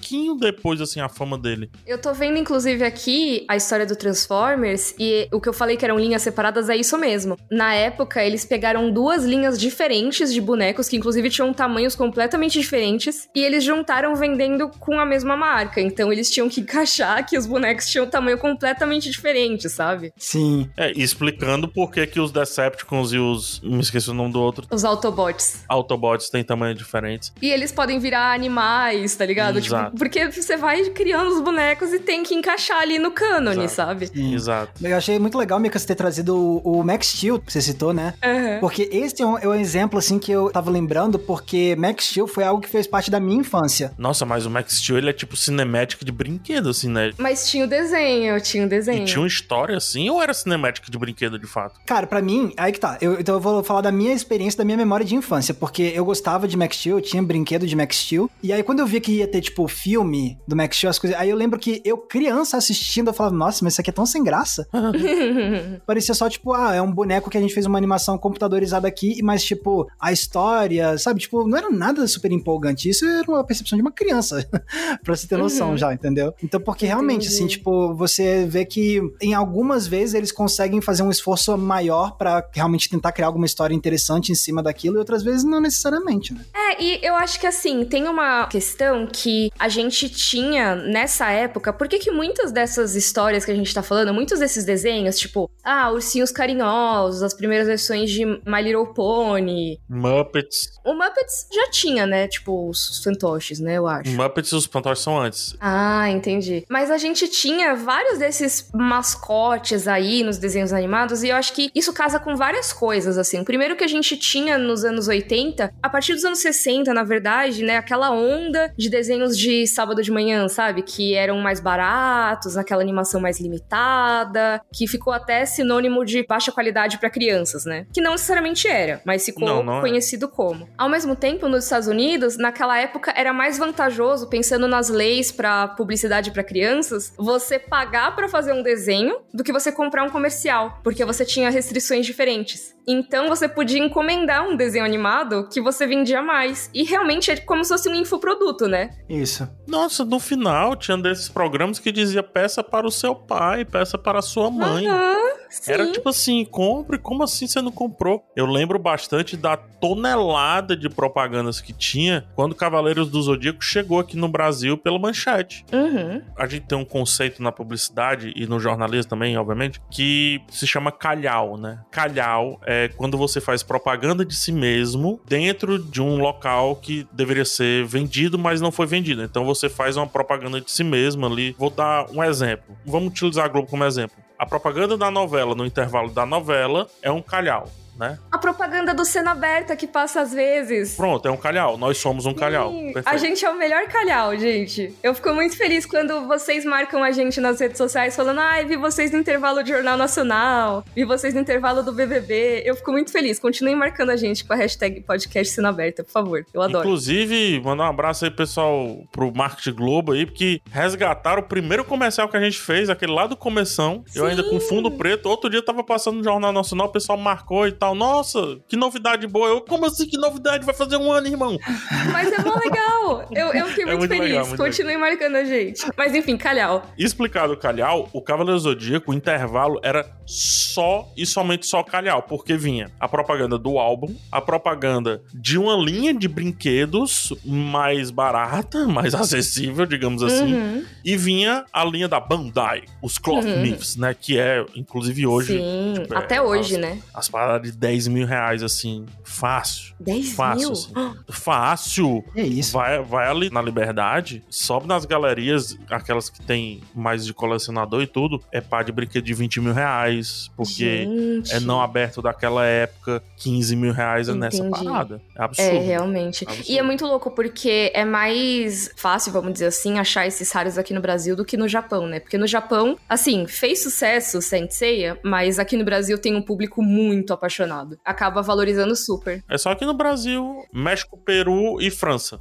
pouquinho 0.00 0.34
depois, 0.34 0.80
assim, 0.80 1.00
a 1.00 1.08
fama 1.08 1.36
dele. 1.36 1.70
Eu 1.86 2.00
tô 2.00 2.14
vendo, 2.14 2.38
inclusive, 2.38 2.82
aqui 2.82 3.44
a 3.46 3.56
história 3.56 3.84
do 3.84 3.94
Transformers 3.94 4.94
e 4.98 5.28
o 5.30 5.40
que 5.40 5.48
eu 5.48 5.52
falei 5.52 5.76
que 5.76 5.84
eram 5.84 5.98
linhas 5.98 6.22
separadas 6.22 6.70
é 6.70 6.76
isso 6.76 6.96
mesmo. 6.96 7.36
Na 7.50 7.74
época, 7.74 8.24
eles 8.24 8.44
pegaram 8.44 8.90
duas 8.90 9.24
linhas 9.24 9.60
diferentes 9.60 10.32
de 10.32 10.40
bonecos, 10.40 10.88
que 10.88 10.96
inclusive 10.96 11.28
tinham 11.28 11.52
tamanhos 11.52 11.94
completamente 11.94 12.58
diferentes, 12.58 13.28
e 13.34 13.44
eles 13.44 13.62
juntaram 13.62 14.14
vendendo 14.16 14.70
com 14.80 14.98
a 14.98 15.04
mesma 15.04 15.36
marca. 15.36 15.80
Então 15.80 16.10
eles 16.10 16.30
tinham 16.30 16.48
que 16.48 16.62
encaixar 16.70 17.26
que 17.28 17.36
os 17.36 17.46
bonecos 17.46 17.86
tinham 17.86 18.06
um 18.06 18.10
tamanho 18.10 18.38
completamente 18.38 19.10
diferente, 19.10 19.68
sabe? 19.68 20.12
Sim. 20.16 20.70
É, 20.76 20.92
explicando 20.92 21.68
por 21.68 21.90
que, 21.90 22.06
que 22.06 22.18
os 22.18 22.32
Decepticons 22.32 23.12
e 23.12 23.18
os. 23.18 23.60
Me 23.60 23.80
esqueci 23.80 24.08
o 24.08 24.14
nome 24.14 24.32
do 24.32 24.40
outro. 24.40 24.66
Os 24.70 24.84
Autobots. 24.84 25.64
Autobots 25.68 26.30
têm 26.30 26.42
tamanho 26.42 26.74
diferentes. 26.74 27.32
E 27.42 27.50
eles 27.50 27.70
podem 27.70 27.98
virar 27.98 28.32
animais, 28.32 29.14
tá 29.14 29.26
ligado? 29.26 29.60
Tipo, 29.60 29.89
Exato. 29.90 29.96
porque 29.98 30.30
você 30.30 30.56
vai 30.56 30.82
criando 30.90 31.28
os 31.28 31.40
bonecos 31.40 31.92
e 31.92 31.98
tem 31.98 32.22
que 32.22 32.34
encaixar 32.34 32.80
ali 32.80 32.98
no 32.98 33.10
cânone, 33.10 33.64
Exato. 33.64 33.74
sabe? 33.74 34.06
Sim. 34.06 34.34
Exato. 34.34 34.72
Eu 34.86 34.96
achei 34.96 35.18
muito 35.18 35.36
legal, 35.36 35.58
Mika, 35.58 35.78
você 35.78 35.86
ter 35.86 35.94
trazido 35.94 36.36
o, 36.36 36.80
o 36.80 36.84
Max 36.84 37.08
Steel, 37.08 37.38
que 37.40 37.52
você 37.52 37.60
citou, 37.60 37.92
né? 37.92 38.14
Aham. 38.22 38.58
Porque 38.60 38.88
esse 38.92 39.22
é 39.22 39.26
um, 39.26 39.38
é 39.38 39.48
um 39.48 39.54
exemplo, 39.54 39.98
assim, 39.98 40.18
que 40.18 40.30
eu 40.30 40.50
tava 40.50 40.70
lembrando, 40.70 41.18
porque 41.18 41.74
Max 41.76 42.06
Steel 42.06 42.26
foi 42.26 42.44
algo 42.44 42.60
que 42.62 42.68
fez 42.68 42.86
parte 42.86 43.10
da 43.10 43.20
minha 43.20 43.40
infância. 43.40 43.92
Nossa, 43.98 44.24
mas 44.24 44.46
o 44.46 44.50
Max 44.50 44.74
Steel, 44.78 44.98
ele 44.98 45.10
é 45.10 45.12
tipo 45.12 45.36
cinemática 45.36 46.04
de 46.04 46.12
brinquedo, 46.12 46.70
assim, 46.70 46.88
né? 46.88 47.12
Mas 47.18 47.48
tinha 47.48 47.64
o 47.64 47.68
desenho, 47.68 48.40
tinha 48.40 48.66
o 48.66 48.68
desenho. 48.68 49.02
E 49.02 49.04
tinha 49.04 49.20
uma 49.20 49.26
história 49.26 49.76
assim, 49.76 50.08
ou 50.10 50.22
era 50.22 50.32
cinemática 50.34 50.90
de 50.90 50.98
brinquedo 50.98 51.38
de 51.38 51.46
fato? 51.46 51.80
Cara, 51.86 52.06
pra 52.06 52.20
mim, 52.20 52.52
aí 52.56 52.72
que 52.72 52.80
tá. 52.80 52.98
Eu, 53.00 53.18
então 53.20 53.34
eu 53.34 53.40
vou 53.40 53.62
falar 53.62 53.80
da 53.80 53.92
minha 53.92 54.12
experiência, 54.12 54.58
da 54.58 54.64
minha 54.64 54.76
memória 54.76 55.04
de 55.04 55.14
infância, 55.14 55.54
porque 55.54 55.92
eu 55.94 56.04
gostava 56.04 56.46
de 56.46 56.56
Max 56.56 56.76
Steel, 56.76 56.98
eu 56.98 57.02
tinha 57.02 57.22
brinquedo 57.22 57.66
de 57.66 57.74
Max 57.76 57.96
Steel. 57.96 58.30
E 58.42 58.52
aí, 58.52 58.62
quando 58.62 58.80
eu 58.80 58.86
vi 58.86 59.00
que 59.00 59.12
ia 59.12 59.26
ter, 59.26 59.40
tipo, 59.40 59.66
filme 59.82 60.38
do 60.46 60.56
Max 60.56 60.76
Steel, 60.76 60.90
as 60.90 60.98
coisas. 60.98 61.18
Aí 61.18 61.30
eu 61.30 61.36
lembro 61.36 61.58
que 61.58 61.80
eu, 61.84 61.96
criança, 61.98 62.56
assistindo, 62.56 63.08
eu 63.08 63.14
falava, 63.14 63.34
nossa, 63.36 63.64
mas 63.64 63.74
isso 63.74 63.80
aqui 63.80 63.90
é 63.90 63.92
tão 63.92 64.06
sem 64.06 64.22
graça. 64.22 64.66
Parecia 65.86 66.14
só, 66.14 66.28
tipo, 66.28 66.52
ah, 66.52 66.74
é 66.74 66.82
um 66.82 66.90
boneco 66.92 67.30
que 67.30 67.38
a 67.38 67.40
gente 67.40 67.54
fez 67.54 67.66
uma 67.66 67.78
animação 67.78 68.18
computadorizada 68.18 68.86
aqui, 68.88 69.22
mas, 69.22 69.44
tipo, 69.44 69.86
a 69.98 70.12
história, 70.12 70.96
sabe? 70.98 71.20
Tipo, 71.20 71.46
não 71.46 71.56
era 71.56 71.70
nada 71.70 72.06
super 72.06 72.30
empolgante. 72.32 72.88
Isso 72.88 73.04
era 73.04 73.24
uma 73.30 73.44
percepção 73.44 73.76
de 73.76 73.82
uma 73.82 73.92
criança, 73.92 74.46
pra 75.04 75.16
você 75.16 75.26
ter 75.26 75.36
noção 75.36 75.70
Uhum. 75.70 75.76
já, 75.78 75.92
entendeu? 75.92 76.32
Então, 76.42 76.60
porque 76.60 76.86
realmente, 76.86 77.26
Entendi. 77.26 77.34
assim, 77.34 77.46
tipo, 77.46 77.94
você 77.94 78.46
vê 78.46 78.64
que 78.64 79.00
em 79.20 79.34
algumas 79.34 79.86
vezes 79.86 80.14
eles 80.14 80.32
conseguem 80.32 80.80
fazer 80.80 81.02
um 81.02 81.10
esforço 81.10 81.56
maior 81.56 82.16
pra 82.16 82.44
realmente 82.52 82.88
tentar 82.88 83.12
criar 83.12 83.26
alguma 83.28 83.46
história 83.46 83.74
interessante 83.74 84.32
em 84.32 84.34
cima 84.34 84.62
daquilo, 84.62 84.96
e 84.96 84.98
outras 84.98 85.22
vezes 85.22 85.44
não 85.44 85.60
necessariamente, 85.60 86.32
né? 86.34 86.40
É, 86.54 86.82
e 86.82 86.98
eu 87.02 87.14
acho 87.14 87.38
que 87.38 87.46
assim, 87.46 87.84
tem 87.84 88.08
uma 88.08 88.46
questão 88.46 89.06
que 89.06 89.50
a 89.58 89.68
gente 89.70 90.08
tinha 90.10 90.74
nessa 90.76 91.30
época, 91.30 91.72
por 91.72 91.88
que 91.88 92.10
muitas 92.10 92.52
dessas 92.52 92.94
histórias 92.94 93.44
que 93.44 93.50
a 93.50 93.54
gente 93.54 93.72
tá 93.72 93.82
falando, 93.82 94.12
muitos 94.12 94.38
desses 94.38 94.64
desenhos, 94.64 95.18
tipo, 95.18 95.50
ah, 95.64 95.90
ursinhos 95.90 96.30
carinhosos, 96.30 97.22
as 97.22 97.32
primeiras 97.32 97.66
versões 97.66 98.10
de 98.10 98.24
My 98.24 98.62
Little 98.62 98.92
Pony, 98.92 99.80
Muppets. 99.88 100.78
o 100.84 100.92
Muppets 100.92 101.46
já 101.52 101.70
tinha, 101.70 102.06
né, 102.06 102.28
tipo, 102.28 102.68
os 102.68 103.02
fantoches, 103.02 103.58
né, 103.60 103.78
eu 103.78 103.86
acho. 103.86 104.10
Muppets 104.10 104.52
e 104.52 104.56
os 104.56 104.66
fantoches 104.66 105.02
são 105.02 105.18
antes. 105.18 105.56
Ah, 105.60 106.10
entendi. 106.10 106.64
Mas 106.68 106.90
a 106.90 106.98
gente 106.98 107.28
tinha 107.28 107.74
vários 107.74 108.18
desses 108.18 108.68
mascotes 108.74 109.86
aí 109.88 110.22
nos 110.22 110.38
desenhos 110.38 110.72
animados 110.72 111.22
e 111.22 111.28
eu 111.28 111.36
acho 111.36 111.52
que 111.52 111.70
isso 111.74 111.92
casa 111.92 112.18
com 112.18 112.36
várias 112.36 112.72
coisas, 112.72 113.16
assim. 113.18 113.44
Primeiro 113.44 113.76
que 113.76 113.84
a 113.84 113.88
gente 113.88 114.16
tinha 114.16 114.58
nos 114.58 114.84
anos 114.84 115.08
80, 115.08 115.72
a 115.82 115.88
partir 115.88 116.14
dos 116.14 116.24
anos 116.24 116.40
60, 116.40 116.92
na 116.92 117.04
verdade, 117.04 117.62
né, 117.62 117.76
aquela 117.76 118.10
onda 118.10 118.72
de 118.76 118.88
desenhos 118.88 119.36
de 119.36 119.59
sábado 119.66 120.02
de 120.02 120.10
manhã, 120.10 120.48
sabe? 120.48 120.82
Que 120.82 121.14
eram 121.14 121.38
mais 121.38 121.60
baratos, 121.60 122.56
aquela 122.56 122.82
animação 122.82 123.20
mais 123.20 123.40
limitada, 123.40 124.60
que 124.74 124.86
ficou 124.86 125.12
até 125.12 125.44
sinônimo 125.44 126.04
de 126.04 126.24
baixa 126.26 126.52
qualidade 126.52 126.98
pra 126.98 127.10
crianças, 127.10 127.64
né? 127.64 127.86
Que 127.92 128.00
não 128.00 128.12
necessariamente 128.12 128.68
era, 128.68 129.00
mas 129.04 129.24
ficou 129.24 129.46
Não, 129.46 129.62
não 129.62 129.78
é. 129.78 129.80
conhecido 129.80 130.28
como. 130.28 130.68
Ao 130.76 130.88
mesmo 130.88 131.14
tempo, 131.16 131.48
nos 131.48 131.64
Estados 131.64 131.88
Unidos, 131.88 132.36
naquela 132.36 132.78
época 132.78 133.12
era 133.16 133.32
mais 133.32 133.58
vantajoso, 133.58 134.28
pensando 134.28 134.66
nas 134.68 134.88
leis 134.88 135.30
pra 135.32 135.68
publicidade 135.68 136.30
pra 136.30 136.42
crianças, 136.44 137.12
você 137.16 137.58
pagar 137.58 138.14
pra 138.14 138.28
fazer 138.28 138.52
um 138.52 138.62
desenho 138.62 139.16
do 139.32 139.44
que 139.44 139.52
você 139.52 139.70
comprar 139.72 140.04
um 140.04 140.10
comercial, 140.10 140.78
porque 140.82 141.04
você 141.04 141.24
tinha 141.24 141.50
restrições 141.50 142.06
diferentes. 142.06 142.74
Então 142.90 143.28
você 143.28 143.48
podia 143.48 143.78
encomendar 143.78 144.48
um 144.48 144.56
desenho 144.56 144.84
animado 144.84 145.48
que 145.48 145.60
você 145.60 145.86
vendia 145.86 146.20
mais. 146.20 146.68
E 146.74 146.82
realmente 146.82 147.30
é 147.30 147.36
como 147.36 147.62
se 147.62 147.70
fosse 147.70 147.88
um 147.88 147.94
infoproduto, 147.94 148.66
né? 148.66 148.90
Isso. 149.08 149.48
Nossa, 149.66 150.04
no 150.04 150.18
final 150.18 150.74
tinha 150.74 150.98
desses 150.98 151.28
programas 151.28 151.78
que 151.78 151.92
dizia 151.92 152.22
peça 152.22 152.64
para 152.64 152.86
o 152.86 152.90
seu 152.90 153.14
pai, 153.14 153.64
peça 153.64 153.96
para 153.96 154.18
a 154.18 154.22
sua 154.22 154.50
mãe. 154.50 154.88
Aham, 154.88 155.29
sim. 155.50 155.72
Era 155.72 155.90
tipo 155.90 156.08
assim, 156.08 156.44
compre, 156.44 156.98
como 156.98 157.22
assim 157.22 157.46
você 157.46 157.60
não 157.60 157.72
comprou? 157.72 158.24
Eu 158.34 158.46
lembro 158.46 158.78
bastante 158.78 159.36
da 159.36 159.56
tonelada 159.56 160.76
de 160.76 160.88
propagandas 160.88 161.60
que 161.60 161.72
tinha 161.72 162.26
quando 162.34 162.54
Cavaleiros 162.54 163.10
do 163.10 163.20
Zodíaco 163.20 163.62
chegou 163.62 163.98
aqui 163.98 164.16
no 164.16 164.28
Brasil 164.28 164.76
pela 164.76 164.98
manchete. 164.98 165.64
Uhum. 165.72 166.22
A 166.36 166.46
gente 166.46 166.66
tem 166.66 166.78
um 166.78 166.84
conceito 166.84 167.42
na 167.42 167.50
publicidade 167.50 168.32
e 168.36 168.46
no 168.46 168.60
jornalismo 168.60 169.10
também, 169.10 169.36
obviamente, 169.36 169.80
que 169.90 170.40
se 170.48 170.66
chama 170.66 170.92
calhau, 170.92 171.56
né? 171.56 171.80
Calhau 171.90 172.60
é 172.66 172.88
quando 172.96 173.18
você 173.18 173.40
faz 173.40 173.62
propaganda 173.62 174.24
de 174.24 174.34
si 174.34 174.52
mesmo 174.52 175.20
dentro 175.26 175.78
de 175.78 176.00
um 176.00 176.16
local 176.16 176.76
que 176.76 177.06
deveria 177.12 177.44
ser 177.44 177.84
vendido, 177.84 178.38
mas 178.38 178.60
não 178.60 178.70
foi 178.70 178.86
vendido. 178.86 179.22
Então 179.22 179.44
você 179.44 179.68
faz 179.68 179.96
uma 179.96 180.06
propaganda 180.06 180.60
de 180.60 180.70
si 180.70 180.84
mesmo 180.84 181.26
ali. 181.26 181.54
Vou 181.58 181.70
dar 181.70 182.10
um 182.10 182.22
exemplo. 182.22 182.76
Vamos 182.84 183.10
utilizar 183.10 183.44
a 183.44 183.48
Globo 183.48 183.68
como 183.68 183.84
exemplo. 183.84 184.16
A 184.40 184.46
propaganda 184.46 184.96
da 184.96 185.10
novela, 185.10 185.54
no 185.54 185.66
intervalo 185.66 186.08
da 186.08 186.24
novela, 186.24 186.86
é 187.02 187.10
um 187.10 187.20
calhau, 187.20 187.68
né? 188.00 188.18
A 188.32 188.38
propaganda 188.38 188.94
do 188.94 189.04
Cena 189.04 189.32
Aberta 189.32 189.76
que 189.76 189.86
passa 189.86 190.22
às 190.22 190.32
vezes. 190.32 190.96
Pronto, 190.96 191.28
é 191.28 191.30
um 191.30 191.36
calhau. 191.36 191.76
Nós 191.76 191.98
somos 191.98 192.24
um 192.24 192.32
calhau. 192.32 192.70
Sim, 192.70 192.94
Perfeito. 192.94 193.08
A 193.08 193.16
gente 193.18 193.44
é 193.44 193.50
o 193.50 193.58
melhor 193.58 193.86
calhau, 193.88 194.34
gente. 194.38 194.94
Eu 195.02 195.14
fico 195.14 195.34
muito 195.34 195.54
feliz 195.54 195.84
quando 195.84 196.26
vocês 196.26 196.64
marcam 196.64 197.04
a 197.04 197.12
gente 197.12 197.40
nas 197.40 197.60
redes 197.60 197.76
sociais 197.76 198.16
falando: 198.16 198.40
ai, 198.40 198.64
vi 198.64 198.76
vocês 198.76 199.12
no 199.12 199.18
intervalo 199.18 199.62
do 199.62 199.68
Jornal 199.68 199.98
Nacional, 199.98 200.82
vi 200.94 201.04
vocês 201.04 201.34
no 201.34 201.40
intervalo 201.40 201.82
do 201.82 201.92
BBB. 201.92 202.62
Eu 202.64 202.74
fico 202.74 202.90
muito 202.90 203.12
feliz. 203.12 203.38
Continuem 203.38 203.76
marcando 203.76 204.10
a 204.10 204.16
gente 204.16 204.46
com 204.46 204.54
a 204.54 204.56
hashtag 204.56 205.02
podcast 205.02 205.54
Cena 205.54 205.68
Aberta, 205.68 206.02
por 206.02 206.10
favor. 206.10 206.46
Eu 206.54 206.62
adoro. 206.62 206.86
Inclusive, 206.86 207.60
mandar 207.60 207.84
um 207.84 207.88
abraço 207.88 208.24
aí, 208.24 208.30
pessoal, 208.30 209.04
pro 209.12 209.30
Marketing 209.30 209.74
Globo 209.76 210.12
aí, 210.12 210.24
porque 210.24 210.62
resgataram 210.70 211.42
o 211.42 211.44
primeiro 211.44 211.84
comercial 211.84 212.28
que 212.30 212.36
a 212.36 212.40
gente 212.40 212.58
fez, 212.58 212.88
aquele 212.88 213.12
lá 213.12 213.26
do 213.26 213.36
começão. 213.36 214.02
Eu 214.14 214.24
ainda 214.24 214.42
com 214.42 214.58
fundo 214.58 214.90
preto. 214.90 215.28
Outro 215.28 215.50
dia 215.50 215.62
tava 215.62 215.84
passando 215.84 216.16
no 216.16 216.24
Jornal 216.24 216.50
Nacional, 216.50 216.86
o 216.86 216.92
pessoal 216.92 217.18
marcou 217.18 217.66
e 217.66 217.72
tal. 217.72 217.89
Nossa, 217.94 218.58
que 218.68 218.76
novidade 218.76 219.26
boa. 219.26 219.48
Eu, 219.48 219.60
como 219.62 219.86
assim, 219.86 220.06
que 220.06 220.16
novidade? 220.18 220.64
Vai 220.64 220.74
fazer 220.74 220.96
um 220.96 221.10
ano, 221.12 221.26
irmão. 221.26 221.58
Mas 222.12 222.32
é 222.32 222.38
mó 222.42 222.54
legal. 222.56 223.28
Eu, 223.32 223.48
eu 223.52 223.66
fiquei 223.66 223.84
É 223.84 223.86
muito, 223.86 223.98
muito 223.98 224.10
feliz. 224.14 224.28
legal, 224.30 224.46
muito 224.46 224.62
Continuem 224.62 224.98
marcando 224.98 225.36
a 225.36 225.44
gente. 225.44 225.86
Mas 225.96 226.14
enfim, 226.14 226.36
calhau. 226.36 226.84
Explicado 226.98 227.52
o 227.52 227.56
calhau, 227.56 228.08
o 228.12 228.20
Cavaleiro 228.22 228.58
Zodíaco, 228.58 229.10
o 229.10 229.14
intervalo 229.14 229.80
era 229.82 230.06
só 230.26 231.08
e 231.16 231.26
somente 231.26 231.66
só 231.66 231.82
calhau, 231.82 232.22
porque 232.22 232.56
vinha 232.56 232.90
a 233.00 233.08
propaganda 233.08 233.58
do 233.58 233.78
álbum, 233.78 234.14
a 234.30 234.40
propaganda 234.40 235.22
de 235.34 235.58
uma 235.58 235.76
linha 235.76 236.14
de 236.14 236.28
brinquedos 236.28 237.32
mais 237.44 238.10
barata, 238.10 238.86
mais 238.86 239.14
acessível, 239.16 239.86
digamos 239.86 240.22
assim, 240.22 240.54
Uhum. 240.54 240.84
e 241.04 241.16
vinha 241.16 241.64
a 241.72 241.84
linha 241.84 242.06
da 242.08 242.20
Bandai, 242.20 242.82
os 243.02 243.18
Cloth 243.18 243.44
Uhum. 243.44 243.62
Myths, 243.62 243.96
né, 243.96 244.14
que 244.18 244.38
é, 244.38 244.64
inclusive 244.76 245.26
hoje, 245.26 245.54
Sim, 245.58 245.94
tipo, 246.00 246.14
é, 246.14 246.16
até 246.18 246.40
hoje, 246.40 246.74
as- 246.76 246.80
né? 246.80 246.98
as 247.14 247.28
paradas 247.28 247.70
de 247.70 247.76
10 247.80 248.08
mil 248.08 248.26
reais, 248.26 248.62
assim, 248.62 249.06
fácil. 249.24 249.94
10 249.98 250.32
Fácil, 250.32 250.68
mil? 250.68 250.72
assim. 250.72 250.92
Fácil. 251.30 252.24
É 252.36 252.42
isso. 252.42 252.72
Vai, 252.74 253.02
vai 253.02 253.26
ali 253.26 253.48
na 253.48 253.62
Liberdade, 253.62 254.44
sobe 254.50 254.86
nas 254.86 255.06
galerias, 255.06 255.78
aquelas 255.88 256.28
que 256.28 256.42
tem 256.42 256.82
mais 256.94 257.24
de 257.24 257.32
colecionador 257.32 258.02
e 258.02 258.06
tudo, 258.06 258.42
é 258.52 258.60
pá 258.60 258.82
de 258.82 258.92
brinquedo 258.92 259.24
de 259.24 259.32
20 259.32 259.60
mil 259.62 259.72
reais, 259.72 260.50
porque 260.54 261.06
Gente. 261.06 261.54
é 261.54 261.60
não 261.60 261.80
aberto 261.80 262.20
daquela 262.20 262.66
época, 262.66 263.22
15 263.38 263.74
mil 263.76 263.92
reais 263.94 264.28
é 264.28 264.34
nessa 264.34 264.62
parada. 264.68 265.22
É 265.34 265.42
absurdo. 265.42 265.76
É, 265.76 265.78
realmente. 265.78 266.44
Absurdo. 266.44 266.70
E 266.70 266.78
é 266.78 266.82
muito 266.82 267.06
louco 267.06 267.30
porque 267.30 267.90
é 267.94 268.04
mais 268.04 268.90
fácil, 268.94 269.32
vamos 269.32 269.54
dizer 269.54 269.66
assim, 269.66 269.98
achar 269.98 270.26
esses 270.26 270.52
raros 270.52 270.76
aqui 270.76 270.92
no 270.92 271.00
Brasil 271.00 271.34
do 271.34 271.46
que 271.46 271.56
no 271.56 271.66
Japão, 271.66 272.06
né? 272.06 272.20
Porque 272.20 272.36
no 272.36 272.46
Japão, 272.46 272.98
assim, 273.08 273.46
fez 273.46 273.82
sucesso 273.82 274.42
Saint 274.42 274.70
Seiya, 274.70 275.18
mas 275.22 275.58
aqui 275.58 275.78
no 275.78 275.84
Brasil 275.84 276.18
tem 276.18 276.36
um 276.36 276.42
público 276.42 276.82
muito 276.82 277.32
apaixonado. 277.32 277.69
Acaba 278.04 278.42
valorizando 278.42 278.94
super. 278.96 279.42
É 279.48 279.56
só 279.56 279.70
aqui 279.70 279.84
no 279.84 279.94
Brasil, 279.94 280.64
México, 280.72 281.16
Peru 281.18 281.80
e 281.80 281.90
França. 281.90 282.38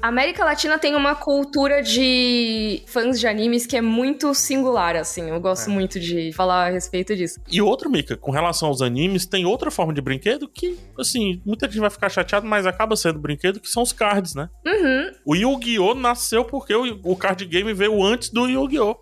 A 0.00 0.08
América 0.08 0.44
Latina 0.44 0.78
tem 0.78 0.94
uma 0.94 1.14
cultura 1.14 1.82
de 1.82 2.82
fãs 2.86 3.20
de 3.20 3.26
animes 3.26 3.66
que 3.66 3.76
é 3.76 3.80
muito 3.80 4.34
singular, 4.34 4.96
assim. 4.96 5.28
Eu 5.28 5.40
gosto 5.40 5.70
é. 5.70 5.72
muito 5.72 6.00
de 6.00 6.32
falar 6.32 6.68
a 6.68 6.70
respeito 6.70 7.14
disso. 7.14 7.40
E 7.50 7.60
outro, 7.60 7.90
Mika, 7.90 8.16
com 8.16 8.30
relação 8.30 8.68
aos 8.68 8.80
animes, 8.80 9.26
tem 9.26 9.44
outra 9.44 9.70
forma 9.70 9.92
de 9.92 10.00
brinquedo 10.00 10.48
que, 10.48 10.78
assim, 10.98 11.40
muita 11.44 11.66
gente 11.66 11.80
vai 11.80 11.90
ficar 11.90 12.08
chateado, 12.08 12.46
mas 12.46 12.66
acaba 12.66 12.96
sendo 12.96 13.18
brinquedo, 13.18 13.60
que 13.60 13.68
são 13.68 13.82
os 13.82 13.92
cards, 13.92 14.34
né? 14.34 14.48
Uhum. 14.66 15.10
O 15.26 15.34
Yu-Gi-Oh! 15.34 15.94
nasceu 15.94 16.44
porque 16.44 16.74
o, 16.74 17.00
o 17.04 17.16
card 17.16 17.44
game 17.44 17.72
veio 17.72 18.02
antes 18.02 18.30
do 18.30 18.46
Yu-Gi-Oh! 18.46 18.96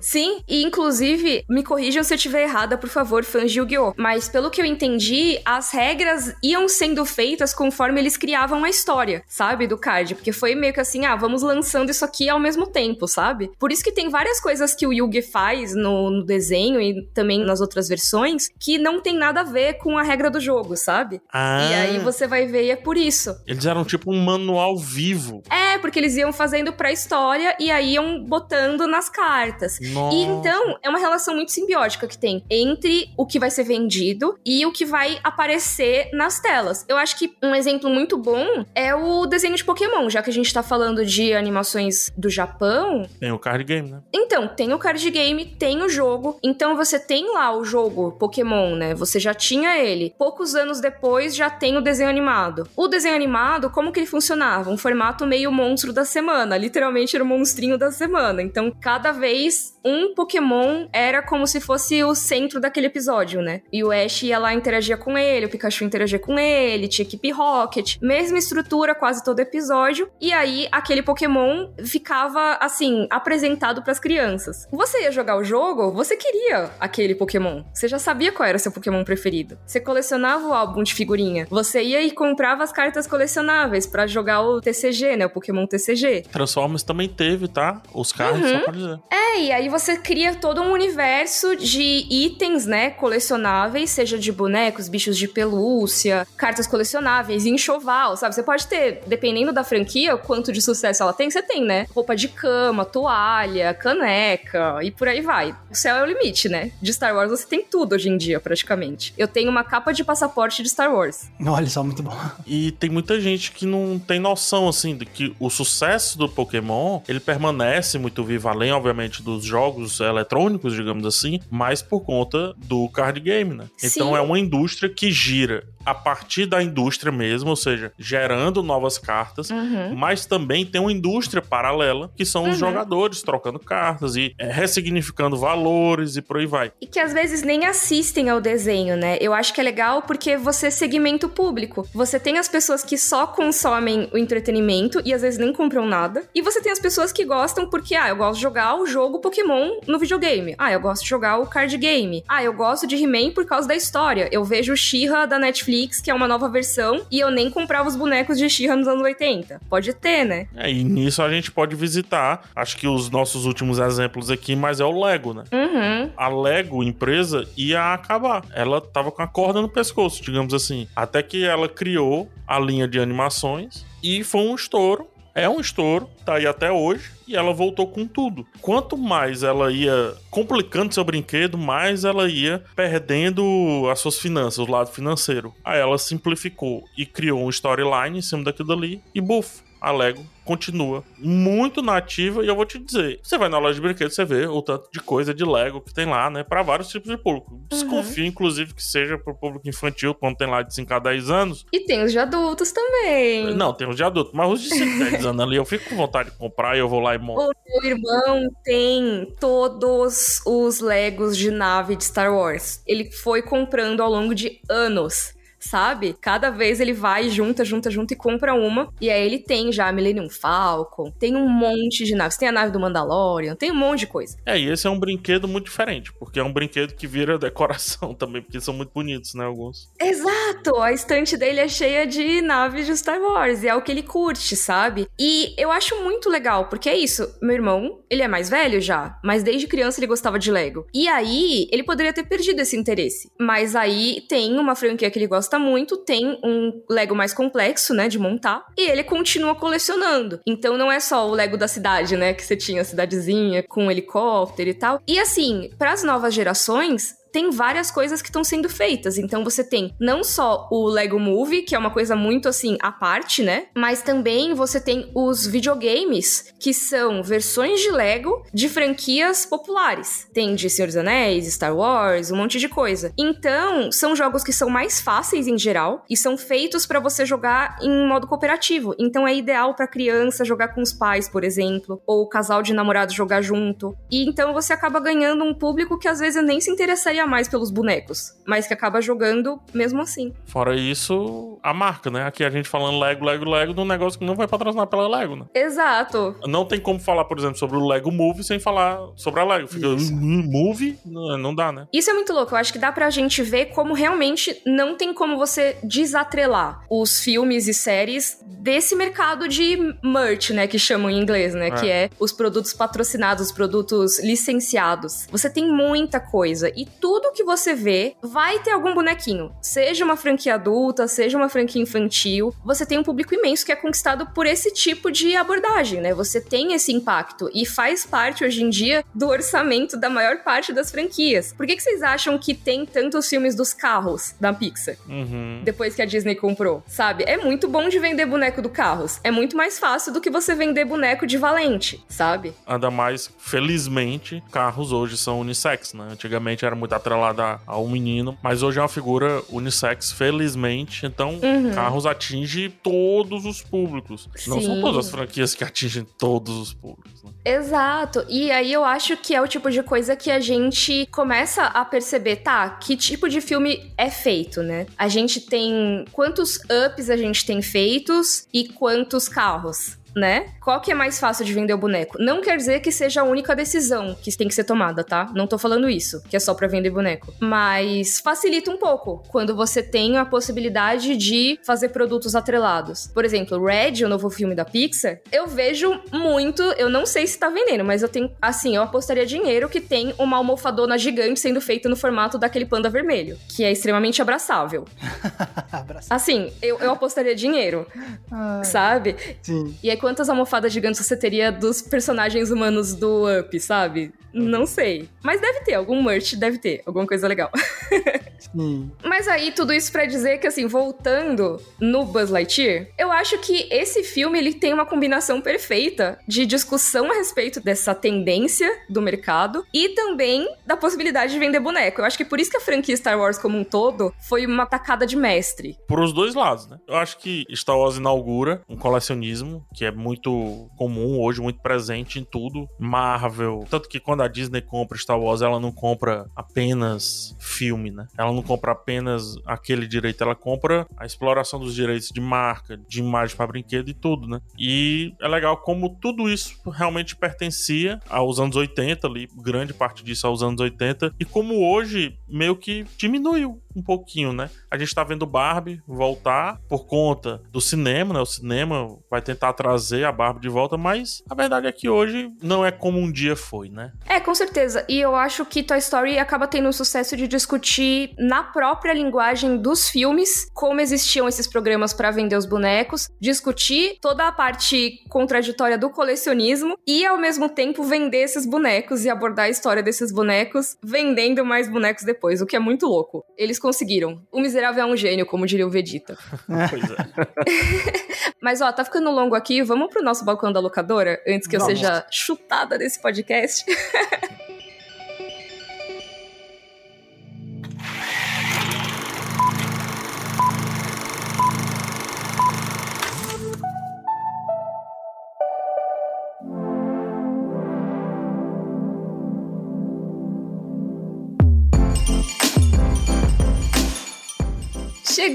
Sim, 0.00 0.42
e 0.48 0.62
inclusive, 0.62 1.44
me 1.48 1.62
corrijam 1.62 2.02
se 2.02 2.12
eu 2.12 2.16
estiver 2.16 2.42
errada, 2.42 2.76
por 2.76 2.88
favor, 2.88 3.24
fãs 3.24 3.50
de 3.50 3.58
Yu-Gi-Oh! 3.58 3.94
Mas 3.96 4.28
pelo 4.28 4.50
que 4.50 4.60
eu 4.60 4.64
entendi, 4.64 5.40
as 5.44 5.70
regras 5.70 6.34
iam 6.42 6.68
sendo 6.68 7.04
feitas 7.04 7.54
conforme 7.54 8.00
eles 8.00 8.16
criavam 8.16 8.64
a 8.64 8.70
história, 8.70 9.22
sabe? 9.26 9.66
Do 9.66 9.78
card. 9.78 10.14
Porque 10.14 10.32
foi 10.32 10.54
meio 10.54 10.72
que 10.72 10.80
assim, 10.80 11.04
ah, 11.04 11.16
vamos 11.16 11.42
lançando 11.42 11.90
isso 11.90 12.04
aqui 12.04 12.28
ao 12.28 12.38
mesmo 12.38 12.66
tempo, 12.66 13.06
sabe? 13.06 13.50
Por 13.58 13.72
isso 13.72 13.82
que 13.82 13.92
tem 13.92 14.08
várias 14.08 14.40
coisas 14.40 14.74
que 14.74 14.86
o 14.86 14.92
Yugi 14.92 15.22
faz 15.22 15.74
no, 15.74 16.10
no 16.10 16.24
desenho 16.24 16.80
e 16.80 17.06
também 17.14 17.44
nas 17.44 17.60
outras 17.60 17.88
versões 17.88 18.48
que 18.58 18.78
não 18.78 19.00
tem 19.00 19.16
nada 19.16 19.40
a 19.40 19.44
ver 19.44 19.74
com 19.74 19.98
a 19.98 20.02
regra 20.02 20.30
do 20.30 20.40
jogo, 20.40 20.76
sabe? 20.76 21.20
Ah. 21.32 21.68
E 21.70 21.74
aí 21.74 21.98
você 21.98 22.26
vai 22.26 22.46
ver 22.46 22.64
e 22.64 22.70
é 22.70 22.76
por 22.76 22.96
isso. 22.96 23.34
Eles 23.46 23.66
eram 23.66 23.84
tipo 23.84 24.12
um 24.12 24.22
manual 24.22 24.76
vivo. 24.76 25.42
É, 25.50 25.78
porque 25.78 25.98
eles 25.98 26.16
iam 26.16 26.32
fazendo 26.32 26.72
pra 26.72 26.92
história 26.92 27.56
e 27.58 27.70
aí 27.70 27.94
iam 27.94 28.24
botando 28.24 28.86
nas 28.86 29.08
cartas 29.08 29.57
Nossa. 29.66 30.16
E 30.16 30.22
então 30.22 30.78
é 30.82 30.88
uma 30.88 30.98
relação 30.98 31.34
muito 31.34 31.52
simbiótica 31.52 32.06
que 32.06 32.18
tem 32.18 32.44
entre 32.50 33.10
o 33.16 33.26
que 33.26 33.38
vai 33.38 33.50
ser 33.50 33.64
vendido 33.64 34.38
e 34.44 34.64
o 34.66 34.72
que 34.72 34.84
vai 34.84 35.18
aparecer 35.22 36.10
nas 36.12 36.40
telas. 36.40 36.84
Eu 36.88 36.96
acho 36.96 37.16
que 37.16 37.36
um 37.42 37.54
exemplo 37.54 37.90
muito 37.90 38.16
bom 38.16 38.64
é 38.74 38.94
o 38.94 39.26
desenho 39.26 39.56
de 39.56 39.64
Pokémon, 39.64 40.08
já 40.08 40.22
que 40.22 40.30
a 40.30 40.32
gente 40.32 40.52
tá 40.52 40.62
falando 40.62 41.04
de 41.04 41.32
animações 41.34 42.10
do 42.16 42.28
Japão. 42.28 43.08
Tem 43.20 43.32
o 43.32 43.38
card 43.38 43.64
game, 43.64 43.90
né? 43.90 44.02
Então, 44.12 44.48
tem 44.48 44.72
o 44.72 44.78
card 44.78 45.10
game, 45.10 45.44
tem 45.44 45.82
o 45.82 45.88
jogo. 45.88 46.38
Então 46.42 46.76
você 46.76 46.98
tem 46.98 47.32
lá 47.32 47.56
o 47.56 47.64
jogo 47.64 48.12
Pokémon, 48.12 48.74
né? 48.74 48.94
Você 48.94 49.18
já 49.18 49.34
tinha 49.34 49.78
ele. 49.78 50.14
Poucos 50.18 50.54
anos 50.54 50.80
depois 50.80 51.34
já 51.34 51.50
tem 51.50 51.76
o 51.76 51.80
desenho 51.80 52.08
animado. 52.08 52.68
O 52.76 52.88
desenho 52.88 53.14
animado, 53.14 53.70
como 53.70 53.92
que 53.92 54.00
ele 54.00 54.06
funcionava? 54.06 54.70
Um 54.70 54.76
formato 54.76 55.26
meio 55.26 55.50
monstro 55.50 55.92
da 55.92 56.04
semana. 56.04 56.56
Literalmente 56.56 57.16
era 57.16 57.24
o 57.24 57.26
monstrinho 57.26 57.78
da 57.78 57.90
semana. 57.90 58.42
Então, 58.42 58.72
cada 58.80 59.12
vez 59.12 59.47
um 59.84 60.14
Pokémon 60.14 60.86
era 60.92 61.22
como 61.22 61.46
se 61.46 61.60
fosse 61.60 62.02
o 62.04 62.14
centro 62.14 62.60
daquele 62.60 62.86
episódio, 62.86 63.40
né? 63.40 63.62
E 63.72 63.82
o 63.82 63.90
Ash 63.90 64.22
ia 64.22 64.38
lá 64.38 64.52
interagia 64.52 64.96
com 64.96 65.16
ele, 65.16 65.46
o 65.46 65.48
Pikachu 65.48 65.84
interagia 65.84 66.18
com 66.18 66.38
ele, 66.38 66.88
tinha 66.88 67.06
equipe 67.06 67.30
Rocket, 67.30 67.96
mesma 68.02 68.38
estrutura 68.38 68.94
quase 68.94 69.24
todo 69.24 69.40
episódio. 69.40 70.08
E 70.20 70.32
aí 70.32 70.68
aquele 70.72 71.02
Pokémon 71.02 71.68
ficava 71.84 72.58
assim 72.60 73.06
apresentado 73.10 73.82
para 73.82 73.92
as 73.92 73.98
crianças. 73.98 74.66
Você 74.70 75.02
ia 75.02 75.12
jogar 75.12 75.36
o 75.36 75.44
jogo, 75.44 75.92
você 75.92 76.16
queria 76.16 76.70
aquele 76.80 77.14
Pokémon. 77.14 77.62
Você 77.72 77.88
já 77.88 77.98
sabia 77.98 78.32
qual 78.32 78.48
era 78.48 78.56
o 78.56 78.60
seu 78.60 78.72
Pokémon 78.72 79.04
preferido. 79.04 79.58
Você 79.66 79.80
colecionava 79.80 80.46
o 80.46 80.52
álbum 80.52 80.82
de 80.82 80.94
figurinha. 80.94 81.46
Você 81.50 81.82
ia 81.82 82.02
e 82.02 82.10
comprava 82.10 82.62
as 82.64 82.72
cartas 82.72 83.06
colecionáveis 83.06 83.86
para 83.86 84.06
jogar 84.06 84.42
o 84.42 84.60
TCG, 84.60 85.16
né? 85.16 85.26
O 85.26 85.30
Pokémon 85.30 85.66
TCG. 85.66 86.22
Transformers 86.30 86.82
também 86.82 87.08
teve, 87.08 87.48
tá? 87.48 87.82
Os 87.94 88.12
carros, 88.12 88.38
Uhum. 88.40 88.58
só 88.58 88.64
pra 88.64 88.72
dizer. 88.72 89.00
É, 89.10 89.37
e 89.38 89.52
aí 89.52 89.68
você 89.68 89.96
cria 89.96 90.34
todo 90.34 90.60
um 90.60 90.72
universo 90.72 91.54
de 91.56 92.06
itens, 92.10 92.66
né, 92.66 92.90
colecionáveis, 92.90 93.90
seja 93.90 94.18
de 94.18 94.32
bonecos, 94.32 94.88
bichos 94.88 95.16
de 95.16 95.28
pelúcia, 95.28 96.26
cartas 96.36 96.66
colecionáveis, 96.66 97.46
enxoval, 97.46 98.16
sabe? 98.16 98.34
Você 98.34 98.42
pode 98.42 98.66
ter, 98.66 99.02
dependendo 99.06 99.52
da 99.52 99.62
franquia, 99.62 100.16
quanto 100.16 100.52
de 100.52 100.60
sucesso 100.60 101.02
ela 101.02 101.12
tem, 101.12 101.30
você 101.30 101.42
tem, 101.42 101.64
né? 101.64 101.86
Roupa 101.94 102.16
de 102.16 102.28
cama, 102.28 102.84
toalha, 102.84 103.72
caneca 103.74 104.78
e 104.82 104.90
por 104.90 105.08
aí 105.08 105.20
vai. 105.20 105.54
O 105.70 105.74
céu 105.74 105.96
é 105.96 106.02
o 106.02 106.06
limite, 106.06 106.48
né? 106.48 106.72
De 106.82 106.92
Star 106.92 107.14
Wars 107.14 107.30
você 107.30 107.46
tem 107.46 107.62
tudo 107.62 107.94
hoje 107.94 108.08
em 108.08 108.16
dia, 108.16 108.40
praticamente. 108.40 109.14
Eu 109.16 109.28
tenho 109.28 109.50
uma 109.50 109.62
capa 109.62 109.92
de 109.92 110.02
passaporte 110.02 110.62
de 110.62 110.68
Star 110.68 110.92
Wars. 110.92 111.28
Olha 111.46 111.66
só, 111.68 111.82
muito 111.84 112.02
bom. 112.02 112.16
E 112.46 112.72
tem 112.72 112.90
muita 112.90 113.20
gente 113.20 113.52
que 113.52 113.66
não 113.66 113.98
tem 113.98 114.18
noção, 114.18 114.68
assim, 114.68 114.96
de 114.96 115.06
que 115.06 115.34
o 115.38 115.48
sucesso 115.48 116.18
do 116.18 116.28
Pokémon, 116.28 117.00
ele 117.08 117.20
permanece 117.20 117.98
muito 117.98 118.24
vivo, 118.24 118.48
além, 118.48 118.72
obviamente, 118.72 119.22
dos 119.36 119.44
jogos 119.44 120.00
eletrônicos, 120.00 120.74
digamos 120.74 121.04
assim, 121.06 121.40
mas 121.50 121.82
por 121.82 122.00
conta 122.00 122.54
do 122.56 122.88
card 122.88 123.20
game, 123.20 123.54
né? 123.54 123.64
Então 123.82 124.08
Sim. 124.08 124.16
é 124.16 124.20
uma 124.20 124.38
indústria 124.38 124.88
que 124.88 125.10
gira 125.10 125.64
a 125.90 125.94
partir 125.94 126.46
da 126.46 126.62
indústria 126.62 127.10
mesmo, 127.12 127.50
ou 127.50 127.56
seja, 127.56 127.92
gerando 127.98 128.62
novas 128.62 128.98
cartas, 128.98 129.50
Uhum. 129.50 129.94
mas 129.96 130.26
também 130.26 130.64
tem 130.64 130.80
uma 130.80 130.92
indústria 130.92 131.42
paralela, 131.42 132.10
que 132.16 132.24
são 132.24 132.42
os 132.44 132.50
Uhum. 132.50 132.54
jogadores 132.68 133.22
trocando 133.22 133.58
cartas 133.58 134.16
e 134.16 134.34
é, 134.38 134.50
ressignificando 134.50 135.36
valores 135.36 136.16
e 136.16 136.22
por 136.22 136.36
aí 136.38 136.46
vai. 136.46 136.72
E 136.80 136.86
que 136.86 136.98
às 137.00 137.12
vezes 137.12 137.42
nem 137.42 137.66
assistem 137.66 138.28
ao 138.28 138.40
desenho, 138.40 138.96
né? 138.96 139.16
Eu 139.20 139.32
acho 139.34 139.52
que 139.54 139.60
é 139.60 139.64
legal 139.64 140.02
porque 140.02 140.36
você 140.36 140.70
segmenta 140.70 141.26
o 141.26 141.28
público. 141.30 141.86
Você 141.94 142.18
tem 142.20 142.38
as 142.38 142.48
pessoas 142.48 142.84
que 142.84 142.96
só 142.98 143.26
consomem 143.26 144.08
o 144.12 144.18
entretenimento 144.18 145.00
e 145.04 145.12
às 145.14 145.22
vezes 145.22 145.38
nem 145.38 145.52
compram 145.52 145.86
nada. 145.86 146.24
E 146.34 146.42
você 146.42 146.60
tem 146.60 146.70
as 146.72 146.78
pessoas 146.78 147.12
que 147.12 147.24
gostam 147.24 147.68
porque, 147.68 147.94
ah, 147.94 148.08
eu 148.08 148.16
gosto 148.16 148.36
de 148.36 148.42
jogar 148.42 148.76
o 148.76 148.86
jogo 148.86 149.20
Pokémon 149.20 149.80
no 149.86 149.98
videogame. 149.98 150.54
Ah, 150.58 150.72
eu 150.72 150.80
gosto 150.80 151.02
de 151.02 151.08
jogar 151.08 151.38
o 151.38 151.46
card 151.46 151.76
game. 151.76 152.24
Ah, 152.28 152.42
eu 152.42 152.52
gosto 152.52 152.86
de 152.86 152.96
He-Man 152.96 153.30
por 153.32 153.44
causa 153.46 153.66
da 153.66 153.74
história. 153.74 154.28
Eu 154.30 154.44
vejo 154.44 154.76
She-Ra 154.76 155.26
da 155.26 155.38
Netflix, 155.38 155.68
que 155.86 156.10
é 156.10 156.14
uma 156.14 156.26
nova 156.26 156.48
versão, 156.48 157.02
e 157.10 157.20
eu 157.20 157.30
nem 157.30 157.50
comprava 157.50 157.88
os 157.88 157.94
bonecos 157.96 158.38
de 158.38 158.48
She-Ra 158.48 158.76
nos 158.76 158.88
anos 158.88 159.02
80. 159.02 159.60
Pode 159.68 159.92
ter, 159.92 160.24
né? 160.24 160.48
É, 160.56 160.70
e 160.70 160.82
nisso 160.82 161.22
a 161.22 161.30
gente 161.30 161.50
pode 161.50 161.76
visitar, 161.76 162.48
acho 162.54 162.76
que 162.76 162.86
os 162.88 163.10
nossos 163.10 163.44
últimos 163.44 163.78
exemplos 163.78 164.30
aqui, 164.30 164.56
mas 164.56 164.80
é 164.80 164.84
o 164.84 165.00
Lego, 165.04 165.34
né? 165.34 165.44
Uhum. 165.52 166.10
a 166.16 166.28
Lego, 166.28 166.82
empresa, 166.82 167.46
ia 167.56 167.92
acabar. 167.94 168.44
Ela 168.54 168.80
tava 168.80 169.10
com 169.12 169.22
a 169.22 169.26
corda 169.26 169.60
no 169.60 169.68
pescoço, 169.68 170.22
digamos 170.22 170.54
assim. 170.54 170.88
Até 170.96 171.22
que 171.22 171.44
ela 171.44 171.68
criou 171.68 172.28
a 172.46 172.58
linha 172.58 172.88
de 172.88 172.98
animações 172.98 173.84
e 174.02 174.24
foi 174.24 174.40
um 174.40 174.54
estouro. 174.54 175.06
É 175.38 175.48
um 175.48 175.60
estouro, 175.60 176.10
tá 176.24 176.34
aí 176.34 176.48
até 176.48 176.72
hoje, 176.72 177.12
e 177.24 177.36
ela 177.36 177.52
voltou 177.52 177.86
com 177.86 178.04
tudo. 178.08 178.44
Quanto 178.60 178.98
mais 178.98 179.44
ela 179.44 179.70
ia 179.70 180.12
complicando 180.32 180.92
seu 180.92 181.04
brinquedo, 181.04 181.56
mais 181.56 182.04
ela 182.04 182.28
ia 182.28 182.64
perdendo 182.74 183.88
as 183.88 184.00
suas 184.00 184.18
finanças, 184.18 184.58
o 184.58 184.68
lado 184.68 184.90
financeiro. 184.90 185.54
Aí 185.64 185.78
ela 185.78 185.96
simplificou 185.96 186.82
e 186.96 187.06
criou 187.06 187.44
um 187.44 187.50
storyline 187.50 188.18
em 188.18 188.22
cima 188.22 188.42
daquilo 188.42 188.66
dali, 188.66 189.00
e 189.14 189.20
buf, 189.20 189.62
a 189.80 189.92
Lego 189.92 190.24
continua 190.44 191.04
muito 191.18 191.82
nativa 191.82 192.42
e 192.42 192.48
eu 192.48 192.56
vou 192.56 192.64
te 192.64 192.78
dizer, 192.78 193.20
você 193.22 193.36
vai 193.36 193.50
na 193.50 193.58
loja 193.58 193.74
de 193.74 193.82
brinquedos, 193.82 194.14
você 194.14 194.24
vê 194.24 194.46
o 194.46 194.62
tanto 194.62 194.88
de 194.90 194.98
coisa 194.98 195.34
de 195.34 195.44
Lego 195.44 195.82
que 195.82 195.92
tem 195.92 196.06
lá, 196.06 196.30
né, 196.30 196.42
Pra 196.42 196.62
vários 196.62 196.88
tipos 196.88 197.10
de 197.10 197.18
público. 197.18 197.60
Desconfio, 197.68 198.24
inclusive, 198.24 198.72
que 198.72 198.82
seja 198.82 199.18
pro 199.18 199.34
público 199.34 199.68
infantil, 199.68 200.14
quando 200.14 200.36
tem 200.36 200.48
lá 200.48 200.62
de 200.62 200.74
5 200.74 200.94
a 200.94 200.98
10 200.98 201.30
anos. 201.30 201.66
E 201.70 201.80
tem 201.80 202.02
os 202.02 202.10
de 202.10 202.18
adultos 202.18 202.72
também. 202.72 203.54
Não, 203.54 203.74
tem 203.74 203.86
os 203.86 203.96
de 203.96 204.02
adulto, 204.02 204.30
mas 204.34 204.50
os 204.50 204.62
de 204.62 204.70
5 204.70 205.02
a 205.02 205.10
10 205.10 205.26
anos 205.26 205.42
ali, 205.42 205.56
eu 205.56 205.64
fico 205.66 205.90
com 205.90 205.96
vontade 205.96 206.30
de 206.30 206.36
comprar 206.38 206.76
e 206.76 206.78
eu 206.78 206.88
vou 206.88 207.00
lá 207.00 207.14
e 207.14 207.18
monto. 207.18 207.42
O 207.42 207.82
meu 207.82 207.90
irmão 207.90 208.48
tem 208.64 209.34
todos 209.38 210.40
os 210.46 210.80
Legos 210.80 211.36
de 211.36 211.50
nave 211.50 211.94
de 211.94 212.04
Star 212.04 212.34
Wars. 212.34 212.82
Ele 212.86 213.10
foi 213.10 213.42
comprando 213.42 214.00
ao 214.00 214.10
longo 214.10 214.34
de 214.34 214.60
anos. 214.70 215.34
Sabe? 215.58 216.16
Cada 216.20 216.50
vez 216.50 216.80
ele 216.80 216.92
vai, 216.92 217.28
junta, 217.28 217.64
junta, 217.64 217.90
junta 217.90 218.14
e 218.14 218.16
compra 218.16 218.54
uma. 218.54 218.92
E 219.00 219.10
aí 219.10 219.24
ele 219.24 219.38
tem 219.38 219.72
já 219.72 219.88
a 219.88 219.92
Millennium 219.92 220.30
Falcon, 220.30 221.10
tem 221.10 221.36
um 221.36 221.48
monte 221.48 222.04
de 222.04 222.14
naves. 222.14 222.36
Tem 222.36 222.48
a 222.48 222.52
nave 222.52 222.72
do 222.72 222.80
Mandalorian, 222.80 223.56
tem 223.56 223.70
um 223.70 223.74
monte 223.74 224.00
de 224.00 224.06
coisa. 224.06 224.36
É, 224.46 224.58
e 224.58 224.70
esse 224.70 224.86
é 224.86 224.90
um 224.90 224.98
brinquedo 224.98 225.48
muito 225.48 225.64
diferente, 225.64 226.12
porque 226.12 226.38
é 226.38 226.44
um 226.44 226.52
brinquedo 226.52 226.94
que 226.94 227.06
vira 227.06 227.38
decoração 227.38 228.14
também, 228.14 228.42
porque 228.42 228.60
são 228.60 228.74
muito 228.74 228.90
bonitos, 228.94 229.34
né, 229.34 229.44
alguns. 229.44 229.90
Exato! 230.00 230.76
A 230.80 230.92
estante 230.92 231.36
dele 231.36 231.60
é 231.60 231.68
cheia 231.68 232.06
de 232.06 232.40
naves 232.40 232.86
de 232.86 232.96
Star 232.96 233.20
Wars, 233.20 233.62
e 233.62 233.68
é 233.68 233.74
o 233.74 233.82
que 233.82 233.90
ele 233.90 234.02
curte, 234.02 234.54
sabe? 234.56 235.08
E 235.18 235.54
eu 235.58 235.70
acho 235.70 236.02
muito 236.02 236.30
legal, 236.30 236.66
porque 236.66 236.88
é 236.88 236.96
isso. 236.96 237.28
Meu 237.42 237.54
irmão, 237.54 238.00
ele 238.08 238.22
é 238.22 238.28
mais 238.28 238.48
velho 238.48 238.80
já, 238.80 239.18
mas 239.24 239.42
desde 239.42 239.66
criança 239.66 239.98
ele 239.98 240.06
gostava 240.06 240.38
de 240.38 240.50
Lego. 240.50 240.86
E 240.94 241.08
aí, 241.08 241.68
ele 241.72 241.82
poderia 241.82 242.12
ter 242.12 242.24
perdido 242.24 242.60
esse 242.60 242.76
interesse. 242.76 243.30
Mas 243.38 243.74
aí 243.74 244.24
tem 244.28 244.58
uma 244.58 244.74
franquia 244.74 245.10
que 245.10 245.18
ele 245.18 245.26
gosta 245.26 245.47
muito, 245.56 245.96
tem 245.98 246.36
um 246.42 246.82
Lego 246.90 247.14
mais 247.14 247.32
complexo, 247.32 247.94
né, 247.94 248.08
de 248.08 248.18
montar, 248.18 248.64
e 248.76 248.90
ele 248.90 249.04
continua 249.04 249.54
colecionando. 249.54 250.40
Então 250.44 250.76
não 250.76 250.90
é 250.90 250.98
só 250.98 251.28
o 251.28 251.32
Lego 251.32 251.56
da 251.56 251.68
cidade, 251.68 252.16
né, 252.16 252.34
que 252.34 252.44
você 252.44 252.56
tinha 252.56 252.82
a 252.82 252.84
cidadezinha 252.84 253.62
com 253.62 253.84
um 253.84 253.90
helicóptero 253.90 254.68
e 254.68 254.74
tal. 254.74 255.00
E 255.06 255.20
assim, 255.20 255.70
para 255.78 255.92
as 255.92 256.02
novas 256.02 256.34
gerações, 256.34 257.14
tem 257.32 257.50
várias 257.50 257.90
coisas 257.90 258.22
que 258.22 258.28
estão 258.28 258.44
sendo 258.44 258.68
feitas. 258.68 259.18
Então 259.18 259.44
você 259.44 259.62
tem 259.62 259.94
não 260.00 260.22
só 260.22 260.68
o 260.70 260.88
Lego 260.88 261.18
Movie, 261.18 261.62
que 261.62 261.74
é 261.74 261.78
uma 261.78 261.90
coisa 261.90 262.16
muito 262.16 262.48
assim 262.48 262.76
à 262.80 262.90
parte, 262.90 263.42
né? 263.42 263.66
Mas 263.76 264.02
também 264.02 264.54
você 264.54 264.80
tem 264.80 265.10
os 265.14 265.46
videogames, 265.46 266.52
que 266.60 266.72
são 266.72 267.22
versões 267.22 267.80
de 267.80 267.90
Lego 267.90 268.44
de 268.52 268.68
franquias 268.68 269.46
populares. 269.46 270.28
Tem 270.32 270.54
de 270.54 270.68
Senhor 270.70 270.86
dos 270.86 270.96
Anéis, 270.96 271.52
Star 271.52 271.74
Wars, 271.76 272.30
um 272.30 272.36
monte 272.36 272.58
de 272.58 272.68
coisa. 272.68 273.12
Então, 273.18 273.90
são 273.92 274.14
jogos 274.16 274.42
que 274.42 274.52
são 274.52 274.68
mais 274.68 275.00
fáceis 275.00 275.46
em 275.46 275.58
geral 275.58 276.04
e 276.08 276.16
são 276.16 276.36
feitos 276.36 276.86
para 276.86 277.00
você 277.00 277.24
jogar 277.24 277.76
em 277.82 278.06
modo 278.06 278.26
cooperativo. 278.26 278.94
Então 278.98 279.26
é 279.26 279.34
ideal 279.34 279.74
para 279.74 279.86
criança 279.86 280.44
jogar 280.44 280.68
com 280.68 280.82
os 280.82 280.92
pais, 280.92 281.28
por 281.28 281.44
exemplo, 281.44 282.00
ou 282.06 282.28
casal 282.28 282.62
de 282.62 282.72
namorados 282.72 283.14
jogar 283.14 283.42
junto. 283.42 283.96
E 284.10 284.28
então 284.28 284.52
você 284.52 284.72
acaba 284.72 285.00
ganhando 285.00 285.44
um 285.44 285.54
público 285.54 285.98
que 285.98 286.08
às 286.08 286.18
vezes 286.18 286.42
nem 286.44 286.60
se 286.60 286.70
interessaria 286.70 287.17
mais 287.26 287.48
pelos 287.48 287.70
bonecos, 287.70 288.32
mas 288.46 288.66
que 288.66 288.74
acaba 288.74 289.00
jogando 289.00 289.60
mesmo 289.74 290.00
assim. 290.00 290.32
Fora 290.46 290.74
isso, 290.76 291.58
a 291.62 291.72
marca, 291.74 292.10
né? 292.10 292.24
Aqui 292.24 292.44
a 292.44 292.50
gente 292.50 292.68
falando 292.68 292.98
Lego, 292.98 293.24
Lego, 293.24 293.44
Lego, 293.48 293.74
de 293.74 293.80
um 293.80 293.84
negócio 293.84 294.18
que 294.18 294.24
não 294.24 294.34
vai 294.34 294.46
patrocinar 294.46 294.86
pela 294.86 295.08
Lego, 295.08 295.36
né? 295.36 295.44
Exato. 295.54 296.36
Não 296.46 296.64
tem 296.64 296.80
como 296.80 296.98
falar, 296.98 297.24
por 297.24 297.38
exemplo, 297.38 297.56
sobre 297.58 297.76
o 297.76 297.86
Lego 297.86 298.10
Movie 298.10 298.44
sem 298.44 298.58
falar 298.58 298.98
sobre 299.16 299.40
a 299.40 299.44
Lego. 299.44 299.68
Fica 299.68 299.86
Isso. 299.88 300.12
"Hum, 300.12 300.42
Movie? 300.46 300.98
Não, 301.04 301.38
não 301.38 301.54
dá, 301.54 301.72
né? 301.72 301.86
Isso 301.92 302.10
é 302.10 302.14
muito 302.14 302.32
louco. 302.32 302.54
Eu 302.54 302.58
acho 302.58 302.72
que 302.72 302.78
dá 302.78 302.90
pra 302.92 303.10
gente 303.10 303.42
ver 303.42 303.66
como 303.66 303.94
realmente 303.94 304.60
não 304.66 304.96
tem 304.96 305.12
como 305.14 305.36
você 305.36 305.76
desatrelar 305.82 306.82
os 306.90 307.20
filmes 307.20 307.68
e 307.68 307.74
séries 307.74 308.38
desse 308.46 308.94
mercado 308.94 309.48
de 309.48 309.76
merch, 310.02 310.50
né? 310.50 310.66
Que 310.66 310.78
chamam 310.78 311.10
em 311.10 311.18
inglês, 311.20 311.54
né? 311.54 311.68
É. 311.68 311.70
Que 311.70 311.90
é 311.90 312.10
os 312.18 312.32
produtos 312.32 312.72
patrocinados, 312.72 313.46
os 313.46 313.52
produtos 313.52 314.18
licenciados. 314.22 315.26
Você 315.30 315.48
tem 315.48 315.68
muita 315.70 316.18
coisa. 316.20 316.70
E 316.76 316.84
tudo 316.84 317.07
que 317.38 317.44
você 317.44 317.72
vê 317.72 318.16
vai 318.20 318.58
ter 318.58 318.72
algum 318.72 318.94
bonequinho. 318.94 319.52
Seja 319.62 320.04
uma 320.04 320.16
franquia 320.16 320.54
adulta, 320.54 321.06
seja 321.06 321.38
uma 321.38 321.48
franquia 321.48 321.80
infantil. 321.80 322.52
Você 322.64 322.84
tem 322.84 322.98
um 322.98 323.02
público 323.04 323.32
imenso 323.32 323.64
que 323.64 323.70
é 323.70 323.76
conquistado 323.76 324.26
por 324.34 324.44
esse 324.44 324.72
tipo 324.72 325.10
de 325.10 325.36
abordagem, 325.36 326.00
né? 326.00 326.12
Você 326.12 326.40
tem 326.40 326.72
esse 326.72 326.92
impacto 326.92 327.48
e 327.54 327.64
faz 327.64 328.04
parte 328.04 328.44
hoje 328.44 328.64
em 328.64 328.70
dia 328.70 329.04
do 329.14 329.28
orçamento 329.28 329.96
da 329.96 330.10
maior 330.10 330.38
parte 330.38 330.72
das 330.72 330.90
franquias. 330.90 331.52
Por 331.52 331.66
que, 331.66 331.76
que 331.76 331.82
vocês 331.82 332.02
acham 332.02 332.36
que 332.38 332.54
tem 332.54 332.84
tantos 332.84 333.28
filmes 333.28 333.54
dos 333.54 333.72
carros 333.72 334.34
da 334.40 334.52
Pixar? 334.52 334.96
Uhum. 335.08 335.60
Depois 335.64 335.94
que 335.94 336.02
a 336.02 336.06
Disney 336.06 336.34
comprou, 336.34 336.82
sabe? 336.88 337.24
É 337.24 337.36
muito 337.36 337.68
bom 337.68 337.88
de 337.88 337.98
vender 337.98 338.26
boneco 338.26 338.60
do 338.60 338.68
Carros. 338.68 339.20
É 339.22 339.30
muito 339.30 339.56
mais 339.56 339.78
fácil 339.78 340.12
do 340.12 340.20
que 340.20 340.30
você 340.30 340.54
vender 340.54 340.84
boneco 340.84 341.26
de 341.26 341.38
Valente, 341.38 342.04
sabe? 342.08 342.52
Ainda 342.66 342.90
mais, 342.90 343.30
felizmente, 343.38 344.42
carros 344.50 344.90
hoje 344.90 345.16
são 345.16 345.40
unissex, 345.40 345.94
né? 345.94 346.08
Antigamente 346.10 346.64
era 346.64 346.74
muito 346.74 346.94
atrelado 346.98 347.40
a- 347.42 347.60
ao 347.66 347.86
menino, 347.88 348.36
mas 348.42 348.62
hoje 348.62 348.78
é 348.78 348.82
uma 348.82 348.88
figura 348.88 349.42
unissex, 349.48 350.12
felizmente. 350.12 351.06
Então, 351.06 351.38
Uhum. 351.42 351.72
carros 351.74 352.06
atinge 352.06 352.68
todos 352.82 353.44
os 353.44 353.62
públicos. 353.62 354.28
Não 354.46 354.60
são 354.60 354.74
Sim. 354.76 354.80
todas 354.80 355.06
as 355.06 355.10
franquias 355.10 355.54
que 355.54 355.64
atingem 355.64 356.06
todos 356.18 356.56
os 356.56 356.72
públicos, 356.74 357.22
né? 357.24 357.30
Exato. 357.44 358.24
E 358.28 358.50
aí 358.50 358.72
eu 358.72 358.84
acho 358.84 359.16
que 359.16 359.34
é 359.34 359.40
o 359.40 359.48
tipo 359.48 359.70
de 359.70 359.82
coisa 359.82 360.14
que 360.16 360.30
a 360.30 360.40
gente 360.40 361.06
começa 361.10 361.64
a 361.64 361.84
perceber, 361.84 362.36
tá? 362.36 362.68
Que 362.70 362.96
tipo 362.96 363.28
de 363.28 363.40
filme 363.40 363.92
é 363.96 364.10
feito, 364.10 364.62
né? 364.62 364.86
A 364.96 365.08
gente 365.08 365.40
tem 365.40 366.04
quantos 366.12 366.56
ups 366.86 367.10
a 367.10 367.16
gente 367.16 367.44
tem 367.44 367.60
feitos 367.62 368.46
e 368.52 368.68
quantos 368.68 369.28
carros. 369.28 369.97
Né? 370.16 370.46
Qual 370.60 370.80
que 370.80 370.90
é 370.90 370.94
mais 370.94 371.18
fácil 371.20 371.44
de 371.44 371.52
vender 371.52 371.72
o 371.74 371.78
boneco? 371.78 372.16
Não 372.18 372.40
quer 372.40 372.56
dizer 372.56 372.80
que 372.80 372.90
seja 372.90 373.20
a 373.20 373.24
única 373.24 373.54
decisão 373.54 374.16
que 374.20 374.36
tem 374.36 374.48
que 374.48 374.54
ser 374.54 374.64
tomada, 374.64 375.04
tá? 375.04 375.30
Não 375.34 375.46
tô 375.46 375.58
falando 375.58 375.88
isso, 375.88 376.22
que 376.28 376.36
é 376.36 376.40
só 376.40 376.54
pra 376.54 376.66
vender 376.66 376.90
boneco. 376.90 377.32
Mas 377.40 378.20
facilita 378.20 378.70
um 378.70 378.76
pouco 378.76 379.22
quando 379.28 379.54
você 379.54 379.82
tem 379.82 380.16
a 380.18 380.24
possibilidade 380.24 381.16
de 381.16 381.58
fazer 381.64 381.90
produtos 381.90 382.34
atrelados. 382.34 383.06
Por 383.08 383.24
exemplo, 383.24 383.62
Red, 383.64 384.04
o 384.04 384.08
novo 384.08 384.28
filme 384.30 384.54
da 384.54 384.64
Pixar, 384.64 385.20
eu 385.30 385.46
vejo 385.46 386.00
muito, 386.12 386.62
eu 386.62 386.88
não 386.88 387.04
sei 387.06 387.26
se 387.26 387.38
tá 387.38 387.48
vendendo, 387.48 387.84
mas 387.84 388.02
eu 388.02 388.08
tenho, 388.08 388.30
assim, 388.40 388.76
eu 388.76 388.82
apostaria 388.82 389.26
dinheiro 389.26 389.68
que 389.68 389.80
tem 389.80 390.14
uma 390.18 390.36
almofadona 390.38 390.96
gigante 390.98 391.38
sendo 391.40 391.60
feita 391.60 391.88
no 391.88 391.96
formato 391.96 392.38
daquele 392.38 392.64
panda 392.66 392.88
vermelho, 392.90 393.38
que 393.48 393.62
é 393.64 393.70
extremamente 393.70 394.20
abraçável. 394.22 394.84
Abraço. 395.70 396.08
Assim, 396.10 396.52
eu, 396.62 396.78
eu 396.78 396.90
apostaria 396.92 397.34
dinheiro, 397.34 397.86
Ah, 398.30 398.62
sabe? 398.64 399.16
sim. 399.42 399.76
E 399.82 399.90
aí, 399.90 399.96
quantas 399.98 400.28
almofadas 400.28 400.72
gigantes 400.72 401.04
você 401.04 401.16
teria 401.16 401.50
dos 401.50 401.82
personagens 401.82 402.50
humanos 402.50 402.94
do 402.94 403.26
Up, 403.40 403.60
sabe? 403.60 404.12
Não 404.38 404.66
sei. 404.66 405.08
Mas 405.22 405.40
deve 405.40 405.60
ter, 405.60 405.74
algum 405.74 406.02
merch 406.02 406.34
deve 406.34 406.58
ter, 406.58 406.82
alguma 406.86 407.06
coisa 407.06 407.26
legal. 407.26 407.50
Sim. 408.38 408.90
Mas 409.04 409.26
aí, 409.26 409.52
tudo 409.52 409.72
isso 409.72 409.90
pra 409.90 410.06
dizer 410.06 410.38
que, 410.38 410.46
assim, 410.46 410.66
voltando 410.66 411.60
no 411.80 412.04
Buzz 412.04 412.30
Lightyear, 412.30 412.86
eu 412.96 413.10
acho 413.10 413.38
que 413.38 413.68
esse 413.70 414.02
filme, 414.02 414.38
ele 414.38 414.54
tem 414.54 414.72
uma 414.72 414.86
combinação 414.86 415.40
perfeita 415.40 416.18
de 416.26 416.46
discussão 416.46 417.10
a 417.10 417.14
respeito 417.14 417.60
dessa 417.60 417.94
tendência 417.94 418.70
do 418.88 419.02
mercado 419.02 419.64
e 419.74 419.90
também 419.90 420.48
da 420.66 420.76
possibilidade 420.76 421.32
de 421.32 421.38
vender 421.38 421.60
boneco. 421.60 422.00
Eu 422.00 422.04
acho 422.04 422.16
que 422.16 422.24
por 422.24 422.38
isso 422.38 422.50
que 422.50 422.56
a 422.56 422.60
franquia 422.60 422.96
Star 422.96 423.18
Wars 423.18 423.38
como 423.38 423.58
um 423.58 423.64
todo 423.64 424.12
foi 424.20 424.46
uma 424.46 424.66
tacada 424.66 425.06
de 425.06 425.16
mestre. 425.16 425.76
Por 425.86 426.00
os 426.00 426.12
dois 426.12 426.34
lados, 426.34 426.68
né? 426.68 426.78
Eu 426.86 426.96
acho 426.96 427.18
que 427.18 427.44
Star 427.54 427.76
Wars 427.76 427.96
inaugura 427.96 428.62
um 428.68 428.76
colecionismo 428.76 429.66
que 429.74 429.84
é 429.84 429.90
muito 429.90 430.70
comum 430.76 431.20
hoje, 431.20 431.40
muito 431.40 431.60
presente 431.60 432.18
em 432.18 432.24
tudo. 432.24 432.68
Marvel. 432.78 433.64
Tanto 433.68 433.88
que 433.88 434.00
quando 434.00 434.22
a 434.22 434.27
Disney 434.28 434.60
compra 434.60 434.98
Star 434.98 435.18
Wars, 435.18 435.42
ela 435.42 435.58
não 435.58 435.72
compra 435.72 436.26
apenas 436.36 437.36
filme, 437.38 437.90
né? 437.90 438.06
Ela 438.16 438.32
não 438.32 438.42
compra 438.42 438.72
apenas 438.72 439.36
aquele 439.44 439.86
direito, 439.86 440.22
ela 440.22 440.34
compra 440.34 440.86
a 440.96 441.06
exploração 441.06 441.58
dos 441.58 441.74
direitos 441.74 442.08
de 442.08 442.20
marca, 442.20 442.76
de 442.76 443.00
imagem 443.00 443.36
para 443.36 443.46
brinquedo 443.46 443.88
e 443.88 443.94
tudo, 443.94 444.28
né? 444.28 444.40
E 444.58 445.14
é 445.20 445.28
legal 445.28 445.56
como 445.58 445.96
tudo 446.00 446.28
isso 446.28 446.58
realmente 446.70 447.16
pertencia 447.16 448.00
aos 448.08 448.38
anos 448.38 448.56
80 448.56 449.06
ali, 449.06 449.28
grande 449.36 449.72
parte 449.72 450.04
disso 450.04 450.26
aos 450.26 450.42
anos 450.42 450.60
80, 450.60 451.14
e 451.18 451.24
como 451.24 451.66
hoje 451.66 452.18
meio 452.28 452.56
que 452.56 452.84
diminuiu 452.96 453.60
um 453.78 453.82
pouquinho, 453.82 454.32
né? 454.32 454.50
A 454.70 454.76
gente 454.76 454.94
tá 454.94 455.04
vendo 455.04 455.26
Barbie 455.26 455.80
voltar 455.86 456.60
por 456.68 456.86
conta 456.86 457.40
do 457.50 457.60
cinema, 457.60 458.14
né? 458.14 458.20
O 458.20 458.26
cinema 458.26 458.98
vai 459.10 459.22
tentar 459.22 459.52
trazer 459.52 460.04
a 460.04 460.12
Barbie 460.12 460.40
de 460.40 460.48
volta, 460.48 460.76
mas 460.76 461.22
a 461.28 461.34
verdade 461.34 461.66
é 461.66 461.72
que 461.72 461.88
hoje 461.88 462.30
não 462.42 462.64
é 462.64 462.70
como 462.70 462.98
um 462.98 463.10
dia 463.10 463.36
foi, 463.36 463.68
né? 463.68 463.92
É, 464.06 464.20
com 464.20 464.34
certeza. 464.34 464.84
E 464.88 465.00
eu 465.00 465.14
acho 465.14 465.44
que 465.44 465.62
Toy 465.62 465.78
Story 465.78 466.18
acaba 466.18 466.46
tendo 466.46 466.68
o 466.68 466.72
sucesso 466.72 467.16
de 467.16 467.28
discutir 467.28 468.14
na 468.18 468.42
própria 468.42 468.92
linguagem 468.92 469.58
dos 469.58 469.88
filmes 469.88 470.48
como 470.52 470.80
existiam 470.80 471.28
esses 471.28 471.46
programas 471.46 471.92
pra 471.92 472.10
vender 472.10 472.36
os 472.36 472.46
bonecos, 472.46 473.08
discutir 473.20 473.98
toda 474.00 474.26
a 474.26 474.32
parte 474.32 475.02
contraditória 475.08 475.78
do 475.78 475.90
colecionismo 475.90 476.76
e 476.86 477.04
ao 477.06 477.18
mesmo 477.18 477.48
tempo 477.48 477.82
vender 477.82 478.18
esses 478.18 478.46
bonecos 478.46 479.04
e 479.04 479.10
abordar 479.10 479.46
a 479.46 479.50
história 479.50 479.82
desses 479.82 480.12
bonecos, 480.12 480.76
vendendo 480.82 481.44
mais 481.44 481.68
bonecos 481.68 482.04
depois, 482.04 482.40
o 482.40 482.46
que 482.46 482.56
é 482.56 482.58
muito 482.58 482.86
louco. 482.86 483.24
Eles 483.36 483.58
conseguiram. 483.68 484.22
O 484.32 484.40
miserável 484.40 484.82
é 484.82 484.86
um 484.86 484.96
gênio, 484.96 485.26
como 485.26 485.46
diria 485.46 485.66
o 485.66 485.70
Vegeta. 485.70 486.16
Pois 486.70 486.90
é. 486.90 488.08
Mas 488.40 488.60
ó, 488.62 488.72
tá 488.72 488.84
ficando 488.84 489.10
longo 489.10 489.34
aqui, 489.34 489.62
vamos 489.62 489.88
pro 489.92 490.02
nosso 490.02 490.24
balcão 490.24 490.50
da 490.52 490.60
locadora 490.60 491.20
antes 491.26 491.46
que 491.46 491.54
eu 491.56 491.60
Vamos. 491.60 491.78
seja 491.78 492.06
chutada 492.10 492.78
desse 492.78 493.00
podcast. 493.00 493.64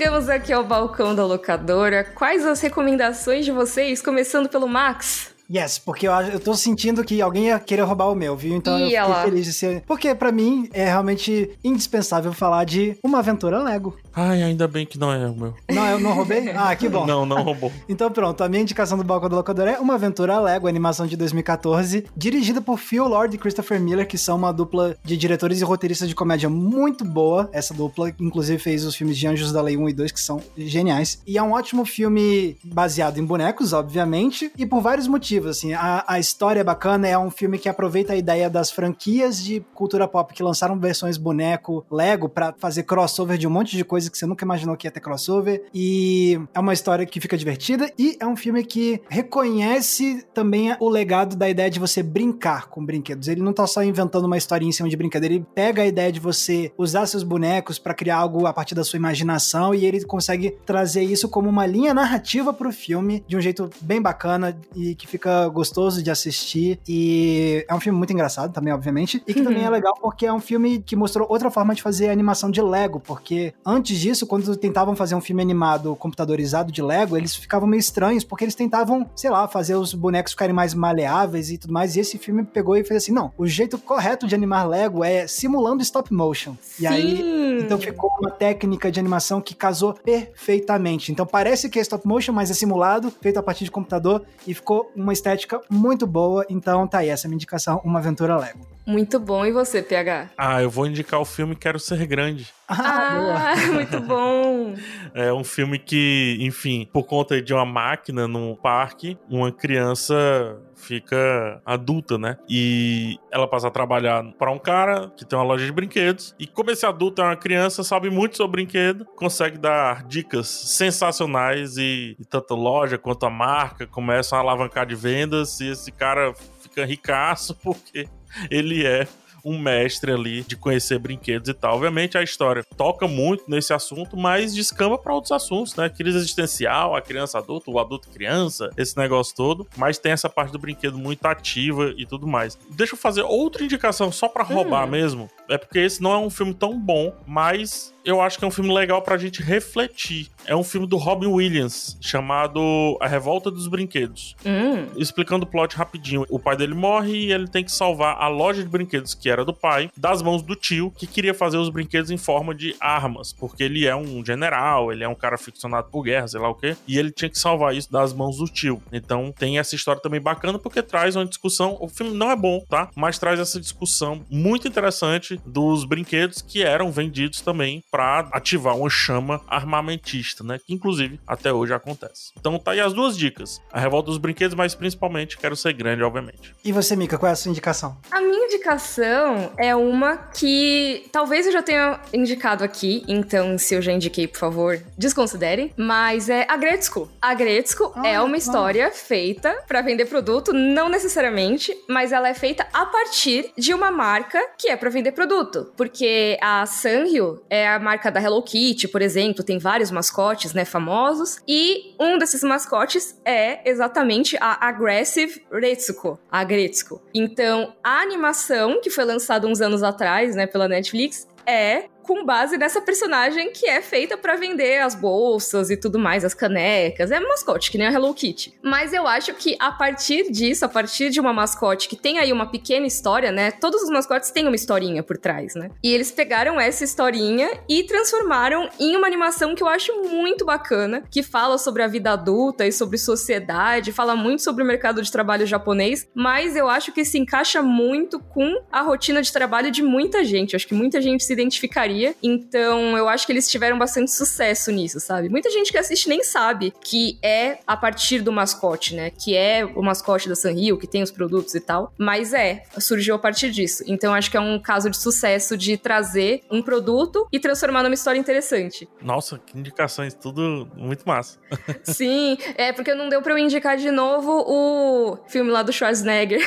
Chegamos 0.04 0.28
aqui 0.28 0.52
ao 0.52 0.66
balcão 0.66 1.16
da 1.16 1.26
locadora. 1.26 2.04
Quais 2.04 2.46
as 2.46 2.60
recomendações 2.60 3.46
de 3.46 3.54
vocês? 3.54 4.02
Começando 4.02 4.50
pelo 4.50 4.68
Max. 4.68 5.33
Yes, 5.54 5.78
porque 5.78 6.08
eu, 6.08 6.12
eu 6.14 6.40
tô 6.40 6.56
sentindo 6.56 7.04
que 7.04 7.22
alguém 7.22 7.46
ia 7.46 7.60
querer 7.60 7.84
roubar 7.84 8.10
o 8.12 8.16
meu, 8.16 8.36
viu? 8.36 8.56
Então 8.56 8.80
eu 8.80 8.88
Ih, 8.88 8.90
fiquei 8.90 9.02
lá. 9.04 9.24
feliz 9.24 9.46
de 9.46 9.54
ser. 9.54 9.84
Porque 9.86 10.16
pra 10.16 10.32
mim 10.32 10.68
é 10.74 10.86
realmente 10.86 11.52
indispensável 11.64 12.34
falar 12.34 12.64
de 12.64 12.98
uma 13.04 13.20
aventura 13.20 13.62
Lego. 13.62 13.96
Ai, 14.16 14.42
ainda 14.42 14.68
bem 14.68 14.86
que 14.86 14.98
não 14.98 15.12
é 15.12 15.28
o 15.28 15.36
meu. 15.36 15.54
Não, 15.72 15.86
eu 15.88 16.00
não 16.00 16.14
roubei? 16.14 16.44
Ah, 16.64 16.76
que 16.76 16.88
bom. 16.88 17.06
Não, 17.06 17.26
não 17.26 17.44
roubou. 17.44 17.72
Então 17.90 18.10
pronto, 18.10 18.44
a 18.44 18.50
minha 18.50 18.62
indicação 18.62 18.98
do 18.98 19.04
Balcão 19.04 19.30
do 19.30 19.36
Locador 19.36 19.68
é 19.68 19.78
Uma 19.80 19.96
Aventura 19.96 20.40
Lego, 20.40 20.68
animação 20.68 21.06
de 21.06 21.18
2014, 21.18 22.06
dirigida 22.16 22.62
por 22.62 22.78
Phil 22.80 23.08
Lord 23.08 23.36
e 23.36 23.40
Christopher 23.40 23.80
Miller, 23.80 24.08
que 24.08 24.18
são 24.18 24.38
uma 24.38 24.52
dupla 24.52 24.96
de 25.04 25.18
diretores 25.18 25.60
e 25.62 25.64
roteiristas 25.64 26.08
de 26.08 26.16
comédia 26.16 26.50
muito 26.50 27.04
boa. 27.04 27.50
Essa 27.52 27.74
dupla, 27.74 28.12
inclusive, 28.20 28.58
fez 28.60 28.86
os 28.86 28.96
filmes 28.96 29.18
de 29.18 29.28
Anjos 29.28 29.52
da 29.52 29.62
Lei 29.62 29.78
1 29.78 29.90
e 29.90 29.94
2, 29.94 30.12
que 30.12 30.22
são 30.22 30.42
geniais. 30.58 31.22
E 31.28 31.38
é 31.38 31.44
um 31.44 31.52
ótimo 31.52 31.86
filme 31.86 32.58
baseado 32.64 33.18
em 33.20 33.26
bonecos, 33.26 33.74
obviamente, 33.74 34.52
e 34.58 34.66
por 34.66 34.82
vários 34.82 35.08
motivos. 35.08 35.43
Assim. 35.50 35.74
A, 35.74 36.04
a 36.08 36.20
história 36.20 36.62
é 36.62 36.64
bacana, 36.64 37.08
é 37.08 37.18
um 37.18 37.32
filme 37.32 37.58
que 37.58 37.70
aproveita 37.70 38.14
a 38.14 38.16
ideia 38.16 38.50
das 38.50 38.72
franquias 38.72 39.44
de 39.44 39.60
cultura 39.74 40.08
pop 40.08 40.34
que 40.34 40.44
lançaram 40.44 40.80
versões 40.80 41.18
boneco 41.18 41.86
Lego 41.90 42.30
para 42.30 42.54
fazer 42.58 42.84
crossover 42.84 43.38
de 43.38 43.48
um 43.48 43.50
monte 43.50 43.76
de 43.76 43.84
coisa 43.84 44.10
que 44.10 44.18
você 44.18 44.26
nunca 44.26 44.46
imaginou 44.46 44.76
que 44.76 44.88
ia 44.88 44.92
ter 44.92 45.00
crossover. 45.00 45.64
E 45.74 46.40
é 46.54 46.60
uma 46.60 46.74
história 46.74 47.06
que 47.06 47.20
fica 47.20 47.38
divertida 47.38 47.92
e 47.98 48.18
é 48.20 48.26
um 48.26 48.36
filme 48.36 48.64
que 48.64 49.02
reconhece 49.10 50.26
também 50.34 50.76
o 50.80 50.90
legado 50.90 51.36
da 51.36 51.50
ideia 51.50 51.70
de 51.70 51.80
você 51.80 52.02
brincar 52.02 52.68
com 52.68 52.86
brinquedos. 52.86 53.28
Ele 53.28 53.42
não 53.42 53.54
tá 53.54 53.66
só 53.68 53.84
inventando 53.84 54.26
uma 54.26 54.38
historinha 54.38 54.70
em 54.70 54.74
cima 54.74 54.90
de 54.90 54.98
brincadeira, 54.98 55.36
ele 55.36 55.46
pega 55.54 55.82
a 55.82 55.86
ideia 55.86 56.12
de 56.12 56.20
você 56.20 56.72
usar 56.78 57.06
seus 57.06 57.24
bonecos 57.24 57.80
para 57.80 57.94
criar 57.94 58.18
algo 58.18 58.46
a 58.46 58.54
partir 58.54 58.76
da 58.76 58.84
sua 58.84 58.98
imaginação 58.98 59.74
e 59.74 59.86
ele 59.86 60.04
consegue 60.06 60.52
trazer 60.66 61.04
isso 61.04 61.30
como 61.30 61.50
uma 61.50 61.66
linha 61.66 61.94
narrativa 61.94 62.54
pro 62.54 62.72
filme 62.72 63.24
de 63.28 63.38
um 63.38 63.42
jeito 63.42 63.70
bem 63.82 64.02
bacana 64.02 64.58
e 64.76 64.96
que 64.96 65.08
fica 65.08 65.33
gostoso 65.52 66.02
de 66.02 66.12
assistir. 66.12 66.80
E 66.88 67.66
é 67.68 67.74
um 67.74 67.80
filme 67.80 67.98
muito 67.98 68.14
engraçado 68.14 68.54
também, 68.54 68.74
obviamente, 68.74 69.22
e 69.28 69.34
que 69.34 69.40
uhum. 69.40 69.46
também 69.46 69.64
é 69.64 69.70
legal 69.70 69.94
porque 70.02 70.26
é 70.26 70.34
um 70.34 70.40
filme 70.40 70.80
que 70.80 70.96
mostrou 70.96 71.28
outra 71.30 71.50
forma 71.50 71.74
de 71.76 71.82
fazer 71.82 72.10
animação 72.10 72.50
de 72.52 72.62
Lego, 72.62 73.00
porque 73.00 73.54
antes 73.66 73.98
disso, 74.00 74.26
quando 74.28 74.56
tentavam 74.56 74.96
fazer 74.96 75.16
um 75.16 75.22
filme 75.22 75.42
animado 75.42 75.96
computadorizado 75.96 76.72
de 76.72 76.82
Lego, 76.82 77.18
eles 77.18 77.36
ficavam 77.36 77.68
meio 77.68 77.80
estranhos, 77.80 78.24
porque 78.24 78.44
eles 78.44 78.56
tentavam, 78.56 79.10
sei 79.16 79.30
lá, 79.30 79.48
fazer 79.48 79.76
os 79.76 79.94
bonecos 79.94 80.34
ficarem 80.34 80.54
mais 80.54 80.74
maleáveis 80.74 81.50
e 81.50 81.58
tudo 81.58 81.74
mais, 81.74 81.96
e 81.96 82.00
esse 82.00 82.18
filme 82.18 82.44
pegou 82.44 82.76
e 82.76 82.84
fez 82.84 83.04
assim, 83.04 83.12
não, 83.12 83.32
o 83.38 83.46
jeito 83.46 83.78
correto 83.78 84.28
de 84.28 84.36
animar 84.36 84.68
Lego 84.68 85.04
é 85.04 85.28
simulando 85.28 85.82
stop 85.82 86.14
motion. 86.14 86.56
Sim. 86.62 86.84
E 86.84 86.88
aí, 86.88 87.60
então 87.62 87.78
ficou 87.78 88.12
uma 88.20 88.32
técnica 88.32 88.92
de 88.92 89.00
animação 89.00 89.42
que 89.42 89.56
casou 89.56 89.94
perfeitamente. 89.94 91.12
Então 91.12 91.26
parece 91.26 91.70
que 91.70 91.80
é 91.80 91.82
stop 91.82 92.08
motion, 92.08 92.34
mas 92.34 92.52
é 92.52 92.54
simulado, 92.54 93.12
feito 93.22 93.38
a 93.38 93.44
partir 93.44 93.64
de 93.64 93.72
computador, 93.72 94.24
e 94.46 94.54
ficou 94.54 94.92
uma 94.96 95.13
estética 95.14 95.62
muito 95.70 96.06
boa. 96.06 96.46
Então 96.50 96.88
tá 96.88 97.00
aí, 97.00 97.10
essa 97.10 97.26
é 97.26 97.28
a 97.28 97.30
minha 97.30 97.38
indicação, 97.38 97.82
uma 97.84 98.00
aventura 98.00 98.38
Lego. 98.38 98.74
Muito 98.86 99.18
bom. 99.20 99.46
E 99.46 99.52
você, 99.52 99.82
PH? 99.82 100.32
Ah, 100.38 100.62
eu 100.62 100.70
vou 100.70 100.86
indicar 100.86 101.20
o 101.20 101.26
filme 101.26 101.56
Quero 101.56 101.80
Ser 101.80 102.06
Grande. 102.06 102.54
Ah, 102.68 103.54
muito 103.72 104.00
bom. 104.02 104.74
É 105.16 105.32
um 105.32 105.44
filme 105.44 105.78
que, 105.78 106.38
enfim, 106.42 106.90
por 106.92 107.04
conta 107.04 107.40
de 107.40 107.54
uma 107.54 107.66
máquina 107.66 108.28
num 108.28 108.56
parque, 108.56 109.16
uma 109.30 109.52
criança 109.52 110.60
fica 110.84 111.62
adulta, 111.66 112.18
né? 112.18 112.38
E 112.50 113.18
ela 113.32 113.48
passa 113.48 113.68
a 113.68 113.72
trabalhar 113.72 114.24
para 114.38 114.52
um 114.52 114.60
cara 114.60 115.10
que 115.16 115.26
tem 115.26 115.38
uma 115.38 115.46
loja 115.46 115.66
de 115.66 115.72
brinquedos. 115.72 116.36
E 116.40 116.46
como 116.46 116.72
esse 116.72 116.86
adulto 116.86 117.22
é 117.22 117.26
uma 117.26 117.36
criança, 117.36 117.84
sabe 117.84 118.10
muito 118.10 118.38
sobre 118.38 118.64
brinquedo, 118.64 119.06
consegue 119.16 119.58
dar 119.58 120.04
dicas 120.04 120.48
sensacionais 120.48 121.78
e, 121.78 122.16
e 122.20 122.26
tanto 122.26 122.54
a 122.54 122.58
loja 122.58 122.98
quanto 122.98 123.26
a 123.26 123.30
marca 123.30 123.88
começam 123.88 124.38
a 124.38 124.42
alavancar 124.42 124.86
de 124.86 124.96
vendas 124.96 125.60
e 125.60 125.70
esse 125.70 125.92
cara 125.92 126.34
fica 126.62 126.86
ricaço 126.86 127.56
porque 127.64 128.08
ele 128.50 128.86
é 128.86 129.08
um 129.44 129.58
mestre 129.58 130.12
ali 130.12 130.44
de 130.44 130.56
conhecer 130.56 130.98
brinquedos 131.00 131.50
e 131.50 131.54
tal. 131.54 131.76
Obviamente 131.76 132.18
a 132.18 132.24
história 132.24 132.64
toca 132.78 133.08
muito 133.08 133.44
nesse 133.48 133.74
assunto, 133.74 134.16
mas 134.16 134.54
descamba 134.54 134.98
para 134.98 135.14
outros 135.14 135.32
assuntos, 135.32 135.76
né? 135.76 135.90
Crise 135.90 136.18
existencial, 136.18 136.96
a 136.96 137.02
criança 137.02 137.38
adulta, 137.38 137.70
o 137.70 137.80
adulto 137.80 138.10
criança, 138.10 138.70
esse 138.78 138.98
negócio 138.98 139.36
todo. 139.36 139.68
Mas 139.78 139.98
tem 139.98 140.12
essa 140.12 140.30
parte 140.30 140.52
do 140.52 140.60
brinquedo 140.60 140.98
muito 140.98 141.26
ativa 141.26 141.94
e 141.98 142.06
tudo 142.06 142.28
mais. 142.28 142.58
Deixa 142.70 142.94
eu 142.94 142.98
fazer 142.98 143.24
outra 143.24 143.64
indicação 143.64 144.12
só 144.12 144.28
para 144.28 144.44
roubar 144.44 144.86
hum. 144.88 144.92
mesmo. 144.92 145.30
É 145.50 145.58
porque 145.58 145.80
esse 145.80 146.02
não 146.02 146.14
é 146.14 146.18
um 146.18 146.30
filme 146.30 146.54
tão 146.54 146.80
bom, 146.80 147.14
mas 147.28 147.94
eu 148.06 148.20
acho 148.22 148.38
que 148.38 148.46
é 148.46 148.48
um 148.48 148.52
filme 148.52 148.74
legal 148.74 149.02
pra 149.02 149.18
gente 149.18 149.42
refletir. 149.42 150.28
É 150.46 150.56
um 150.56 150.64
filme 150.64 150.86
do 150.88 150.98
Robin 150.98 151.28
Williams, 151.28 151.98
chamado 152.02 152.98
A 153.00 153.08
Revolta 153.08 153.50
dos 153.50 153.68
Brinquedos. 153.68 154.36
Hum. 154.46 154.88
Explicando 154.98 155.46
o 155.46 155.48
plot 155.48 155.76
rapidinho. 155.76 156.26
O 156.30 156.40
pai 156.40 156.58
dele 156.58 156.74
morre 156.74 157.28
e 157.28 157.32
ele 157.32 157.48
tem 157.48 157.64
que 157.64 157.72
salvar 157.72 158.18
a 158.20 158.28
loja 158.28 158.62
de 158.62 158.70
brinquedos, 158.70 159.14
que 159.14 159.30
era 159.34 159.46
do 159.46 159.54
pai, 159.54 159.90
das 159.98 160.22
mãos 160.22 160.42
do 160.42 160.56
tio, 160.56 160.92
que 160.92 161.08
queria 161.08 161.34
fazer 161.34 161.58
os 161.58 161.70
brinquedos 161.70 162.12
em 162.12 162.18
forma 162.18 162.54
de 162.54 162.76
armas, 162.80 163.34
porque 163.34 163.64
ele 163.64 163.86
é 163.86 163.96
um 163.96 164.24
general, 164.26 164.92
ele 164.92 165.04
é 165.04 165.08
um 165.08 165.16
cara 165.16 165.38
ficcionado 165.38 165.90
por 165.90 166.04
guerra, 166.04 166.28
sei 166.28 166.40
lá 166.40 166.50
o 166.50 166.56
quê, 166.56 166.76
e 166.88 166.98
ele 166.98 167.12
tinha 167.12 167.30
que 167.30 167.38
salvar 167.38 167.76
isso 167.76 167.92
das 167.92 168.14
mãos 168.14 168.38
do 168.38 168.46
tio. 168.46 168.82
Então 168.92 169.34
tem 169.38 169.60
essa 169.60 169.76
história 169.76 170.02
também 170.02 170.22
bacana, 170.22 170.60
porque 170.60 170.82
traz 170.82 171.16
uma 171.16 171.26
discussão. 171.26 171.78
O 171.80 171.88
filme 171.88 172.16
não 172.16 172.32
é 172.32 172.36
bom, 172.36 172.64
tá? 172.70 172.90
Mas 172.96 173.20
traz 173.20 173.40
essa 173.40 173.60
discussão 173.60 174.26
muito 174.30 174.68
interessante 174.68 175.40
dos 175.46 175.86
brinquedos 175.86 176.42
que 176.42 176.64
eram 176.64 176.92
vendidos 176.92 177.42
também 177.42 177.84
para 177.92 178.28
ativar 178.32 178.78
uma 178.78 178.90
chama 178.90 179.42
armamentista, 179.48 180.44
né? 180.44 180.60
Que 180.66 180.74
inclusive 180.74 181.20
até 181.28 181.52
hoje 181.52 181.74
acontece. 181.74 182.32
Então 182.40 182.58
tá 182.60 182.72
aí 182.72 182.80
as 182.80 182.94
duas 182.94 183.18
dicas: 183.18 183.62
a 183.72 183.80
revolta 183.80 184.08
dos 184.08 184.18
brinquedos, 184.18 184.56
mas 184.56 184.76
principalmente 184.76 185.38
quero 185.38 185.56
ser 185.56 185.74
grande, 185.74 186.04
obviamente. 186.04 186.54
E 186.64 186.72
você, 186.72 186.96
Mika, 186.96 187.18
qual 187.18 187.30
é 187.30 187.34
a 187.34 187.36
sua 187.36 187.50
indicação? 187.50 187.98
A 188.12 188.22
minha 188.22 188.46
indicação 188.46 189.23
é 189.58 189.76
uma 189.76 190.18
que 190.18 191.08
talvez 191.12 191.46
eu 191.46 191.52
já 191.52 191.62
tenha 191.62 192.00
indicado 192.14 192.64
aqui, 192.64 193.04
então 193.08 193.58
se 193.58 193.74
eu 193.74 193.82
já 193.82 193.92
indiquei, 193.92 194.28
por 194.28 194.40
favor, 194.40 194.80
desconsiderem, 194.98 195.74
mas 195.78 196.30
é 196.30 196.46
a 196.50 196.58
Gretzko. 196.58 197.10
A 197.22 197.34
Gretzko 197.34 197.94
ah, 197.96 198.08
é 198.08 198.22
uma 198.22 198.38
história 198.38 198.92
feita 198.92 199.64
para 199.68 199.82
vender 199.82 200.06
produto, 200.06 200.54
não 200.54 200.90
necessariamente, 200.90 201.76
mas 201.88 202.12
ela 202.12 202.28
é 202.28 202.34
feita 202.34 202.68
a 202.74 202.86
partir 202.86 203.52
de 203.58 203.74
uma 203.74 203.92
marca 203.92 204.40
que 204.58 204.70
é 204.70 204.76
para 204.76 204.90
vender 204.90 205.12
produto, 205.14 205.72
porque 205.78 206.38
a 206.42 206.66
Sanrio 206.66 207.42
é 207.50 207.68
a 207.68 207.80
marca 207.80 208.12
da 208.12 208.22
Hello 208.22 208.42
Kitty, 208.42 208.88
por 208.88 209.02
exemplo, 209.02 209.44
tem 209.44 209.58
vários 209.58 209.92
mascotes, 209.92 210.54
né, 210.54 210.66
famosos, 210.66 211.38
e 211.48 211.96
um 212.00 212.18
desses 212.18 212.44
mascotes 212.44 213.20
é 213.26 213.70
exatamente 213.70 214.38
a 214.40 214.68
Aggressive 214.68 215.42
Retsuko, 215.52 216.20
a 216.32 216.44
Gretsuko. 216.44 217.02
Então, 217.14 217.74
a 217.84 218.02
animação 218.02 218.82
que 218.82 218.90
foi 218.90 219.06
lançada 219.06 219.13
uns 219.48 219.62
anos 219.62 219.84
atrás, 219.84 220.36
né, 220.36 220.46
pela 220.48 220.68
Netflix, 220.68 221.28
é 221.46 221.86
com 222.04 222.26
base 222.26 222.58
nessa 222.58 222.82
personagem 222.82 223.52
que 223.52 223.66
é 223.66 223.82
feita 223.82 224.18
para 224.18 224.36
vender 224.36 224.80
as 224.80 224.94
bolsas 224.94 225.70
e 225.70 225.78
tudo 225.78 225.98
mais, 225.98 226.26
as 226.26 226.34
canecas. 226.34 227.10
É 227.10 227.20
mascote, 227.20 227.72
que 227.72 227.78
nem 227.78 227.88
a 227.88 227.92
Hello 227.92 228.14
Kitty. 228.14 228.54
Mas 228.62 228.94
eu 228.94 229.08
acho 229.08 229.34
que 229.34 229.56
a 229.60 229.72
partir 229.72 230.30
disso, 230.30 230.66
a 230.66 230.70
partir 230.70 231.10
de 231.10 231.20
uma 231.20 231.34
mascote 231.34 231.88
que 231.88 231.96
tem 231.96 232.20
aí 232.20 232.32
uma 232.32 232.46
pequena 232.46 232.86
história, 232.86 233.32
né? 233.32 233.52
Todos 233.52 233.82
os 233.82 233.90
mascotes 233.90 234.32
têm 234.32 234.46
uma 234.46 234.56
historinha 234.56 235.02
por 235.02 235.18
trás, 235.18 235.56
né? 235.56 235.70
E 235.82 235.94
eles 235.94 236.12
pegaram 236.12 236.60
essa 236.60 236.84
historinha 236.84 237.50
e 237.70 237.84
transformaram 237.84 238.70
em 238.80 238.96
uma 238.96 239.08
animação 239.08 239.56
que 239.56 239.64
eu 239.64 239.68
acho 239.68 239.94
muito 240.04 240.46
bacana, 240.46 241.04
que 241.10 241.24
fala 241.24 241.58
sobre 241.58 241.82
a 241.84 241.88
vida 241.88 242.12
adulta 242.12 242.68
e 242.68 242.72
sobre 242.72 242.98
sociedade, 242.98 243.92
fala 243.92 244.16
muito 244.16 244.44
sobre 244.44 244.64
o 244.64 244.66
mercado 244.66 245.02
de 245.02 245.12
trabalho 245.12 245.46
japonês, 245.46 246.08
mas 246.14 246.56
eu 246.56 246.68
acho 246.68 246.92
que 246.92 247.06
se 247.06 247.18
encaixa 247.18 247.62
muito 247.62 248.20
com 248.20 248.62
a 248.72 248.82
rotina 248.82 249.22
de 249.22 249.32
trabalho 249.32 249.72
de 249.72 249.82
muita 249.82 250.24
gente. 250.24 250.54
Eu 250.54 250.58
acho 250.58 250.68
que 250.68 250.74
muita 250.74 251.02
gente 251.02 251.24
se 251.24 251.32
identificaria 251.32 251.93
então, 252.22 252.98
eu 252.98 253.08
acho 253.08 253.26
que 253.26 253.32
eles 253.32 253.50
tiveram 253.50 253.78
bastante 253.78 254.12
sucesso 254.12 254.72
nisso, 254.72 255.00
sabe? 255.00 255.30
Muita 255.30 255.50
gente 255.50 255.72
que 255.72 255.78
assiste 255.78 256.08
nem 256.08 256.24
sabe 256.24 256.74
que 256.84 257.18
é 257.22 257.60
a 257.66 257.76
partir 257.76 258.22
do 258.22 258.32
mascote, 258.32 258.96
né? 258.96 259.10
Que 259.10 259.36
é 259.36 259.66
o 259.66 259.82
mascote 259.82 260.30
da 260.30 260.36
Sanrio, 260.36 260.78
que 260.78 260.88
tem 260.88 261.04
os 261.04 261.12
produtos 261.12 261.54
e 261.56 261.60
tal. 261.60 261.94
Mas 261.98 262.34
é, 262.34 262.64
surgiu 262.80 263.16
a 263.16 263.20
partir 263.20 263.52
disso. 263.52 263.84
Então, 263.88 264.14
acho 264.14 264.30
que 264.30 264.38
é 264.38 264.40
um 264.40 264.60
caso 264.60 264.90
de 264.90 264.98
sucesso 264.98 265.58
de 265.58 265.78
trazer 265.78 266.44
um 266.52 266.62
produto 266.62 267.28
e 267.32 267.40
transformar 267.40 267.84
numa 267.84 267.94
história 267.94 268.20
interessante. 268.20 268.88
Nossa, 269.02 269.40
que 269.40 269.58
indicações, 269.58 270.14
tudo 270.14 270.68
muito 270.76 271.04
massa. 271.06 271.40
Sim, 271.84 272.38
é 272.56 272.72
porque 272.72 272.94
não 272.94 273.10
deu 273.10 273.22
pra 273.22 273.34
eu 273.34 273.38
indicar 273.38 273.78
de 273.78 273.92
novo 273.92 274.44
o 274.48 275.18
filme 275.28 275.52
lá 275.52 275.64
do 275.64 275.72
Schwarzenegger. 275.72 276.42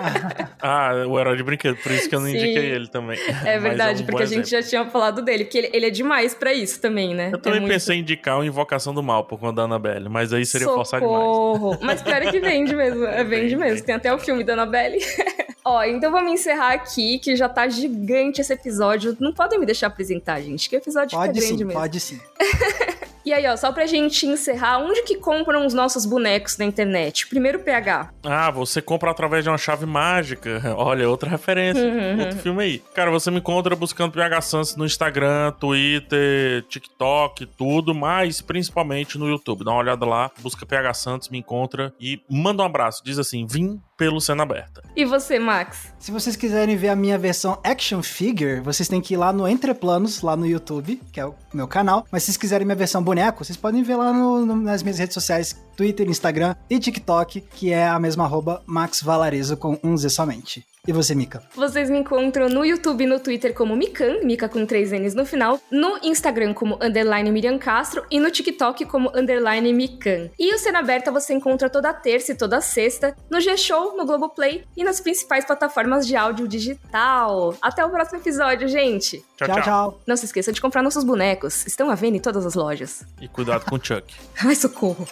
ah, 0.60 1.04
o 1.06 1.18
Herói 1.18 1.36
de 1.36 1.42
Brinquedo, 1.42 1.76
por 1.76 1.92
isso 1.92 2.08
que 2.08 2.14
eu 2.14 2.20
não 2.20 2.28
Sim. 2.28 2.36
indiquei 2.36 2.66
ele 2.66 2.88
também. 2.88 3.18
É 3.44 3.58
verdade, 3.58 4.00
é 4.00 4.02
um 4.02 4.06
porque 4.06 4.22
a 4.22 4.26
gente 4.26 4.48
já 4.50 4.62
tinha 4.62 4.81
tinha 4.82 4.90
falado 4.90 5.22
dele, 5.22 5.44
porque 5.44 5.58
ele, 5.58 5.70
ele 5.72 5.86
é 5.86 5.90
demais 5.90 6.34
para 6.34 6.52
isso 6.52 6.80
também, 6.80 7.14
né? 7.14 7.30
Eu 7.32 7.38
também 7.38 7.58
é 7.58 7.60
muito... 7.60 7.72
pensei 7.72 7.96
em 7.96 8.00
indicar 8.00 8.38
o 8.38 8.44
Invocação 8.44 8.92
do 8.92 9.02
Mal 9.02 9.24
por 9.24 9.38
conta 9.38 9.56
da 9.56 9.62
Annabelle, 9.62 10.08
mas 10.08 10.32
aí 10.32 10.44
seria 10.44 10.66
Socorro. 10.66 10.84
forçar 10.84 11.00
demais. 11.00 11.78
Mas 11.80 12.02
pior 12.02 12.22
é 12.22 12.30
que 12.30 12.40
vende 12.40 12.74
mesmo, 12.74 13.04
é, 13.04 13.24
vende 13.24 13.56
mesmo. 13.56 13.84
Tem 13.84 13.94
até 13.94 14.12
o 14.12 14.18
filme 14.18 14.44
da 14.44 14.54
Annabelle. 14.54 14.98
Ó, 15.64 15.82
então 15.84 16.10
vamos 16.10 16.32
encerrar 16.32 16.72
aqui, 16.72 17.18
que 17.20 17.36
já 17.36 17.48
tá 17.48 17.68
gigante 17.68 18.40
esse 18.40 18.52
episódio. 18.52 19.16
Não 19.20 19.32
podem 19.32 19.60
me 19.60 19.66
deixar 19.66 19.86
apresentar, 19.86 20.40
gente, 20.40 20.68
que 20.68 20.74
o 20.74 20.78
episódio 20.78 21.16
pode 21.16 21.34
fica 21.34 21.46
grande 21.46 21.58
sim, 21.58 21.64
mesmo. 21.64 21.80
Pode 21.80 22.00
sim, 22.00 22.20
E 23.24 23.32
aí, 23.32 23.46
ó, 23.46 23.56
só 23.56 23.70
pra 23.72 23.86
gente 23.86 24.26
encerrar, 24.26 24.78
onde 24.78 25.02
que 25.02 25.16
compram 25.16 25.64
os 25.64 25.72
nossos 25.72 26.04
bonecos 26.04 26.58
na 26.58 26.64
internet? 26.64 27.28
Primeiro 27.28 27.60
PH. 27.60 28.10
Ah, 28.24 28.50
você 28.50 28.82
compra 28.82 29.10
através 29.10 29.44
de 29.44 29.50
uma 29.50 29.58
chave 29.58 29.86
mágica. 29.86 30.60
Olha, 30.76 31.08
outra 31.08 31.30
referência. 31.30 31.82
Uhum. 31.82 32.20
Outro 32.20 32.38
filme 32.38 32.62
aí. 32.62 32.82
Cara, 32.94 33.10
você 33.10 33.30
me 33.30 33.38
encontra 33.38 33.76
buscando 33.76 34.12
PH 34.12 34.40
Sans 34.40 34.76
no 34.76 34.84
Instagram, 34.84 35.52
Twitter, 35.52 36.62
TikTok, 36.68 37.46
tudo, 37.46 37.94
mas 37.94 38.40
principalmente 38.40 39.18
no 39.18 39.28
YouTube. 39.28 39.64
Dá 39.64 39.70
uma 39.70 39.80
olhada 39.80 40.04
lá, 40.04 40.30
busca 40.40 40.66
PH 40.66 40.94
Santos, 40.94 41.28
me 41.28 41.38
encontra 41.38 41.92
e 42.00 42.20
manda 42.28 42.62
um 42.62 42.66
abraço. 42.66 43.02
Diz 43.04 43.18
assim: 43.18 43.46
vim 43.46 43.80
pelo 44.02 44.20
Cena 44.20 44.42
Aberta. 44.42 44.82
E 44.96 45.04
você, 45.04 45.38
Max? 45.38 45.92
Se 46.00 46.10
vocês 46.10 46.34
quiserem 46.34 46.76
ver 46.76 46.88
a 46.88 46.96
minha 46.96 47.16
versão 47.16 47.56
action 47.62 48.02
figure, 48.02 48.58
vocês 48.58 48.88
têm 48.88 49.00
que 49.00 49.14
ir 49.14 49.16
lá 49.16 49.32
no 49.32 49.46
Entreplanos, 49.46 50.22
lá 50.22 50.34
no 50.34 50.44
YouTube, 50.44 51.00
que 51.12 51.20
é 51.20 51.24
o 51.24 51.36
meu 51.54 51.68
canal. 51.68 52.04
Mas 52.10 52.24
se 52.24 52.26
vocês 52.26 52.36
quiserem 52.36 52.66
minha 52.66 52.74
versão 52.74 53.00
boneco, 53.00 53.44
vocês 53.44 53.56
podem 53.56 53.80
ver 53.84 53.94
lá 53.94 54.12
no, 54.12 54.44
no, 54.44 54.56
nas 54.56 54.82
minhas 54.82 54.98
redes 54.98 55.14
sociais, 55.14 55.56
Twitter, 55.76 56.08
Instagram 56.08 56.56
e 56.68 56.80
TikTok, 56.80 57.42
que 57.42 57.72
é 57.72 57.86
a 57.86 57.98
mesma 58.00 58.24
arroba 58.24 58.60
Max 58.66 59.00
Valarezo 59.00 59.56
com 59.56 59.78
um 59.84 59.96
Z 59.96 60.08
somente. 60.08 60.66
E 60.84 60.92
você, 60.92 61.14
Mika? 61.14 61.40
Vocês 61.54 61.88
me 61.88 61.96
encontram 61.96 62.48
no 62.48 62.64
YouTube 62.64 63.04
e 63.04 63.06
no 63.06 63.20
Twitter 63.20 63.54
como 63.54 63.76
Mikan, 63.76 64.18
Mika 64.24 64.48
com 64.48 64.66
três 64.66 64.90
N's 64.90 65.14
no 65.14 65.24
final, 65.24 65.60
no 65.70 65.96
Instagram 66.02 66.52
como 66.52 66.76
underline 66.82 67.30
Miriam 67.30 67.56
Castro 67.56 68.04
e 68.10 68.18
no 68.18 68.32
TikTok 68.32 68.84
como 68.86 69.08
underline 69.14 69.72
Mikan. 69.72 70.28
E 70.36 70.52
o 70.52 70.58
Cena 70.58 70.80
Aberta 70.80 71.12
você 71.12 71.34
encontra 71.34 71.70
toda 71.70 71.94
terça 71.94 72.32
e 72.32 72.34
toda 72.34 72.60
sexta 72.60 73.16
no 73.30 73.40
G-Show, 73.40 73.96
no 73.96 74.04
Globoplay 74.04 74.64
e 74.76 74.82
nas 74.82 75.00
principais 75.00 75.44
plataformas 75.44 76.04
de 76.04 76.16
áudio 76.16 76.48
digital. 76.48 77.54
Até 77.62 77.84
o 77.84 77.88
próximo 77.88 78.18
episódio, 78.18 78.66
gente! 78.66 79.24
Tchau, 79.36 79.46
tchau. 79.46 79.62
tchau. 79.62 80.00
Não 80.04 80.16
se 80.16 80.24
esqueça 80.24 80.52
de 80.52 80.60
comprar 80.60 80.82
nossos 80.82 81.04
bonecos. 81.04 81.64
Estão 81.64 81.90
à 81.90 81.94
venda 81.94 82.16
em 82.16 82.20
todas 82.20 82.44
as 82.44 82.56
lojas. 82.56 83.06
E 83.20 83.28
cuidado 83.28 83.64
com 83.66 83.76
o 83.76 83.80
Chuck. 83.80 84.12
Ai, 84.44 84.56
socorro. 84.56 85.06